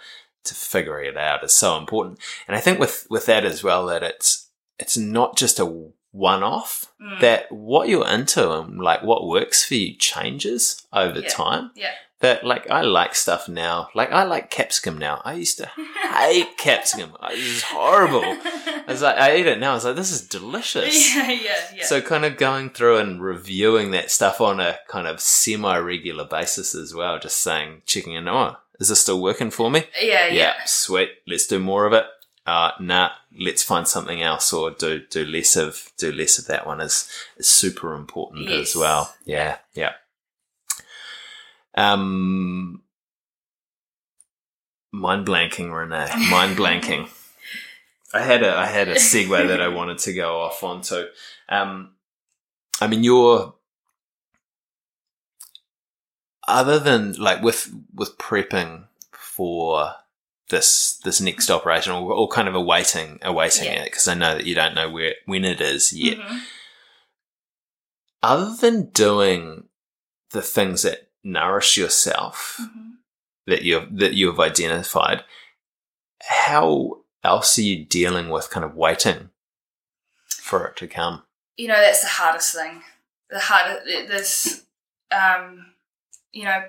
to 0.45 0.55
figure 0.55 1.01
it 1.03 1.17
out 1.17 1.45
is 1.45 1.53
so 1.53 1.77
important. 1.77 2.19
And 2.47 2.57
I 2.57 2.61
think 2.61 2.79
with 2.79 3.07
with 3.11 3.27
that 3.27 3.45
as 3.45 3.63
well, 3.65 3.87
that 3.87 4.03
it's 4.03 4.49
it's 4.79 4.97
not 4.97 5.37
just 5.37 5.59
a 5.61 5.65
one 6.11 6.43
off. 6.43 6.93
Mm. 7.01 7.21
That 7.21 7.53
what 7.53 7.89
you're 7.89 8.09
into 8.09 8.51
and 8.53 8.81
like 8.81 9.03
what 9.03 9.27
works 9.29 9.65
for 9.65 9.75
you 9.75 9.95
changes 9.97 10.87
over 10.93 11.21
Yeah. 11.21 11.29
time. 11.29 11.71
Yeah. 11.75 11.93
That 12.21 12.45
like 12.45 12.69
I 12.69 12.83
like 12.83 13.15
stuff 13.15 13.49
now. 13.49 13.91
Like 13.95 14.11
I 14.11 14.25
like 14.25 14.51
capsicum 14.51 14.99
now. 14.99 15.23
I 15.25 15.35
used 15.35 15.59
to 15.59 15.71
hate 16.13 16.49
capsicum. 16.59 17.13
It 17.31 17.39
was 17.39 17.63
horrible. 17.63 18.25
I 18.25 18.85
was 18.89 19.03
like, 19.03 19.17
I 19.19 19.37
eat 19.37 19.47
it 19.47 19.61
now. 19.61 19.71
I 19.71 19.75
was 19.75 19.85
like, 19.85 19.95
this 19.95 20.11
is 20.11 20.27
delicious. 20.27 21.15
yeah, 21.17 21.31
yeah, 21.31 21.55
yeah. 21.77 21.85
So 21.85 22.01
kind 22.01 22.25
of 22.25 22.37
going 22.37 22.71
through 22.71 22.97
and 22.99 23.23
reviewing 23.23 23.93
that 23.93 24.11
stuff 24.11 24.41
on 24.41 24.59
a 24.59 24.79
kind 24.89 25.07
of 25.07 25.21
semi-regular 25.21 26.25
basis 26.25 26.75
as 26.75 26.93
well, 26.93 27.21
just 27.21 27.37
saying, 27.37 27.83
checking 27.87 28.15
in, 28.15 28.27
oh, 28.27 28.57
is 28.81 28.89
this 28.89 29.01
still 29.01 29.21
working 29.23 29.51
for 29.53 29.71
me? 29.71 29.85
yeah, 30.03 30.27
yeah, 30.27 30.55
sweet. 30.67 31.11
Let's 31.27 31.47
do 31.47 31.61
more 31.61 31.87
of 31.87 31.93
it. 31.93 32.07
Uh, 32.47 32.73
nah, 32.81 33.11
let's 33.39 33.63
find 33.63 33.87
something 33.87 34.23
else 34.23 34.53
or 34.53 34.71
do, 34.71 35.03
do 35.11 35.25
less 35.25 35.55
of, 35.55 35.93
do 35.99 36.11
less 36.11 36.39
of 36.39 36.47
that 36.47 36.67
one 36.67 36.81
is, 36.81 37.09
is 37.37 37.47
super 37.47 37.95
important 37.95 38.49
Yes. 38.49 38.71
as 38.71 38.77
well. 38.77 39.15
Yeah. 39.27 39.59
Yeah. 39.75 39.93
Um, 41.79 42.83
mind 44.93 45.27
blanking, 45.27 45.73
Renee, 45.73 46.29
mind 46.31 46.57
blanking. 46.57 47.09
I 48.15 48.23
had 48.23 48.43
a 48.43 48.57
I 48.57 48.67
had 48.67 48.89
a 48.89 48.95
segue 48.95 49.49
that 49.49 49.61
I 49.61 49.69
wanted 49.69 49.99
to 49.99 50.13
go 50.15 50.41
off 50.41 50.63
onto. 50.65 51.05
Um, 51.49 51.93
I 52.81 52.87
mean, 52.87 53.05
you're 53.05 53.55
other 56.47 56.79
than 56.79 57.13
like 57.15 57.43
with 57.43 57.71
with 57.95 58.17
prepping 58.19 58.85
for 59.13 59.93
this 60.49 60.99
this 61.05 61.21
next 61.21 61.51
operation 61.51 61.93
or, 61.93 62.11
or 62.13 62.27
kind 62.29 62.49
of 62.49 62.55
awaiting 62.55 63.19
awaiting 63.23 63.67
Yeah. 63.67 63.83
it 63.83 63.91
because 63.91 64.09
I 64.09 64.15
know 64.15 64.35
that 64.37 64.47
you 64.47 64.55
don't 64.55 64.75
know 64.75 64.89
where 64.91 65.15
when 65.27 65.45
it 65.45 65.61
is 65.61 65.93
yet. 65.93 66.19
Mhm. 66.19 66.41
Other 68.23 68.57
than 68.57 68.87
doing 68.91 69.69
the 70.31 70.43
things 70.43 70.83
that 70.83 71.08
nourish 71.25 71.77
yourself 71.77 72.57
Mhm. 72.61 72.97
that 73.47 73.63
you 73.63 73.87
that 73.91 74.15
you 74.15 74.29
have 74.29 74.41
identified, 74.41 75.25
how 76.23 77.03
else 77.25 77.59
are 77.59 77.63
you 77.63 77.85
dealing 77.85 78.29
with 78.29 78.51
kind 78.51 78.65
of 78.65 78.75
waiting 78.75 79.31
for 80.29 80.67
it 80.67 80.77
to 80.77 80.87
come? 80.89 81.25
You 81.57 81.69
know, 81.69 81.81
that's 81.81 82.03
the 82.03 82.09
hardest 82.09 82.55
thing. 82.55 82.83
The 83.31 83.41
hard 83.41 83.85
this, 83.85 84.65
um, 85.11 85.75
you 86.33 86.45
know, 86.45 86.65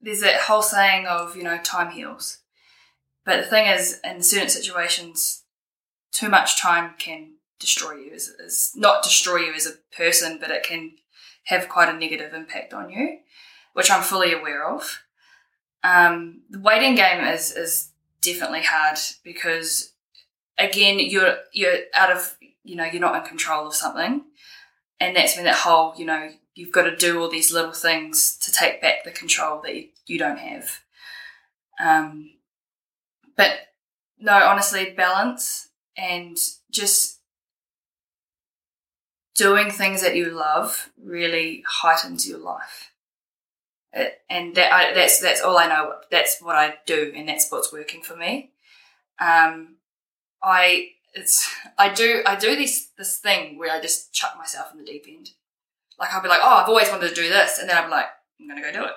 there's 0.00 0.20
that 0.20 0.42
whole 0.42 0.62
saying 0.62 1.06
of 1.06 1.36
you 1.36 1.42
know 1.42 1.58
time 1.58 1.90
heals, 1.90 2.38
but 3.24 3.36
the 3.36 3.46
thing 3.46 3.66
is, 3.66 4.00
in 4.04 4.22
certain 4.22 4.48
situations, 4.48 5.44
too 6.12 6.28
much 6.28 6.60
time 6.60 6.94
can 6.98 7.34
destroy 7.58 7.94
you. 7.94 8.12
Is, 8.12 8.28
is 8.28 8.72
not 8.74 9.02
destroy 9.02 9.36
you 9.36 9.54
as 9.54 9.66
a 9.66 9.78
person, 9.96 10.38
but 10.38 10.50
it 10.50 10.62
can 10.64 10.96
have 11.44 11.68
quite 11.68 11.88
a 11.88 11.98
negative 11.98 12.32
impact 12.34 12.72
on 12.74 12.90
you, 12.90 13.18
which 13.74 13.90
I'm 13.90 14.02
fully 14.02 14.32
aware 14.32 14.66
of. 14.68 15.02
Um, 15.82 16.40
the 16.48 16.60
waiting 16.60 16.94
game 16.94 17.22
is 17.24 17.52
is 17.52 17.90
definitely 18.22 18.62
hard 18.62 18.98
because 19.22 19.92
again 20.56 20.98
you're 20.98 21.36
you're 21.52 21.80
out 21.92 22.10
of 22.10 22.36
you 22.62 22.74
know 22.74 22.84
you're 22.84 23.00
not 23.00 23.16
in 23.22 23.28
control 23.28 23.66
of 23.66 23.74
something, 23.74 24.24
and 24.98 25.14
that's 25.14 25.36
when 25.36 25.44
that 25.44 25.56
whole 25.56 25.94
you 25.96 26.06
know 26.06 26.30
you've 26.54 26.72
got 26.72 26.84
to 26.84 26.96
do 26.96 27.20
all 27.20 27.28
these 27.28 27.52
little 27.52 27.72
things 27.72 28.38
to 28.38 28.50
take 28.50 28.80
back 28.80 29.04
the 29.04 29.10
control 29.10 29.60
that 29.62 29.74
you, 29.74 29.88
you 30.06 30.18
don't 30.18 30.38
have. 30.38 30.80
Um, 31.84 32.30
but 33.36 33.50
no, 34.18 34.32
honestly, 34.32 34.94
balance 34.96 35.68
and 35.96 36.38
just 36.70 37.20
doing 39.34 39.70
things 39.70 40.00
that 40.02 40.14
you 40.14 40.30
love 40.30 40.90
really 41.02 41.64
heightens 41.66 42.28
your 42.28 42.38
life. 42.38 42.93
And 44.28 44.54
that 44.56 44.72
I, 44.72 44.92
that's 44.94 45.20
that's 45.20 45.40
all 45.40 45.56
I 45.56 45.68
know. 45.68 45.94
That's 46.10 46.40
what 46.42 46.56
I 46.56 46.74
do, 46.86 47.12
and 47.14 47.28
that's 47.28 47.50
what's 47.50 47.72
working 47.72 48.02
for 48.02 48.16
me. 48.16 48.50
Um, 49.20 49.76
I 50.42 50.88
it's 51.14 51.48
I 51.78 51.92
do 51.94 52.22
I 52.26 52.34
do 52.34 52.56
this 52.56 52.88
this 52.98 53.18
thing 53.18 53.56
where 53.58 53.72
I 53.72 53.80
just 53.80 54.12
chuck 54.12 54.34
myself 54.36 54.72
in 54.72 54.78
the 54.78 54.84
deep 54.84 55.04
end. 55.08 55.30
Like 55.98 56.12
I'll 56.12 56.22
be 56.22 56.28
like, 56.28 56.40
oh, 56.42 56.54
I've 56.56 56.68
always 56.68 56.88
wanted 56.90 57.08
to 57.10 57.14
do 57.14 57.28
this, 57.28 57.58
and 57.60 57.68
then 57.70 57.76
I'm 57.76 57.88
like, 57.90 58.06
I'm 58.40 58.48
gonna 58.48 58.60
go 58.60 58.72
do 58.72 58.84
it. 58.84 58.94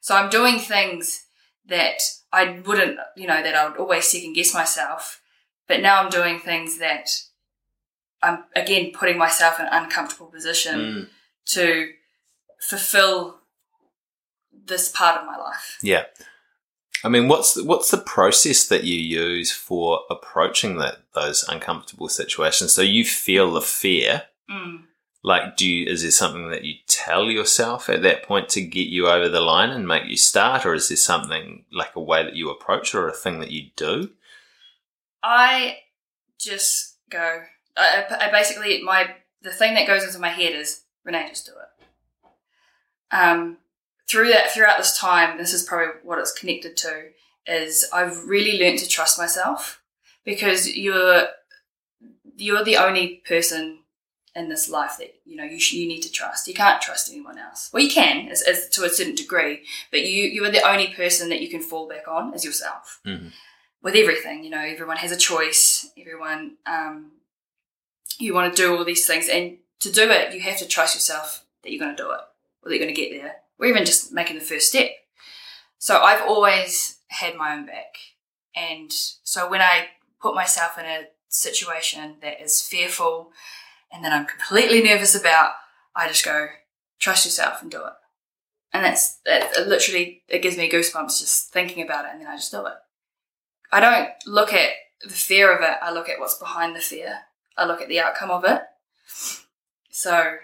So 0.00 0.14
I'm 0.14 0.30
doing 0.30 0.58
things 0.60 1.24
that 1.66 1.98
I 2.32 2.60
wouldn't, 2.64 2.98
you 3.16 3.26
know, 3.26 3.42
that 3.42 3.54
I 3.54 3.68
would 3.68 3.76
always 3.78 4.06
second 4.08 4.34
guess 4.34 4.54
myself, 4.54 5.20
but 5.66 5.80
now 5.80 6.00
I'm 6.00 6.10
doing 6.10 6.38
things 6.38 6.78
that 6.78 7.10
I'm 8.22 8.44
again 8.54 8.92
putting 8.94 9.18
myself 9.18 9.58
in 9.58 9.66
an 9.66 9.84
uncomfortable 9.84 10.26
position 10.26 10.78
Mm. 10.80 11.08
to 11.46 11.92
fulfill 12.60 13.40
this 14.64 14.90
part 14.90 15.20
of 15.20 15.26
my 15.26 15.36
life. 15.36 15.78
Yeah. 15.82 16.04
I 17.04 17.08
mean, 17.08 17.26
what's 17.26 17.54
the, 17.54 17.64
what's 17.64 17.90
the 17.90 17.98
process 17.98 18.68
that 18.68 18.84
you 18.84 18.96
use 18.96 19.50
for 19.50 20.00
approaching 20.08 20.76
that 20.76 20.98
those 21.14 21.44
uncomfortable 21.48 22.08
situations? 22.08 22.72
So 22.72 22.82
you 22.82 23.04
feel 23.04 23.52
the 23.52 23.60
fear. 23.60 24.24
Mm. 24.48 24.84
Like, 25.24 25.56
do 25.56 25.68
you, 25.68 25.86
is 25.88 26.02
there 26.02 26.10
something 26.10 26.50
that 26.50 26.64
you 26.64 26.74
tell 26.88 27.30
yourself 27.30 27.88
at 27.88 28.02
that 28.02 28.24
point 28.24 28.48
to 28.50 28.60
get 28.60 28.88
you 28.88 29.08
over 29.08 29.28
the 29.28 29.40
line 29.40 29.70
and 29.70 29.86
make 29.86 30.06
you 30.06 30.16
start, 30.16 30.66
or 30.66 30.74
is 30.74 30.88
there 30.88 30.96
something 30.96 31.64
like 31.72 31.94
a 31.94 32.00
way 32.00 32.24
that 32.24 32.34
you 32.34 32.50
approach 32.50 32.92
it 32.92 32.98
or 32.98 33.08
a 33.08 33.12
thing 33.12 33.38
that 33.38 33.52
you 33.52 33.70
do? 33.76 34.10
I 35.22 35.78
just 36.40 36.96
go. 37.08 37.42
I, 37.76 38.04
I 38.20 38.30
basically 38.32 38.82
my 38.82 39.14
the 39.42 39.52
thing 39.52 39.74
that 39.74 39.86
goes 39.86 40.02
into 40.02 40.18
my 40.18 40.28
head 40.28 40.54
is 40.54 40.82
Renee, 41.04 41.28
just 41.28 41.46
do 41.46 41.52
it. 41.52 43.14
Um, 43.14 43.58
through 44.08 44.28
that 44.28 44.50
throughout 44.50 44.78
this 44.78 44.96
time, 44.98 45.38
this 45.38 45.52
is 45.54 45.62
probably 45.62 45.94
what 46.02 46.18
it's 46.18 46.32
connected 46.38 46.76
to. 46.78 47.10
Is 47.46 47.88
I've 47.92 48.24
really 48.24 48.58
learned 48.58 48.78
to 48.80 48.88
trust 48.88 49.18
myself 49.18 49.82
because 50.24 50.76
you're 50.76 51.26
you're 52.36 52.64
the 52.64 52.76
only 52.76 53.22
person 53.26 53.78
in 54.34 54.48
this 54.48 54.68
life 54.68 54.96
that 54.98 55.14
you 55.26 55.36
know 55.36 55.44
you 55.44 55.58
sh- 55.60 55.72
you 55.74 55.86
need 55.88 56.00
to 56.02 56.10
trust. 56.10 56.46
You 56.48 56.54
can't 56.54 56.80
trust 56.80 57.10
anyone 57.10 57.38
else. 57.38 57.68
Well, 57.72 57.82
you 57.82 57.90
can, 57.90 58.28
as, 58.28 58.42
as 58.42 58.68
to 58.70 58.84
a 58.84 58.88
certain 58.90 59.14
degree, 59.14 59.64
but 59.90 60.00
you 60.02 60.24
you 60.24 60.44
are 60.44 60.50
the 60.50 60.66
only 60.68 60.88
person 60.88 61.28
that 61.30 61.40
you 61.40 61.48
can 61.48 61.60
fall 61.60 61.88
back 61.88 62.06
on 62.08 62.32
as 62.32 62.44
yourself 62.44 63.00
Mhm. 63.04 63.32
with 63.82 63.94
everything. 63.96 64.44
You 64.44 64.50
know, 64.50 64.60
everyone 64.60 64.96
has 64.98 65.12
a 65.12 65.16
choice. 65.16 65.90
Everyone, 65.98 66.56
um, 66.64 67.12
you 68.18 68.32
want 68.34 68.54
to 68.54 68.62
do 68.62 68.76
all 68.76 68.84
these 68.84 69.06
things, 69.06 69.28
and 69.28 69.58
to 69.80 69.90
do 69.92 70.10
it, 70.10 70.32
you 70.34 70.40
have 70.40 70.58
to 70.58 70.66
trust 70.68 70.94
yourself 70.94 71.44
that 71.62 71.70
you're 71.72 71.80
going 71.84 71.94
to 71.96 72.02
do 72.02 72.10
it, 72.10 72.20
or 72.62 72.68
that 72.70 72.76
you're 72.76 72.84
going 72.84 72.94
to 72.94 73.00
get 73.00 73.10
there, 73.20 73.36
or 73.58 73.66
even 73.66 73.84
just 73.84 74.12
making 74.12 74.38
the 74.38 74.44
first 74.44 74.68
step. 74.68 74.90
So 75.78 76.00
I've 76.00 76.22
always 76.22 76.98
had 77.08 77.36
my 77.36 77.54
own 77.54 77.66
back, 77.66 77.96
and 78.54 78.92
so 78.92 79.50
when 79.50 79.60
I 79.60 79.86
put 80.20 80.34
myself 80.34 80.78
in 80.78 80.84
a 80.84 81.08
situation 81.28 82.16
that 82.22 82.40
is 82.42 82.60
fearful 82.60 83.32
and 83.92 84.04
that 84.04 84.12
I'm 84.12 84.26
completely 84.26 84.82
nervous 84.82 85.14
about, 85.14 85.52
I 85.96 86.08
just 86.08 86.24
go, 86.24 86.48
trust 86.98 87.24
yourself 87.24 87.60
and 87.62 87.70
do 87.70 87.78
it. 87.78 87.92
And 88.72 88.84
that's 88.84 89.18
that 89.26 89.66
literally 89.66 90.22
it 90.28 90.40
gives 90.40 90.56
me 90.56 90.70
goosebumps 90.70 91.20
just 91.20 91.52
thinking 91.52 91.82
about 91.82 92.04
it, 92.04 92.12
and 92.12 92.20
then 92.20 92.28
I 92.28 92.36
just 92.36 92.52
do 92.52 92.64
it. 92.66 92.74
I 93.70 93.80
don't 93.80 94.10
look 94.26 94.52
at 94.52 94.70
the 95.02 95.10
fear 95.10 95.54
of 95.54 95.62
it. 95.62 95.78
I 95.82 95.92
look 95.92 96.08
at 96.08 96.20
what's 96.20 96.38
behind 96.38 96.76
the 96.76 96.80
fear. 96.80 97.18
I 97.56 97.66
look 97.66 97.82
at 97.82 97.88
the 97.88 98.00
outcome 98.00 98.30
of 98.30 98.44
it. 98.44 98.62
So, 99.90 100.36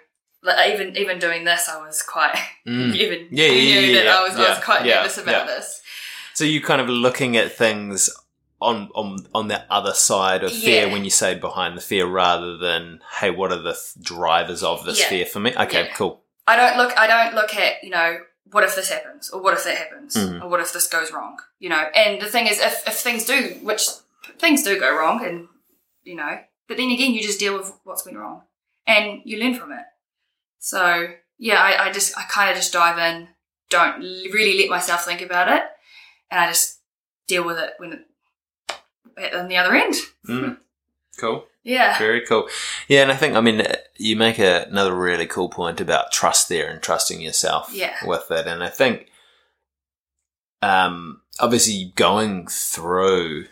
like, 0.43 0.73
even 0.73 0.97
even 0.97 1.19
doing 1.19 1.45
this, 1.45 1.69
I 1.69 1.85
was 1.85 2.03
quite 2.03 2.35
Mm. 2.67 2.95
even 2.95 3.29
Yeah, 3.31 3.47
yeah, 3.47 3.81
knew 3.81 3.87
yeah, 3.87 3.95
that 3.99 4.05
yeah, 4.05 4.17
I 4.19 4.23
was 4.29 4.37
I 4.37 4.51
was 4.51 4.65
quite 4.65 4.85
nervous 4.85 5.19
about 5.19 5.47
this. 5.47 5.81
So 6.35 6.45
you 6.45 6.61
kind 6.61 6.81
of 6.81 6.89
looking 6.89 7.37
at 7.37 7.53
things 7.53 8.11
on 8.61 8.91
on 8.95 9.27
on 9.35 9.49
the 9.49 9.65
other 9.73 9.93
side 9.95 10.45
of 10.45 10.53
fear 10.53 10.89
when 10.91 11.05
you 11.05 11.11
say 11.11 11.35
behind 11.35 11.77
the 11.77 11.81
fear, 11.81 12.07
rather 12.07 12.57
than 12.59 13.01
hey, 13.21 13.31
what 13.31 13.53
are 13.53 13.59
the 13.63 13.73
th- 13.73 14.05
drivers 14.05 14.63
of 14.63 14.85
this 14.85 15.03
fear 15.05 15.25
for 15.27 15.41
me? 15.41 15.55
Okay, 15.57 15.89
cool. 15.95 16.23
I 16.47 16.57
don't 16.57 16.77
look. 16.77 16.97
I 16.99 17.07
don't 17.07 17.35
look 17.35 17.55
at 17.55 17.83
you 17.83 17.91
know 17.91 18.19
what 18.51 18.65
if 18.65 18.75
this 18.77 18.89
happens 18.91 19.29
or 19.31 19.43
what 19.43 19.55
if 19.55 19.65
that 19.65 19.77
happens 19.77 20.15
Mhm. 20.17 20.43
or 20.43 20.49
what 20.49 20.61
if 20.61 20.73
this 20.73 20.87
goes 20.89 21.13
wrong. 21.13 21.39
You 21.59 21.69
know, 21.71 21.85
and 21.95 22.21
the 22.21 22.27
thing 22.27 22.47
is, 22.47 22.59
if 22.61 22.87
if 22.87 22.95
things 22.95 23.25
do, 23.25 23.57
which 23.63 23.87
things 24.39 24.63
do 24.63 24.79
go 24.79 24.95
wrong, 24.97 25.25
and 25.25 25.49
you 26.03 26.15
know, 26.17 26.39
but 26.67 26.77
then 26.77 26.91
again, 26.91 27.13
you 27.13 27.23
just 27.23 27.39
deal 27.41 27.57
with 27.57 27.73
what's 27.85 28.03
been 28.03 28.17
wrong 28.19 28.43
and 28.87 29.21
you 29.25 29.39
learn 29.39 29.55
from 29.55 29.73
it. 29.73 29.85
So 30.59 31.09
yeah, 31.39 31.57
I, 31.61 31.87
I 31.89 31.93
just 31.93 32.17
I 32.19 32.23
kind 32.23 32.51
of 32.51 32.57
just 32.57 32.73
dive 32.73 32.99
in, 32.99 33.29
don't 33.71 34.01
really 34.01 34.59
let 34.59 34.71
myself 34.71 35.05
think 35.05 35.21
about 35.23 35.49
it, 35.49 35.63
and 36.31 36.41
I 36.41 36.49
just 36.49 36.81
deal 37.27 37.45
with 37.45 37.59
it 37.59 37.75
when 37.79 38.05
it 39.17 39.35
on 39.35 39.49
the 39.49 39.57
other 39.57 39.75
end. 39.75 39.95
Mm. 40.29 40.59
Cool. 41.19 41.47
Yeah. 41.65 41.99
Very 41.99 42.25
cool. 42.25 42.47
Yeah, 42.87 43.03
and 43.03 43.11
I 43.11 43.17
think 43.17 43.35
I 43.35 43.41
mean 43.41 43.61
you 43.97 44.15
make 44.15 44.39
a, 44.39 44.67
another 44.71 44.95
really 44.95 45.27
cool 45.27 45.49
point 45.49 45.81
about 45.81 46.13
trust 46.13 46.49
there 46.49 46.71
and 46.71 46.81
trusting 46.81 47.21
yourself 47.21 47.71
Yeah. 47.75 47.97
with 48.07 48.31
it, 48.31 48.47
and 48.47 48.63
I 48.63 48.69
think 48.69 49.09
um, 50.63 51.23
obviously 51.41 51.93
going 51.97 52.47
through 52.47 53.47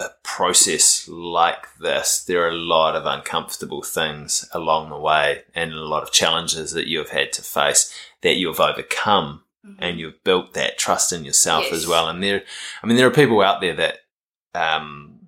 a 0.00 0.08
process 0.22 1.06
like 1.08 1.66
this, 1.78 2.24
there 2.24 2.42
are 2.44 2.48
a 2.48 2.54
lot 2.56 2.96
of 2.96 3.04
uncomfortable 3.06 3.82
things 3.82 4.48
along 4.52 4.88
the 4.90 4.98
way, 4.98 5.42
and 5.54 5.72
a 5.72 5.84
lot 5.84 6.02
of 6.02 6.10
challenges 6.10 6.72
that 6.72 6.88
you 6.88 6.98
have 6.98 7.10
had 7.10 7.32
to 7.34 7.42
face 7.42 7.94
that 8.22 8.36
you 8.36 8.48
have 8.48 8.60
overcome 8.60 9.42
Mhm. 9.66 9.76
and 9.78 10.00
you've 10.00 10.24
built 10.24 10.54
that 10.54 10.78
trust 10.78 11.12
in 11.12 11.24
yourself 11.24 11.64
Yes. 11.64 11.74
as 11.74 11.86
well. 11.86 12.08
And 12.08 12.22
there, 12.22 12.42
I 12.82 12.86
mean, 12.86 12.96
there 12.96 13.06
are 13.06 13.10
people 13.12 13.42
out 13.42 13.60
there 13.60 13.74
that 13.74 13.98
um, 14.54 15.20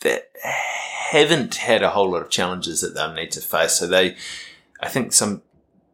that 0.00 0.30
haven't 1.10 1.56
had 1.56 1.82
a 1.82 1.90
whole 1.90 2.10
lot 2.12 2.22
of 2.22 2.30
challenges 2.30 2.80
that 2.80 2.94
they'll 2.94 3.12
need 3.12 3.30
to 3.32 3.40
face. 3.42 3.72
So 3.74 3.86
they, 3.86 4.16
I 4.80 4.88
think 4.88 5.12
some 5.12 5.42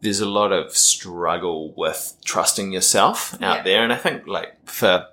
there's 0.01 0.21
a 0.21 0.29
lot 0.29 0.53
of 0.53 0.77
struggle 0.77 1.75
with 1.77 2.15
trusting 2.25 2.71
yourself 2.73 3.35
out 3.43 3.57
Yeah. 3.59 3.63
there, 3.65 3.83
and 3.83 3.93
I 3.93 3.97
think 3.97 4.27
like 4.29 4.55
for 4.69 5.09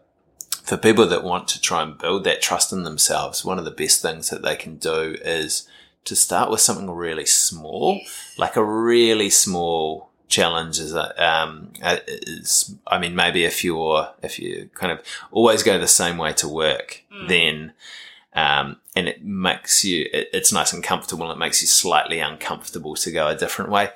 for 0.66 0.78
people 0.78 1.05
that 1.07 1.24
want 1.24 1.47
to 1.49 1.61
try 1.61 1.84
and 1.84 1.97
build 1.97 2.24
that 2.24 2.41
trust 2.41 2.74
in 2.74 2.84
themselves, 2.84 3.45
one 3.45 3.59
of 3.59 3.66
the 3.66 3.72
best 3.72 4.01
things 4.01 4.30
that 4.30 4.41
they 4.41 4.55
can 4.55 4.78
do 4.78 5.16
is 5.24 5.68
to 6.05 6.16
start 6.16 6.49
with 6.51 6.61
something 6.61 6.89
really 6.89 7.26
small. 7.26 8.01
Like 8.38 8.55
a 8.55 8.63
really 8.63 9.30
small 9.30 10.09
challenge 10.28 10.80
is 10.80 10.91
that 10.93 11.18
um 11.24 11.72
uh, 11.84 11.97
is 12.07 12.74
I 12.88 12.97
mean 12.97 13.16
maybe 13.16 13.45
if 13.45 13.63
you're 13.63 14.09
if 14.24 14.39
you 14.39 14.72
kind 14.74 14.91
of 14.91 14.99
always 15.32 15.61
go 15.61 15.78
the 15.78 15.88
same 15.88 16.18
way 16.18 16.34
to 16.34 16.49
work 16.49 17.03
Mm. 17.13 17.28
then 17.30 17.74
um 18.34 18.78
and 18.95 19.07
it 19.07 19.24
makes 19.24 19.86
you 19.86 20.09
it, 20.11 20.30
it's 20.34 20.51
nice 20.51 20.74
and 20.74 20.84
comfortable 20.84 21.30
and 21.30 21.38
it 21.38 21.39
makes 21.39 21.61
you 21.61 21.68
slightly 21.68 22.20
uncomfortable 22.20 22.95
to 22.95 23.11
go 23.11 23.28
a 23.28 23.36
different 23.36 23.70
way 23.72 23.91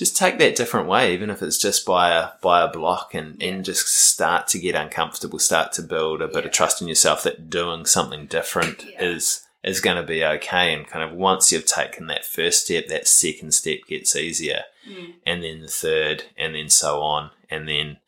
just 0.00 0.16
take 0.16 0.38
that 0.38 0.56
different 0.56 0.88
way 0.88 1.12
even 1.12 1.28
if 1.30 1.42
it's 1.42 1.58
just 1.58 1.84
by 1.84 2.10
a 2.10 2.30
by 2.40 2.62
a 2.62 2.68
block 2.72 3.14
and 3.14 3.40
and 3.42 3.64
just 3.64 3.86
start 3.86 4.48
to 4.48 4.58
get 4.58 4.74
uncomfortable 4.74 5.38
start 5.38 5.72
to 5.72 5.82
build 5.82 6.22
a 6.22 6.26
bit 6.26 6.36
Yeah. 6.44 6.46
of 6.46 6.52
trust 6.52 6.80
in 6.82 6.88
yourself 6.88 7.22
that 7.24 7.50
doing 7.50 7.84
something 7.86 8.24
different 8.26 8.82
Yeah. 8.84 9.04
is 9.04 9.46
is 9.62 9.80
going 9.82 9.98
to 9.98 10.02
be 10.02 10.24
okay 10.24 10.72
and 10.74 10.86
kind 10.88 11.04
of 11.04 11.12
once 11.16 11.52
you've 11.52 11.66
taken 11.66 12.06
that 12.06 12.24
first 12.24 12.64
step 12.64 12.88
that 12.88 13.06
second 13.06 13.52
step 13.52 13.80
gets 13.86 14.16
easier 14.16 14.64
Mm. 14.88 15.14
and 15.26 15.44
then 15.44 15.60
the 15.60 15.68
third 15.68 16.24
and 16.38 16.54
then 16.54 16.70
so 16.70 17.02
on 17.02 17.30
and 17.50 17.68
then 17.68 17.98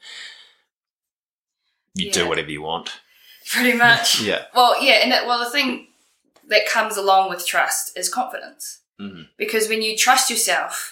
you 1.95 2.11
do 2.11 2.27
whatever 2.29 2.51
you 2.51 2.63
want 2.63 2.91
Pretty 3.51 3.77
much. 3.77 4.21
yeah 4.31 4.45
Well, 4.55 4.83
yeah, 4.83 5.01
and 5.03 5.13
that, 5.13 5.27
well, 5.27 5.41
the 5.45 5.51
thing 5.51 5.89
that 6.49 6.67
comes 6.67 6.97
along 6.97 7.29
with 7.29 7.47
trust 7.47 7.97
is 7.99 8.09
confidence. 8.09 8.81
Mhm. 9.01 9.29
Because 9.37 9.69
when 9.69 9.83
you 9.83 9.97
trust 9.97 10.31
yourself 10.31 10.92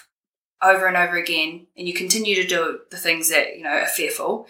over 0.61 0.85
and 0.87 0.97
over 0.97 1.17
again, 1.17 1.67
and 1.75 1.87
you 1.87 1.93
continue 1.93 2.35
to 2.35 2.47
do 2.47 2.79
the 2.89 2.97
things 2.97 3.29
that 3.29 3.57
you 3.57 3.63
know 3.63 3.71
are 3.71 3.87
fearful, 3.87 4.47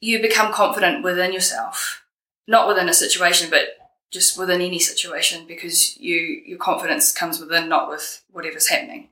you 0.00 0.20
become 0.20 0.52
confident 0.52 1.02
within 1.02 1.32
yourself, 1.32 2.04
not 2.46 2.68
within 2.68 2.88
a 2.88 2.94
situation, 2.94 3.48
but 3.50 3.64
just 4.10 4.38
within 4.38 4.60
any 4.60 4.78
situation, 4.78 5.46
because 5.46 5.96
you 5.98 6.16
your 6.44 6.58
confidence 6.58 7.12
comes 7.12 7.40
within, 7.40 7.68
not 7.68 7.88
with 7.88 8.22
whatever's 8.30 8.68
happening. 8.68 9.08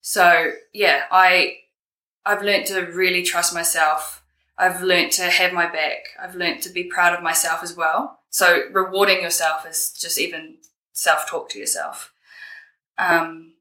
So 0.00 0.52
yeah, 0.72 1.02
I 1.10 1.58
I've 2.24 2.42
learned 2.42 2.66
to 2.66 2.80
really 2.82 3.22
trust 3.22 3.54
myself. 3.54 4.22
I've 4.58 4.82
learned 4.82 5.12
to 5.12 5.24
have 5.24 5.52
my 5.52 5.66
back. 5.66 5.98
I've 6.20 6.34
learned 6.34 6.62
to 6.62 6.70
be 6.70 6.84
proud 6.84 7.14
of 7.14 7.22
myself 7.22 7.62
as 7.62 7.76
well. 7.76 8.20
So 8.30 8.62
rewarding 8.72 9.22
yourself 9.22 9.66
is 9.68 9.92
just 9.92 10.18
even 10.18 10.56
self 10.92 11.26
talk 11.28 11.48
to 11.50 11.58
yourself. 11.58 12.12
Um, 12.98 13.52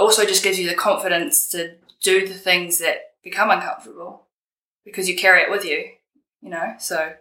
also, 0.00 0.24
just 0.24 0.42
gives 0.42 0.58
you 0.58 0.68
the 0.68 0.74
confidence 0.74 1.48
to 1.50 1.76
do 2.02 2.26
the 2.26 2.34
things 2.34 2.78
that 2.78 3.12
become 3.22 3.50
uncomfortable 3.50 4.26
because 4.84 5.08
you 5.08 5.16
carry 5.16 5.42
it 5.42 5.50
with 5.50 5.64
you. 5.64 5.84
You 6.42 6.50
know, 6.50 6.74
so 6.78 7.12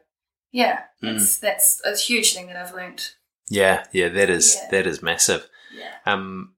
yeah, 0.52 0.84
Mm. 1.04 1.14
that's 1.14 1.38
that's 1.38 1.82
a 1.86 1.96
huge 1.96 2.34
thing 2.34 2.48
that 2.48 2.56
I've 2.56 2.74
learned. 2.74 3.12
Yeah, 3.50 3.86
yeah, 3.92 4.08
that 4.10 4.30
is 4.30 4.56
Yeah. 4.56 4.68
that 4.72 4.88
is 4.88 5.02
massive. 5.04 5.50
Yeah. 5.74 5.94
Um, 6.06 6.56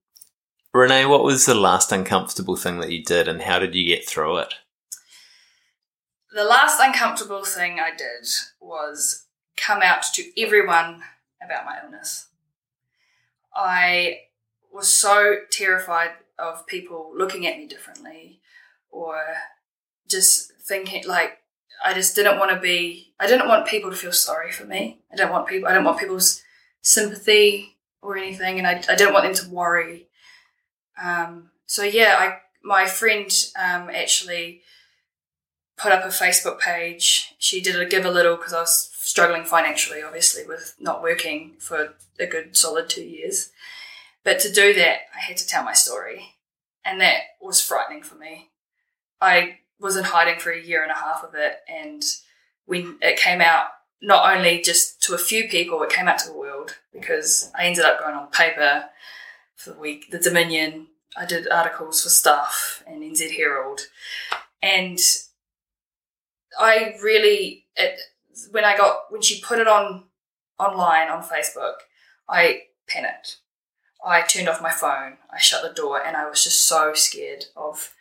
Renee, 0.74 1.06
what 1.06 1.24
was 1.24 1.46
the 1.46 1.56
last 1.56 1.92
uncomfortable 1.92 2.56
thing 2.56 2.80
that 2.80 2.92
you 2.92 3.04
did, 3.04 3.28
and 3.28 3.42
how 3.42 3.60
did 3.60 3.76
you 3.76 3.86
get 3.86 4.08
through 4.08 4.38
it? 4.38 4.54
The 6.34 6.44
last 6.46 6.80
uncomfortable 6.80 7.44
thing 7.44 7.80
I 7.80 7.92
did 7.96 8.26
was 8.62 9.26
come 9.58 9.82
out 9.82 10.04
to 10.14 10.42
everyone 10.42 11.04
about 11.44 11.66
my 11.66 11.80
illness. 11.84 12.28
I 13.54 14.20
was 14.72 14.92
so 14.92 15.38
terrified 15.52 16.12
of 16.40 16.66
people 16.66 17.12
looking 17.16 17.46
at 17.46 17.58
me 17.58 17.68
differently 17.68 18.40
or 18.90 19.22
just 20.10 20.52
thinking 20.62 21.08
like 21.08 21.40
I 21.84 21.94
just 21.94 22.16
didn't 22.16 22.40
want 22.40 22.52
to 22.52 22.60
be 22.60 23.14
I 23.20 23.28
didn't 23.28 23.48
want 23.48 23.68
people 23.68 23.90
to 23.90 23.96
feel 23.96 24.12
sorry 24.12 24.52
for 24.52 24.66
me. 24.66 25.02
I 25.12 25.16
don't 25.16 25.32
want 25.32 25.48
people 25.48 25.70
I 25.70 25.74
don't 25.74 25.84
want 25.84 26.00
people's 26.00 26.42
sympathy 26.82 27.78
or 28.02 28.18
anything 28.18 28.58
and 28.58 28.68
I, 28.68 28.84
I 28.90 28.96
didn't 28.96 29.14
want 29.14 29.26
them 29.26 29.36
to 29.36 29.50
worry. 29.50 30.08
Um, 31.02 31.52
so 31.66 31.84
yeah, 31.84 32.16
I 32.18 32.38
my 32.64 32.86
friend 32.86 33.32
um, 33.56 33.90
actually 33.90 34.62
put 35.78 35.92
up 35.92 36.04
a 36.04 36.10
Facebook 36.10 36.60
page. 36.60 37.34
She 37.40 37.62
did 37.62 37.76
a 37.76 37.86
Givealittle 37.86 38.38
because 38.38 38.54
I 38.54 38.62
was 38.62 38.92
struggling 39.00 39.46
financially, 39.46 40.04
obviously, 40.04 40.46
with 40.46 40.76
not 40.80 41.02
working 41.02 41.56
for 41.60 41.96
a 42.20 42.28
good 42.28 42.56
solid 42.56 42.90
two 42.90 43.04
years. 43.04 43.50
But 44.24 44.40
to 44.42 44.52
do 44.52 44.74
that, 44.76 45.00
I 45.16 45.20
had 45.20 45.38
to 45.38 45.48
tell 45.48 45.64
my 45.64 45.74
story. 45.74 46.36
And 46.84 47.00
that 47.02 47.22
was 47.40 47.62
frightening 47.62 48.04
for 48.04 48.16
me. 48.16 48.50
I 49.20 49.60
was 49.80 49.98
in 49.98 50.04
hiding 50.04 50.40
for 50.40 50.52
a 50.52 50.62
year 50.62 50.84
and 50.84 50.92
a 50.92 50.96
half 50.96 51.24
of 51.24 51.36
it. 51.36 51.58
And 51.68 52.04
when 52.66 52.98
it 53.02 53.20
came 53.20 53.42
out, 53.42 53.68
not 54.02 54.36
only 54.36 54.62
just 54.62 55.02
to 55.04 55.14
a 55.14 55.20
few 55.20 55.48
people, 55.48 55.82
it 55.84 55.92
came 55.92 56.08
out 56.08 56.18
to 56.20 56.28
the 56.28 56.38
world 56.38 56.78
because 56.92 57.52
I 57.58 57.66
ended 57.66 57.86
up 57.86 58.00
going 58.00 58.16
on 58.16 58.28
paper 58.32 58.86
for 59.56 59.72
the 59.72 59.80
week, 59.80 60.10
the 60.12 60.20
Dominion. 60.20 60.88
I 61.16 61.26
did 61.26 61.50
articles 61.50 62.02
for 62.02 62.10
Stuff 62.10 62.84
and 62.88 63.04
NZ 63.04 63.36
Herald. 63.36 63.82
And 64.64 65.00
I 66.60 66.96
really, 67.04 67.66
it, 67.76 68.00
when 68.52 68.66
I 68.66 68.76
got, 68.76 69.12
when 69.12 69.22
she 69.22 69.42
put 69.42 69.60
it 69.60 69.68
on 69.68 70.06
online 70.58 71.10
on 71.10 71.24
Facebook, 71.24 71.74
I 72.28 72.64
panicked. 72.88 73.38
I 74.06 74.22
turned 74.24 74.50
off 74.50 74.62
my 74.62 74.72
phone, 74.72 75.18
I 75.32 75.40
shut 75.40 75.62
the 75.64 75.74
door, 75.74 76.02
and 76.04 76.16
I 76.18 76.28
was 76.30 76.44
just 76.44 76.66
so 76.66 76.94
scared 76.94 77.46
of 77.56 77.94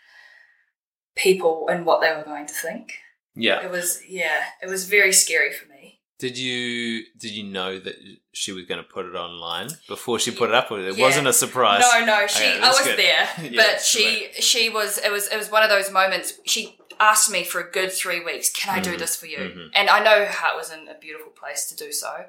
people 1.16 1.68
and 1.68 1.84
what 1.84 2.00
they 2.00 2.14
were 2.14 2.22
going 2.24 2.46
to 2.46 2.54
think. 2.54 2.94
Yeah. 3.34 3.62
It 3.64 3.70
was, 3.70 4.00
yeah, 4.08 4.42
it 4.62 4.68
was 4.68 4.88
very 4.88 5.12
scary 5.12 5.52
for 5.52 5.68
me. 5.68 6.00
Did 6.18 6.36
you 6.36 7.04
did 7.16 7.30
you 7.30 7.44
know 7.44 7.78
that 7.78 7.94
she 8.34 8.52
was 8.52 8.66
going 8.66 8.76
to 8.76 8.86
put 8.86 9.06
it 9.06 9.14
online 9.14 9.68
before 9.88 10.18
she 10.18 10.30
put 10.30 10.50
it 10.50 10.54
up? 10.54 10.70
It 10.70 10.94
Yeah. 10.98 11.02
wasn't 11.02 11.26
a 11.28 11.32
surprise. 11.32 11.80
No, 11.80 12.04
no, 12.04 12.26
she. 12.26 12.44
Okay, 12.44 12.60
I 12.60 12.68
was 12.68 12.82
good. 12.82 12.98
there, 12.98 13.28
Yeah, 13.50 13.62
but 13.62 13.80
she, 13.80 14.28
she 14.38 14.68
was. 14.68 14.98
It 14.98 15.10
was. 15.10 15.28
It 15.28 15.38
was 15.38 15.50
one 15.50 15.62
of 15.62 15.70
those 15.70 15.90
moments. 15.90 16.34
She 16.44 16.78
asked 17.00 17.30
me 17.30 17.42
for 17.42 17.62
a 17.62 17.70
good 17.70 17.90
three 17.90 18.22
weeks. 18.22 18.50
Can 18.52 18.68
I 18.78 18.82
do 18.82 18.90
Mhm, 18.96 18.98
this 18.98 19.16
for 19.16 19.24
you? 19.24 19.38
mhm. 19.38 19.70
And 19.74 19.88
I 19.88 20.04
know 20.04 20.26
how 20.30 20.52
it 20.52 20.58
was 20.58 20.70
in 20.70 20.88
a 20.88 20.94
beautiful 21.00 21.32
place 21.32 21.64
to 21.70 21.74
do 21.76 21.90
so. 21.90 22.26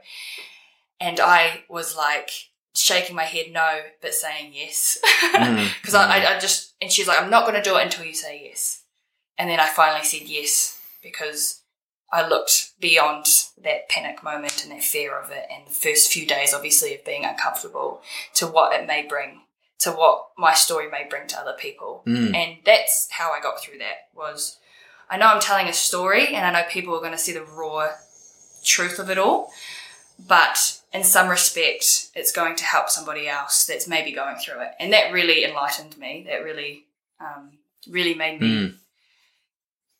And 1.01 1.19
I 1.19 1.65
was 1.67 1.93
like 1.97 2.29
shaking 2.81 3.15
my 3.15 3.23
head 3.23 3.47
no, 3.51 3.81
but 4.01 4.13
saying 4.13 4.51
yes 4.53 4.99
Mm, 5.33 5.69
because 5.81 5.95
I, 5.95 6.17
I, 6.19 6.35
I 6.35 6.39
just. 6.39 6.73
And 6.81 6.91
she's 6.91 7.07
like, 7.07 7.21
I'm 7.21 7.29
not 7.29 7.45
going 7.45 7.61
to 7.61 7.69
do 7.69 7.77
it 7.77 7.83
until 7.83 8.05
you 8.05 8.13
say 8.13 8.41
yes. 8.43 8.83
And 9.37 9.49
then 9.49 9.59
I 9.59 9.67
finally 9.67 10.03
said 10.03 10.23
yes 10.27 10.79
because 11.01 11.61
I 12.11 12.27
looked 12.27 12.71
beyond 12.79 13.25
that 13.63 13.89
panic 13.89 14.23
moment 14.23 14.63
and 14.63 14.71
that 14.71 14.83
fear 14.83 15.17
of 15.17 15.31
it 15.31 15.45
and 15.53 15.65
the 15.67 15.71
first 15.71 16.11
few 16.11 16.25
days, 16.27 16.53
obviously, 16.53 16.93
of 16.93 17.05
being 17.05 17.25
uncomfortable 17.25 18.01
to 18.35 18.47
what 18.47 18.73
it 18.73 18.85
may 18.85 19.05
bring, 19.07 19.41
to 19.79 19.91
what 19.91 20.29
my 20.37 20.53
story 20.53 20.89
may 20.89 21.07
bring 21.09 21.27
to 21.27 21.39
other 21.39 21.55
people. 21.57 22.03
Mm. 22.05 22.35
And 22.35 22.57
that's 22.65 23.07
how 23.11 23.31
I 23.31 23.41
got 23.41 23.61
through 23.61 23.79
that 23.79 24.09
was 24.15 24.57
I 25.09 25.17
know 25.17 25.27
I'm 25.27 25.41
telling 25.41 25.67
a 25.67 25.73
story 25.73 26.33
and 26.33 26.45
I 26.45 26.51
know 26.51 26.67
people 26.69 26.95
are 26.95 26.99
going 26.99 27.11
to 27.11 27.17
see 27.17 27.33
the 27.33 27.43
raw 27.43 27.89
truth 28.63 28.99
of 28.99 29.09
it 29.09 29.17
all, 29.17 29.51
but 30.27 30.81
in 30.93 31.03
some 31.03 31.29
respect, 31.29 32.09
it's 32.15 32.31
going 32.31 32.55
to 32.57 32.63
help 32.63 32.89
somebody 32.89 33.27
else 33.27 33.65
that's 33.65 33.87
maybe 33.87 34.11
going 34.11 34.37
through 34.37 34.61
it. 34.61 34.71
And 34.79 34.91
that 34.93 35.11
really 35.11 35.43
enlightened 35.43 35.97
me. 35.97 36.25
That 36.27 36.43
really, 36.43 36.85
um, 37.19 37.51
really 37.87 38.13
made 38.13 38.41
me 38.41 38.47
Mm. 38.47 38.75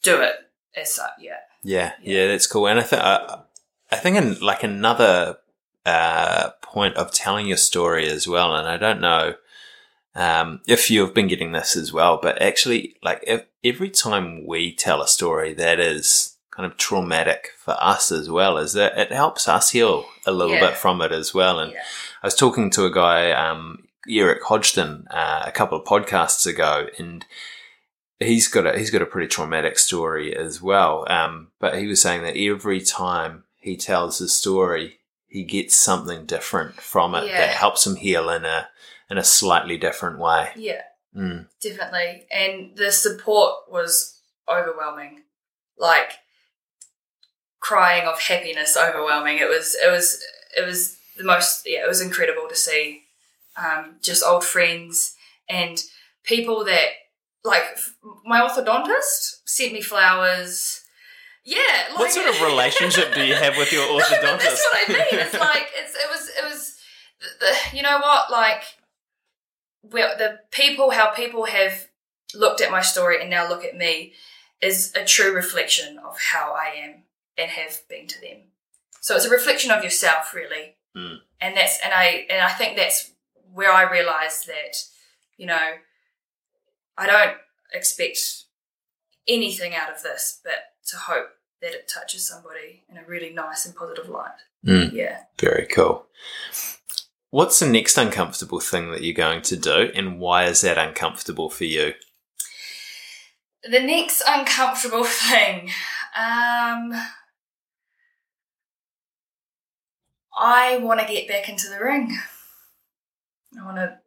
do 0.04 0.22
it 0.22 0.36
as 0.76 0.94
such. 0.94 1.12
Yeah. 1.20 1.40
Yeah, 1.64 1.94
yeah, 2.02 2.28
that's 2.28 2.48
cool. 2.48 2.68
And 2.68 2.80
I 2.80 2.84
think 2.84 3.04
uh, 3.04 3.38
I 3.92 3.96
think 3.98 4.18
in 4.18 4.40
like 4.40 4.64
another 4.64 5.38
uh, 5.86 6.52
point 6.62 6.96
of 6.96 7.12
telling 7.12 7.48
your 7.48 7.58
story 7.58 8.08
as 8.10 8.28
well. 8.28 8.56
And 8.56 8.68
I 8.68 8.78
don't 8.78 9.02
know 9.02 9.36
um, 10.16 10.62
if 10.68 10.92
you've 10.92 11.14
been 11.14 11.28
getting 11.28 11.52
this 11.52 11.76
as 11.76 11.94
well, 11.94 12.20
but 12.22 12.42
actually, 12.42 12.96
like 13.02 13.24
if, 13.26 13.46
every 13.64 13.90
time 13.90 14.46
we 14.46 14.74
tell 14.74 15.02
a 15.02 15.08
story 15.08 15.54
that 15.54 15.80
is 15.80 16.31
kind 16.62 16.72
of 16.72 16.78
traumatic 16.78 17.50
for 17.58 17.76
us 17.80 18.12
as 18.12 18.30
well, 18.30 18.58
is 18.58 18.74
that 18.74 18.98
it 18.98 19.12
helps 19.12 19.48
us 19.48 19.72
heal 19.72 20.06
a 20.28 20.32
little 20.32 20.54
Yeah. 20.56 20.68
bit 20.68 20.78
from 20.78 21.02
it 21.02 21.12
as 21.12 21.34
well. 21.34 21.60
And 21.60 21.74
Yeah. 21.74 21.84
I 22.22 22.28
was 22.28 22.36
talking 22.36 22.70
to 22.72 22.86
a 22.86 22.92
guy, 22.92 23.32
um, 23.32 23.88
Eric 24.08 24.44
Hodgson, 24.44 25.08
uh, 25.10 25.44
a 25.46 25.52
couple 25.52 25.80
of 25.80 25.86
podcasts 25.88 26.46
ago, 26.46 26.88
and 27.00 27.26
he's 28.20 28.48
got 28.48 28.68
a 28.68 28.78
he's 28.78 28.92
got 28.92 29.02
a 29.02 29.06
pretty 29.08 29.28
traumatic 29.28 29.80
story 29.80 30.36
as 30.36 30.62
well. 30.62 31.06
Um, 31.10 31.52
but 31.60 31.78
he 31.80 31.88
was 31.88 32.02
saying 32.02 32.22
that 32.24 32.38
every 32.38 32.82
time 32.82 33.46
he 33.60 33.76
tells 33.78 34.20
his 34.20 34.34
story, 34.34 35.00
he 35.28 35.44
gets 35.44 35.76
something 35.76 36.26
different 36.26 36.80
from 36.82 37.16
it 37.16 37.26
Yeah. 37.26 37.38
that 37.40 37.56
helps 37.56 37.86
him 37.88 37.96
heal 37.96 38.30
in 38.30 38.46
a 38.46 38.70
in 39.10 39.18
a 39.18 39.24
slightly 39.24 39.78
different 39.78 40.20
way. 40.20 40.52
Yeah. 40.56 40.84
Mm. 41.16 41.48
Definitely. 41.62 42.28
And 42.32 42.78
the 42.78 42.92
support 42.92 43.70
was 43.70 44.22
overwhelming. 44.48 45.24
Like 45.78 46.12
crying 47.62 48.06
of 48.08 48.20
happiness 48.20 48.76
overwhelming. 48.76 49.38
It 49.38 49.48
was 49.48 49.76
it 49.76 49.90
was 49.90 50.22
it 50.58 50.66
was 50.66 50.98
the 51.18 51.24
most 51.24 51.64
yeah, 51.66 51.84
it 51.86 51.88
was 51.88 52.02
incredible 52.02 52.48
to 52.50 52.56
see. 52.56 53.04
Um, 53.56 53.96
just 54.02 54.24
old 54.26 54.44
friends 54.46 55.16
and 55.50 55.82
people 56.24 56.64
that 56.66 56.88
like 57.44 57.64
f- 57.74 57.96
my 58.26 58.40
orthodontist 58.42 59.42
sent 59.46 59.74
me 59.74 59.82
flowers. 59.82 60.82
Yeah, 61.44 61.58
like, 61.90 62.00
What 62.00 62.12
sort 62.12 62.28
of 62.30 62.42
relationship 62.52 63.14
do 63.16 63.24
you 63.26 63.34
have 63.36 63.58
with 63.58 63.72
your 63.74 63.86
No, 63.88 64.00
orthodontist? 64.00 64.44
that's 64.44 64.68
what 64.72 64.90
I 64.90 64.94
mean. 64.94 65.22
It's 65.22 65.34
like 65.40 65.68
it's 65.76 65.96
it 65.96 66.10
was 66.10 66.30
it 66.30 66.44
was 66.44 66.76
the, 67.20 67.46
the 67.46 67.78
you 67.78 67.84
know 67.84 68.00
what 68.00 68.32
like 68.32 68.64
well 69.84 70.16
the 70.18 70.40
people 70.52 70.92
how 70.92 71.12
people 71.12 71.46
have 71.46 71.88
looked 72.34 72.62
at 72.62 72.72
my 72.72 72.82
story 72.82 73.20
and 73.20 73.30
now 73.30 73.50
look 73.50 73.66
at 73.66 73.76
me 73.76 74.14
is 74.62 74.94
a 74.96 75.04
true 75.04 75.34
reflection 75.34 75.98
of 76.00 76.18
how 76.32 76.54
I 76.54 76.76
am 76.78 77.04
and 77.42 77.52
have 77.52 77.88
been 77.90 78.08
to 78.08 78.22
them. 78.22 78.38
So 79.02 79.16
it's 79.16 79.26
a 79.26 79.30
reflection 79.30 79.72
of 79.72 79.84
yourself 79.84 80.34
really. 80.34 80.76
Mm. 80.96 81.18
And 81.40 81.58
that's 81.58 81.80
and 81.84 81.94
I 81.94 82.26
and 82.30 82.42
I 82.42 82.50
think 82.50 82.78
that's 82.78 83.12
where 83.52 83.72
I 83.72 83.92
realized 83.92 84.48
that 84.48 84.78
you 85.38 85.48
know 85.48 85.72
I 86.98 87.08
don't 87.08 87.38
expect 87.74 88.20
anything 89.28 89.74
out 89.76 89.92
of 89.92 90.04
this 90.04 90.40
but 90.44 90.54
to 90.88 90.98
hope 90.98 91.30
that 91.62 91.74
it 91.74 91.92
touches 91.94 92.28
somebody 92.28 92.84
in 92.90 92.98
a 92.98 93.06
really 93.06 93.32
nice 93.32 93.66
and 93.66 93.76
positive 93.76 94.10
light. 94.10 94.32
Mm. 94.66 94.94
Yeah. 94.94 95.20
Very 95.40 95.68
cool. 95.68 96.08
What's 97.30 97.60
the 97.60 97.68
next 97.68 97.98
uncomfortable 97.98 98.60
thing 98.60 98.92
that 98.92 99.04
you're 99.04 99.14
going 99.14 99.42
to 99.44 99.56
do, 99.56 99.90
and 99.96 100.20
why 100.20 100.46
is 100.46 100.62
that 100.62 100.78
uncomfortable 100.78 101.50
for 101.50 101.64
you? 101.64 101.94
The 103.64 103.80
next 103.80 104.22
uncomfortable 104.28 105.04
thing. 105.06 105.70
Um, 106.18 106.94
I 110.38 110.78
want 110.78 111.00
to 111.00 111.06
get 111.06 111.28
back 111.28 111.50
into 111.50 111.70
the 111.70 111.84
ring. 111.84 112.18
I 113.60 113.66
want 113.66 113.78
to 113.78 113.98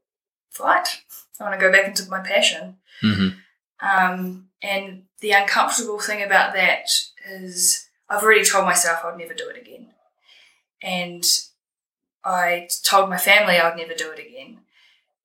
fight. 0.51 1.03
I 1.39 1.45
want 1.45 1.59
to 1.59 1.65
go 1.65 1.73
back 1.73 1.87
into 1.87 2.09
my 2.09 2.21
passion. 2.21 2.77
Mm-hmm. 3.03 3.39
Um, 3.87 4.49
and 4.63 5.03
the 5.21 5.33
uncomfortable 5.33 5.99
thing 5.99 6.23
about 6.23 6.55
that 6.55 6.89
is 7.29 7.89
I've 8.09 8.23
already 8.23 8.45
told 8.45 8.65
myself 8.65 9.05
I'd 9.05 9.19
never 9.19 9.35
do 9.35 9.49
it 9.49 9.61
again. 9.61 9.89
And 10.83 11.25
I 12.25 12.69
told 12.83 13.11
my 13.11 13.19
family 13.19 13.59
I'd 13.59 13.77
never 13.77 13.95
do 13.95 14.11
it 14.11 14.19
again 14.19 14.61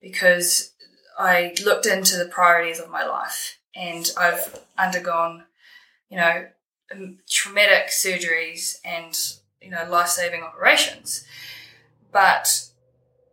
because 0.01 0.73
I 1.17 1.53
looked 1.63 1.85
into 1.85 2.17
the 2.17 2.25
priorities 2.25 2.79
of 2.79 2.89
my 2.89 3.05
life 3.05 3.59
and 3.75 4.09
I've 4.17 4.59
undergone, 4.77 5.43
you 6.09 6.17
know, 6.17 6.47
um, 6.91 7.19
traumatic 7.29 7.89
surgeries 7.89 8.77
and, 8.83 9.15
you 9.61 9.69
know, 9.69 9.85
life 9.89 10.09
saving 10.09 10.41
operations. 10.41 11.25
But 12.11 12.69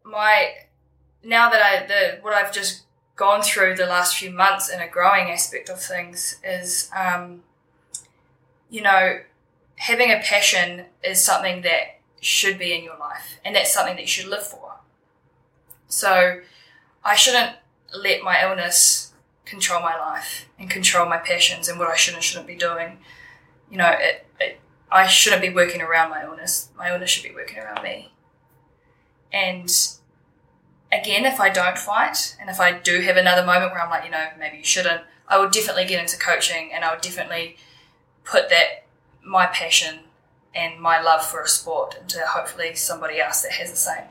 my, 0.04 0.54
now 1.24 1.50
that 1.50 1.62
I, 1.62 1.86
the, 1.86 2.18
what 2.22 2.34
I've 2.34 2.52
just 2.52 2.82
gone 3.16 3.42
through 3.42 3.76
the 3.76 3.86
last 3.86 4.16
few 4.16 4.30
months 4.30 4.68
in 4.68 4.80
a 4.80 4.88
growing 4.88 5.30
aspect 5.30 5.68
of 5.68 5.80
things 5.80 6.36
is, 6.44 6.90
um, 6.94 7.42
you 8.68 8.82
know, 8.82 9.20
having 9.76 10.10
a 10.10 10.20
passion 10.20 10.86
is 11.02 11.24
something 11.24 11.62
that 11.62 11.98
should 12.20 12.58
be 12.58 12.74
in 12.74 12.82
your 12.82 12.98
life 12.98 13.38
and 13.44 13.54
that's 13.54 13.72
something 13.72 13.94
that 13.94 14.02
you 14.02 14.08
should 14.08 14.26
live 14.26 14.46
for. 14.46 14.74
So 15.88 16.40
I 17.04 17.14
shouldn't 17.14 17.56
let 17.94 18.22
my 18.22 18.42
illness 18.42 19.12
control 19.44 19.80
my 19.80 19.96
life 19.96 20.48
and 20.58 20.68
control 20.68 21.08
my 21.08 21.18
passions 21.18 21.68
and 21.68 21.78
what 21.78 21.88
I 21.88 21.96
should 21.96 22.14
and 22.14 22.22
shouldn't 22.22 22.48
be 22.48 22.56
doing. 22.56 22.98
You 23.70 23.78
know, 23.78 23.94
it, 23.98 24.25
I 24.90 25.06
shouldn't 25.06 25.42
be 25.42 25.50
working 25.50 25.82
around 25.82 26.10
my 26.10 26.22
illness. 26.22 26.68
My 26.76 26.92
illness 26.92 27.10
should 27.10 27.28
be 27.28 27.34
working 27.34 27.58
around 27.58 27.82
me. 27.82 28.12
And 29.32 29.70
again, 30.92 31.24
if 31.24 31.40
I 31.40 31.48
don't 31.48 31.78
fight 31.78 32.36
and 32.40 32.48
if 32.48 32.60
I 32.60 32.78
do 32.78 33.00
have 33.00 33.16
another 33.16 33.44
moment 33.44 33.72
where 33.72 33.82
I'm 33.82 33.90
like, 33.90 34.04
you 34.04 34.10
know, 34.10 34.28
maybe 34.38 34.58
you 34.58 34.64
shouldn't, 34.64 35.02
I 35.28 35.38
would 35.38 35.50
definitely 35.50 35.86
get 35.86 36.00
into 36.00 36.16
coaching 36.18 36.70
and 36.72 36.84
I 36.84 36.92
would 36.92 37.02
definitely 37.02 37.56
put 38.24 38.48
that, 38.50 38.84
my 39.24 39.46
passion 39.46 40.00
and 40.54 40.80
my 40.80 41.02
love 41.02 41.24
for 41.24 41.42
a 41.42 41.48
sport 41.48 41.96
into 42.00 42.20
hopefully 42.24 42.74
somebody 42.74 43.20
else 43.20 43.42
that 43.42 43.52
has 43.52 43.70
the 43.70 43.76
same. 43.76 44.04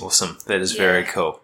Awesome. 0.00 0.38
That 0.46 0.60
is 0.60 0.74
yeah. 0.74 0.80
very 0.80 1.04
cool. 1.04 1.42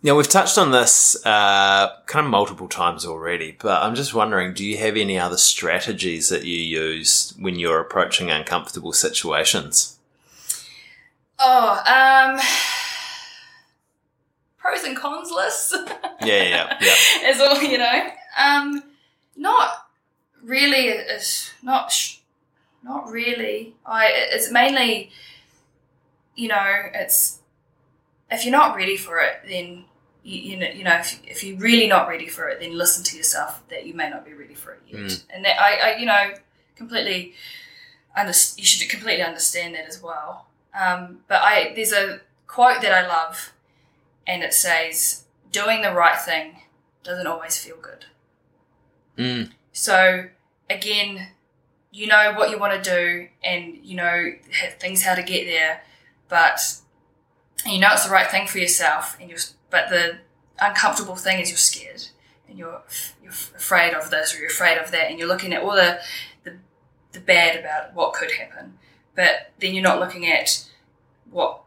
Now, 0.00 0.16
we've 0.16 0.28
touched 0.28 0.56
on 0.56 0.70
this 0.70 1.16
uh, 1.26 1.90
kind 2.06 2.24
of 2.24 2.30
multiple 2.30 2.68
times 2.68 3.04
already, 3.04 3.56
but 3.58 3.82
I'm 3.82 3.96
just 3.96 4.14
wondering 4.14 4.54
do 4.54 4.64
you 4.64 4.78
have 4.78 4.96
any 4.96 5.18
other 5.18 5.36
strategies 5.36 6.28
that 6.28 6.44
you 6.44 6.56
use 6.56 7.34
when 7.38 7.58
you're 7.58 7.80
approaching 7.80 8.30
uncomfortable 8.30 8.92
situations? 8.92 9.98
Oh, 11.40 11.82
um, 11.84 12.40
pros 14.58 14.84
and 14.84 14.96
cons 14.96 15.32
list. 15.32 15.74
yeah, 16.22 16.42
yeah, 16.42 16.78
yeah. 16.80 16.94
Is 17.30 17.40
all, 17.40 17.60
you 17.60 17.78
know. 17.78 18.08
Um, 18.38 18.84
not 19.36 19.88
really, 20.44 20.88
it's 20.88 21.52
not, 21.60 21.92
not 22.84 23.10
really. 23.10 23.74
I, 23.84 24.10
it's 24.12 24.52
mainly, 24.52 25.10
you 26.36 26.46
know, 26.46 26.82
it's, 26.94 27.40
if 28.30 28.44
you're 28.44 28.52
not 28.52 28.76
ready 28.76 28.96
for 28.96 29.18
it, 29.18 29.40
then 29.48 29.84
you, 30.22 30.40
you 30.52 30.56
know, 30.56 30.68
you 30.68 30.84
know, 30.84 30.96
if, 30.96 31.20
if 31.24 31.44
you're 31.44 31.58
really 31.58 31.86
not 31.86 32.08
ready 32.08 32.28
for 32.28 32.48
it, 32.48 32.60
then 32.60 32.76
listen 32.76 33.04
to 33.04 33.16
yourself 33.16 33.62
that 33.68 33.86
you 33.86 33.94
may 33.94 34.10
not 34.10 34.24
be 34.24 34.34
ready 34.34 34.54
for 34.54 34.72
it 34.72 34.80
yet. 34.86 35.00
Mm. 35.00 35.22
And 35.30 35.44
that 35.44 35.60
I, 35.60 35.92
I, 35.92 35.96
you 35.96 36.06
know, 36.06 36.34
completely, 36.76 37.34
under, 38.16 38.32
you 38.56 38.64
should 38.64 38.88
completely 38.88 39.22
understand 39.22 39.74
that 39.74 39.86
as 39.86 40.02
well. 40.02 40.46
Um, 40.78 41.20
but 41.28 41.40
I, 41.42 41.72
there's 41.74 41.92
a 41.92 42.20
quote 42.46 42.82
that 42.82 42.92
I 42.92 43.06
love, 43.06 43.52
and 44.26 44.42
it 44.42 44.52
says, 44.52 45.24
"Doing 45.50 45.82
the 45.82 45.92
right 45.92 46.18
thing 46.18 46.62
doesn't 47.02 47.26
always 47.26 47.58
feel 47.58 47.76
good." 47.80 48.04
Mm. 49.16 49.50
So 49.72 50.28
again, 50.68 51.28
you 51.90 52.06
know 52.06 52.34
what 52.36 52.50
you 52.50 52.58
want 52.58 52.82
to 52.82 52.90
do, 52.90 53.28
and 53.42 53.78
you 53.82 53.96
know 53.96 54.32
things 54.78 55.02
how 55.02 55.14
to 55.14 55.22
get 55.22 55.46
there, 55.46 55.82
but 56.28 56.60
you 57.66 57.78
know 57.78 57.88
it's 57.92 58.04
the 58.04 58.12
right 58.12 58.30
thing 58.30 58.46
for 58.46 58.58
yourself, 58.58 59.16
and 59.20 59.28
you're 59.28 59.38
but 59.70 59.90
the 59.90 60.18
uncomfortable 60.60 61.16
thing 61.16 61.40
is 61.40 61.50
you're 61.50 61.56
scared 61.56 62.06
and 62.48 62.58
you're 62.58 62.82
you're 63.22 63.32
afraid 63.32 63.94
of 63.94 64.10
this 64.10 64.34
or 64.34 64.38
you're 64.38 64.48
afraid 64.48 64.78
of 64.78 64.90
that, 64.90 65.10
and 65.10 65.18
you're 65.18 65.28
looking 65.28 65.52
at 65.52 65.62
all 65.62 65.74
the 65.74 66.00
the, 66.44 66.56
the 67.12 67.20
bad 67.20 67.58
about 67.58 67.94
what 67.94 68.12
could 68.12 68.32
happen. 68.32 68.78
But 69.14 69.52
then 69.58 69.74
you're 69.74 69.82
not 69.82 69.98
looking 69.98 70.26
at 70.26 70.64
what 71.30 71.62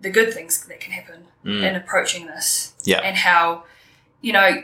the 0.00 0.10
good 0.10 0.32
things 0.32 0.64
that 0.66 0.80
can 0.80 0.92
happen 0.92 1.24
mm. 1.44 1.62
in 1.62 1.74
approaching 1.74 2.26
this. 2.26 2.74
Yeah. 2.84 3.00
And 3.00 3.16
how, 3.16 3.64
you 4.20 4.32
know, 4.32 4.62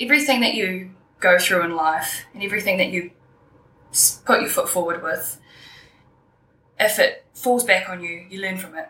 everything 0.00 0.40
that 0.40 0.54
you 0.54 0.90
go 1.20 1.38
through 1.38 1.64
in 1.64 1.74
life 1.74 2.24
and 2.34 2.42
everything 2.42 2.76
that 2.78 2.90
you 2.90 3.10
put 4.24 4.40
your 4.40 4.50
foot 4.50 4.68
forward 4.68 5.02
with, 5.02 5.40
if 6.78 6.98
it 6.98 7.24
falls 7.34 7.64
back 7.64 7.88
on 7.88 8.02
you, 8.02 8.26
you 8.28 8.40
learn 8.40 8.58
from 8.58 8.76
it. 8.76 8.88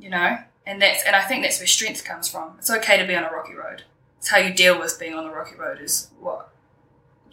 You 0.00 0.10
know? 0.10 0.38
and 0.66 0.80
that's 0.80 1.04
and 1.04 1.16
I 1.16 1.22
think 1.22 1.42
that's 1.42 1.58
where 1.58 1.66
strength 1.66 2.04
comes 2.04 2.28
from. 2.28 2.54
It's 2.58 2.70
okay 2.70 2.96
to 2.96 3.06
be 3.06 3.14
on 3.14 3.24
a 3.24 3.30
rocky 3.30 3.54
road. 3.54 3.82
It's 4.18 4.30
how 4.30 4.38
you 4.38 4.52
deal 4.52 4.78
with 4.78 4.98
being 5.00 5.14
on 5.14 5.24
the 5.24 5.30
rocky 5.30 5.56
road 5.56 5.80
is 5.80 6.10
what 6.20 6.50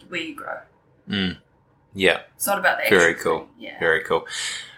where 0.08 0.20
you 0.20 0.34
grow. 0.34 0.58
Mm. 1.08 1.38
Yeah, 1.94 2.22
it's 2.34 2.46
not 2.46 2.58
about 2.58 2.78
that. 2.78 2.90
Very 2.90 3.14
cool. 3.14 3.48
Yeah, 3.58 3.78
very 3.78 4.02
cool. 4.02 4.26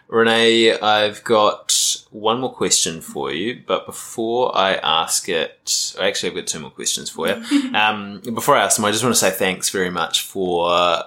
Renee, 0.09 0.72
I've 0.78 1.22
got 1.22 2.05
one 2.11 2.41
more 2.41 2.53
question 2.53 3.01
for 3.01 3.32
you, 3.32 3.62
but 3.64 3.86
before 3.86 4.57
I 4.57 4.74
ask 4.74 5.28
it, 5.28 5.95
actually, 6.01 6.30
I've 6.30 6.36
got 6.36 6.47
two 6.49 6.59
more 6.59 6.70
questions 6.70 7.09
for 7.09 7.28
you. 7.28 7.34
um, 7.74 8.20
before 8.34 8.57
I 8.57 8.64
ask 8.64 8.76
them, 8.76 8.84
I 8.84 8.91
just 8.91 9.05
want 9.05 9.14
to 9.14 9.20
say 9.20 9.30
thanks 9.30 9.70
very 9.70 9.91
much 9.91 10.22
for 10.22 11.05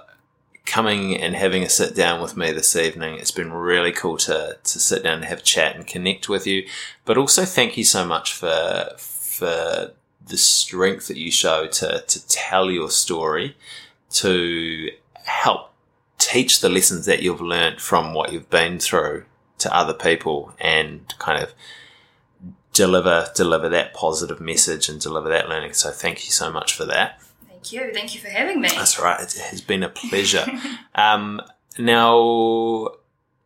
coming 0.66 1.16
and 1.16 1.36
having 1.36 1.64
a 1.64 1.70
sit 1.70 1.96
down 1.96 2.22
with 2.22 2.38
me 2.38 2.52
this 2.52 2.76
evening. 2.76 3.16
It's 3.16 3.32
been 3.32 3.52
really 3.52 3.92
cool 3.92 4.18
to 4.18 4.58
to 4.64 4.80
sit 4.80 5.04
down 5.04 5.16
and 5.16 5.26
have 5.26 5.40
a 5.40 5.44
chat 5.44 5.76
and 5.76 5.86
connect 5.86 6.30
with 6.30 6.48
you. 6.48 6.68
But 7.06 7.18
also 7.18 7.46
thank 7.46 7.78
you 7.78 7.84
so 7.84 8.06
much 8.06 8.34
for 8.34 8.90
for 8.98 9.92
the 10.26 10.38
strength 10.38 11.08
that 11.08 11.18
you 11.18 11.32
show 11.32 11.68
to 11.68 12.04
to 12.08 12.28
tell 12.28 12.72
your 12.72 12.90
story, 12.90 13.56
to 14.12 14.90
help 15.26 15.74
teach 16.18 16.62
the 16.62 16.70
lessons 16.70 17.06
that 17.06 17.22
you've 17.22 17.42
learned 17.42 17.82
from 17.82 18.14
what 18.14 18.32
you've 18.32 18.50
been 18.50 18.80
through 18.80 19.26
to 19.58 19.76
other 19.76 19.94
people 19.94 20.54
and 20.60 21.14
kind 21.20 21.42
of 21.42 21.54
deliver 22.72 23.30
deliver 23.36 23.70
that 23.70 23.94
positive 23.94 24.40
message 24.40 24.90
and 24.90 25.00
deliver 25.02 25.30
that 25.30 25.50
learning. 25.50 25.74
So 25.74 25.92
thank 25.92 26.26
you 26.26 26.32
so 26.32 26.52
much 26.52 26.74
for 26.74 26.86
that. 26.86 27.22
Thank 27.64 27.72
you. 27.72 27.94
Thank 27.94 28.14
you 28.14 28.20
for 28.20 28.28
having 28.28 28.60
me. 28.60 28.68
That's 28.70 29.00
right. 29.00 29.22
It 29.22 29.34
has 29.34 29.62
been 29.62 29.84
a 29.84 29.90
pleasure. 29.90 30.46
um, 30.96 31.42
now, 31.78 32.90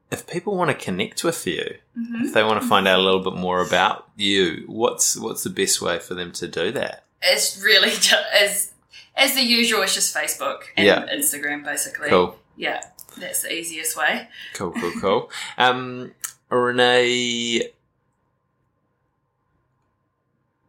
if 0.09 0.26
people 0.26 0.55
want 0.55 0.72
to 0.72 0.86
connect 0.86 1.24
with 1.24 1.45
you, 1.45 1.76
mm-hmm. 1.95 2.26
if 2.26 2.34
they 2.34 2.43
want 2.43 2.59
to 2.59 2.68
find 2.68 2.88
out 2.88 2.97
a 2.97 3.01
little 3.03 3.24
bit 3.24 3.36
more 3.36 3.61
about 3.61 4.09
you, 4.15 4.63
what's 4.65 5.18
what's 5.18 5.43
the 5.43 5.51
best 5.51 5.82
way 5.84 5.99
for 5.99 6.15
them 6.15 6.32
to 6.34 6.47
do 6.47 6.72
that? 6.72 7.03
It's 7.22 7.61
really 7.61 7.89
just, 7.91 8.15
as 8.34 8.74
as 9.15 9.36
the 9.36 9.43
usual. 9.43 9.84
It's 9.84 9.93
just 9.93 10.15
Facebook 10.15 10.61
and 10.76 10.88
yeah. 10.88 11.05
Instagram, 11.13 11.63
basically. 11.63 12.09
Cool. 12.09 12.39
Yeah, 12.55 12.82
that's 13.20 13.43
the 13.43 13.53
easiest 13.53 13.95
way. 13.95 14.30
Cool, 14.55 14.72
cool, 14.72 14.93
cool. 14.99 15.32
um, 15.59 16.11
Renee, 16.49 17.70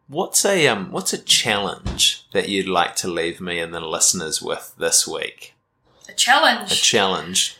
What's 0.09 0.43
a 0.43 0.67
um 0.67 0.91
what's 0.91 1.13
a 1.13 1.19
challenge 1.19 2.25
that 2.33 2.49
you'd 2.49 2.67
like 2.67 2.95
to 2.95 3.07
leave 3.07 3.39
me 3.39 3.59
and 3.59 3.71
the 3.71 3.79
listeners 3.79 4.41
with 4.41 4.73
this 4.75 5.07
week? 5.07 5.53
A 6.09 6.13
challenge. 6.13 6.71
A 6.71 6.75
challenge. 6.75 7.57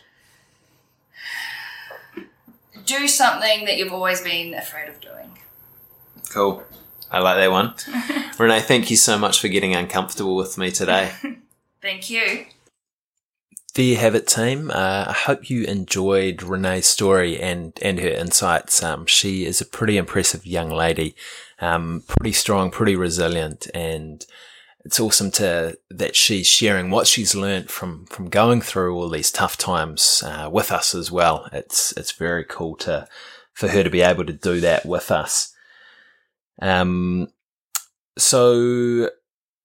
Do 2.84 3.06
something 3.06 3.66
that 3.66 3.76
you've 3.78 3.92
always 3.92 4.20
been 4.20 4.52
afraid 4.54 4.88
of 4.88 5.00
doing. 5.00 5.38
Cool. 6.30 6.64
I 7.08 7.20
like 7.20 7.36
that 7.36 7.52
one. 7.52 7.74
Renee, 8.38 8.62
thank 8.62 8.90
you 8.90 8.96
so 8.96 9.16
much 9.16 9.40
for 9.40 9.46
getting 9.46 9.76
uncomfortable 9.76 10.34
with 10.34 10.58
me 10.58 10.72
today. 10.72 11.12
thank 11.80 12.10
you. 12.10 12.46
There 13.74 13.84
you 13.84 13.96
have 13.96 14.16
it, 14.16 14.26
team. 14.26 14.72
Uh, 14.72 15.04
I 15.08 15.12
hope 15.12 15.48
you 15.48 15.62
enjoyed 15.64 16.42
Renee's 16.42 16.86
story 16.86 17.40
and, 17.40 17.78
and 17.80 18.00
her 18.00 18.08
insights. 18.08 18.82
Um, 18.82 19.06
she 19.06 19.46
is 19.46 19.60
a 19.60 19.64
pretty 19.64 19.96
impressive 19.96 20.44
young 20.44 20.70
lady 20.70 21.14
um, 21.60 22.02
pretty 22.06 22.32
strong, 22.32 22.70
pretty 22.70 22.96
resilient, 22.96 23.66
and 23.74 24.24
it's 24.84 24.98
awesome 24.98 25.30
to 25.32 25.76
that 25.90 26.16
she's 26.16 26.46
sharing 26.46 26.90
what 26.90 27.06
she's 27.06 27.34
learned 27.34 27.70
from 27.70 28.06
from 28.06 28.30
going 28.30 28.62
through 28.62 28.96
all 28.96 29.10
these 29.10 29.30
tough 29.30 29.58
times 29.58 30.22
uh, 30.24 30.48
with 30.50 30.72
us 30.72 30.94
as 30.94 31.12
well. 31.12 31.46
It's 31.52 31.92
it's 31.96 32.12
very 32.12 32.44
cool 32.44 32.76
to 32.76 33.06
for 33.52 33.68
her 33.68 33.82
to 33.82 33.90
be 33.90 34.00
able 34.00 34.24
to 34.24 34.32
do 34.32 34.60
that 34.60 34.86
with 34.86 35.10
us. 35.10 35.52
Um, 36.62 37.28
so 38.16 39.10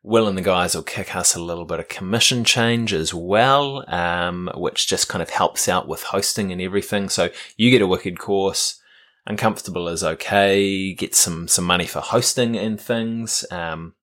Will 0.03 0.29
and 0.29 0.39
the 0.39 0.43
guys 0.43 0.75
will 0.75 0.85
kick 0.85 1.17
us 1.17 1.35
a 1.35 1.43
little 1.43 1.65
bit 1.65 1.81
of 1.81 1.89
commission 1.89 2.45
change 2.45 2.93
as 2.93 3.13
well, 3.13 3.85
um, 3.93 4.49
which 4.55 4.87
just 4.87 5.09
kind 5.09 5.21
of 5.21 5.31
helps 5.31 5.69
out 5.69 5.89
with 5.89 6.05
hosting 6.05 6.53
and 6.53 6.61
everything. 6.61 7.09
So 7.09 7.31
you 7.57 7.73
get 7.73 7.83
a 7.83 7.87
wicked 7.89 8.19
course. 8.19 8.81
uncomfortable 9.27 9.89
is 9.89 10.05
okay. 10.05 10.95
Get 10.95 11.15
some 11.15 11.49
some 11.49 11.65
money 11.65 11.87
for 11.87 12.01
hosting 12.01 12.57
and 12.57 12.81
things. 12.81 13.45
Um, 13.51 13.95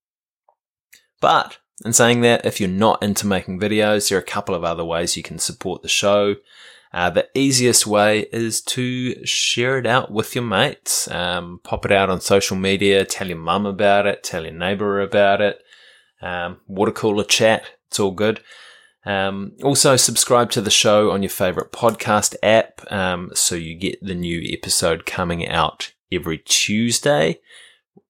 but 1.21 1.57
in 1.85 1.93
saying 1.93 2.21
that, 2.21 2.45
if 2.45 2.59
you're 2.59 2.69
not 2.69 3.01
into 3.01 3.25
making 3.25 3.59
videos, 3.59 4.09
there 4.09 4.17
are 4.17 4.21
a 4.21 4.25
couple 4.25 4.55
of 4.55 4.63
other 4.63 4.85
ways 4.85 5.15
you 5.15 5.23
can 5.23 5.39
support 5.39 5.81
the 5.81 5.87
show. 5.87 6.35
Uh, 6.93 7.09
the 7.09 7.27
easiest 7.33 7.87
way 7.87 8.27
is 8.31 8.61
to 8.61 9.25
share 9.25 9.79
it 9.79 9.87
out 9.87 10.11
with 10.11 10.35
your 10.35 10.43
mates. 10.43 11.09
Um, 11.09 11.59
pop 11.63 11.85
it 11.85 11.91
out 11.91 12.11
on 12.11 12.21
social 12.21 12.55
media, 12.55 13.03
tell 13.03 13.27
your 13.27 13.37
mum 13.37 13.65
about 13.65 14.05
it, 14.05 14.23
tell 14.23 14.43
your 14.43 14.53
neighbor 14.53 15.01
about 15.01 15.41
it. 15.41 15.59
Um, 16.21 16.59
water 16.67 16.91
cooler 16.91 17.23
chat, 17.23 17.63
it's 17.87 17.99
all 17.99 18.11
good. 18.11 18.41
Um, 19.05 19.53
also, 19.63 19.95
subscribe 19.95 20.51
to 20.51 20.61
the 20.61 20.69
show 20.69 21.11
on 21.11 21.23
your 21.23 21.29
favorite 21.29 21.71
podcast 21.71 22.35
app 22.41 22.79
um, 22.91 23.31
so 23.33 23.55
you 23.55 23.75
get 23.75 24.01
the 24.01 24.15
new 24.15 24.41
episode 24.53 25.05
coming 25.05 25.47
out 25.47 25.93
every 26.11 26.37
Tuesday 26.37 27.39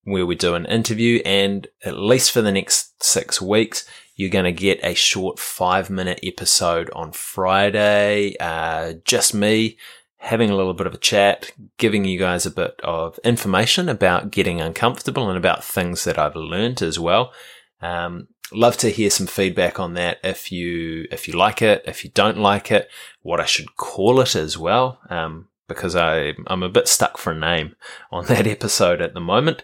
where 0.03 0.25
we 0.25 0.36
do 0.36 0.55
an 0.55 0.65
interview. 0.65 1.21
And 1.25 1.67
at 1.84 1.97
least 1.97 2.31
for 2.31 2.41
the 2.41 2.51
next 2.51 3.01
six 3.01 3.41
weeks, 3.41 3.88
you're 4.16 4.30
going 4.30 4.45
to 4.45 4.51
get 4.51 4.80
a 4.84 4.93
short 4.93 5.39
five 5.39 5.89
minute 5.89 6.20
episode 6.24 6.89
on 6.91 7.11
Friday. 7.11 8.36
Uh, 8.39 8.93
just 9.05 9.34
me 9.34 9.78
having 10.18 10.49
a 10.49 10.55
little 10.55 10.74
bit 10.74 10.88
of 10.88 10.93
a 10.93 10.99
chat, 10.99 11.51
giving 11.78 12.05
you 12.05 12.18
guys 12.18 12.45
a 12.45 12.51
bit 12.51 12.80
of 12.84 13.20
information 13.26 13.89
about 13.89 14.32
getting 14.32 14.61
uncomfortable 14.61 15.28
and 15.28 15.38
about 15.38 15.64
things 15.64 16.05
that 16.05 16.18
I've 16.18 16.36
learned 16.36 16.82
as 16.82 16.97
well. 16.97 17.34
Um, 17.82 18.30
love 18.53 18.78
to 18.78 18.89
hear 18.89 19.09
some 19.09 19.28
feedback 19.28 19.80
on 19.80 19.95
that. 19.95 20.20
If 20.24 20.51
you, 20.51 21.07
if 21.11 21.28
you 21.28 21.34
like 21.34 21.61
it, 21.61 21.84
if 21.86 22.05
you 22.05 22.11
don't 22.11 22.38
like 22.38 22.72
it, 22.72 22.89
what 23.22 23.41
I 23.41 23.45
should 23.45 23.76
call 23.76 24.22
it 24.22 24.36
as 24.36 24.57
well. 24.57 24.99
Um, 25.09 25.49
because 25.68 25.95
I, 25.95 26.34
I'm 26.47 26.64
a 26.64 26.70
bit 26.70 26.88
stuck 26.88 27.18
for 27.18 27.32
a 27.32 27.39
name 27.39 27.76
on 28.11 28.26
that 28.28 28.47
episode 28.47 29.01
at 29.01 29.14
the 29.14 29.20
moment. 29.20 29.64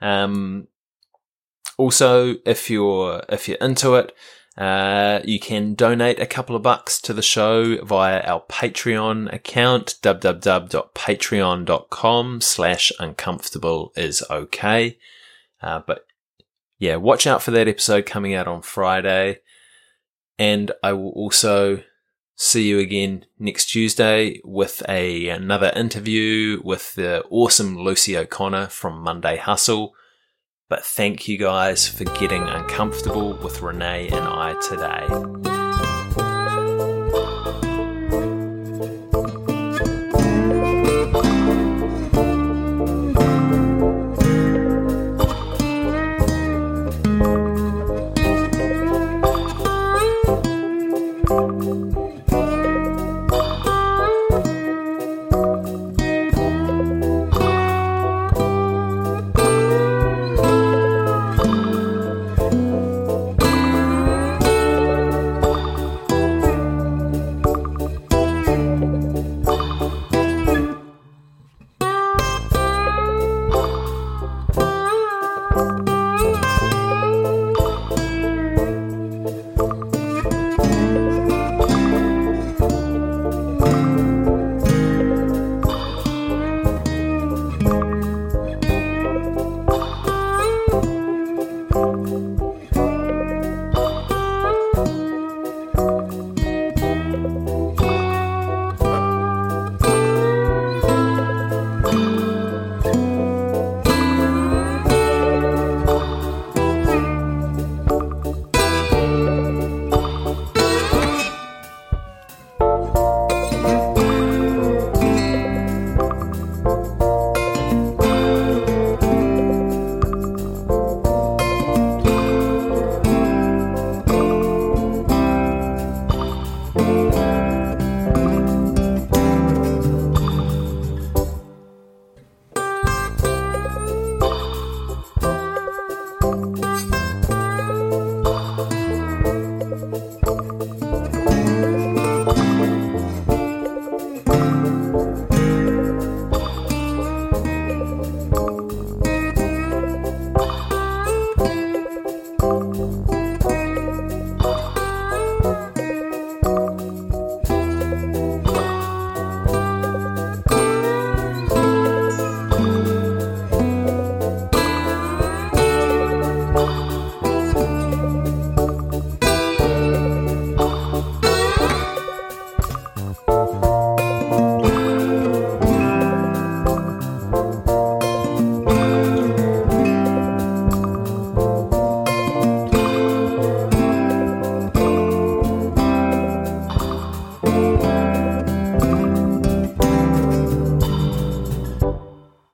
Um, 0.00 0.68
also, 1.78 2.34
if 2.44 2.68
you're 2.68 3.22
if 3.30 3.48
you're 3.48 3.56
into 3.58 3.94
it, 3.94 4.14
uh, 4.58 5.20
you 5.24 5.38
can 5.38 5.74
donate 5.74 6.18
a 6.18 6.26
couple 6.26 6.56
of 6.56 6.62
bucks 6.62 7.00
to 7.00 7.14
the 7.14 7.22
show 7.22 7.82
via 7.84 8.20
our 8.22 8.42
Patreon 8.48 9.32
account, 9.32 9.94
www.patreon.com 10.02 12.40
slash 12.40 12.90
uncomfortable 12.98 13.92
is 13.96 14.24
okay. 14.28 14.98
Uh, 15.62 15.80
but 15.86 16.04
yeah, 16.78 16.96
watch 16.96 17.24
out 17.26 17.40
for 17.40 17.52
that 17.52 17.68
episode 17.68 18.04
coming 18.04 18.34
out 18.34 18.48
on 18.48 18.62
Friday. 18.62 19.38
And 20.40 20.72
I 20.82 20.92
will 20.92 21.10
also 21.10 21.84
see 22.34 22.68
you 22.68 22.80
again 22.80 23.26
next 23.38 23.66
Tuesday 23.66 24.40
with 24.44 24.82
a, 24.88 25.28
another 25.28 25.72
interview 25.76 26.60
with 26.64 26.96
the 26.96 27.22
awesome 27.30 27.78
Lucy 27.78 28.16
O'Connor 28.16 28.66
from 28.68 29.00
Monday 29.00 29.36
Hustle. 29.36 29.94
But 30.68 30.84
thank 30.84 31.28
you 31.28 31.38
guys 31.38 31.88
for 31.88 32.04
getting 32.04 32.42
uncomfortable 32.42 33.32
with 33.38 33.62
Renee 33.62 34.08
and 34.08 34.26
I 34.26 34.52
today. 34.60 35.57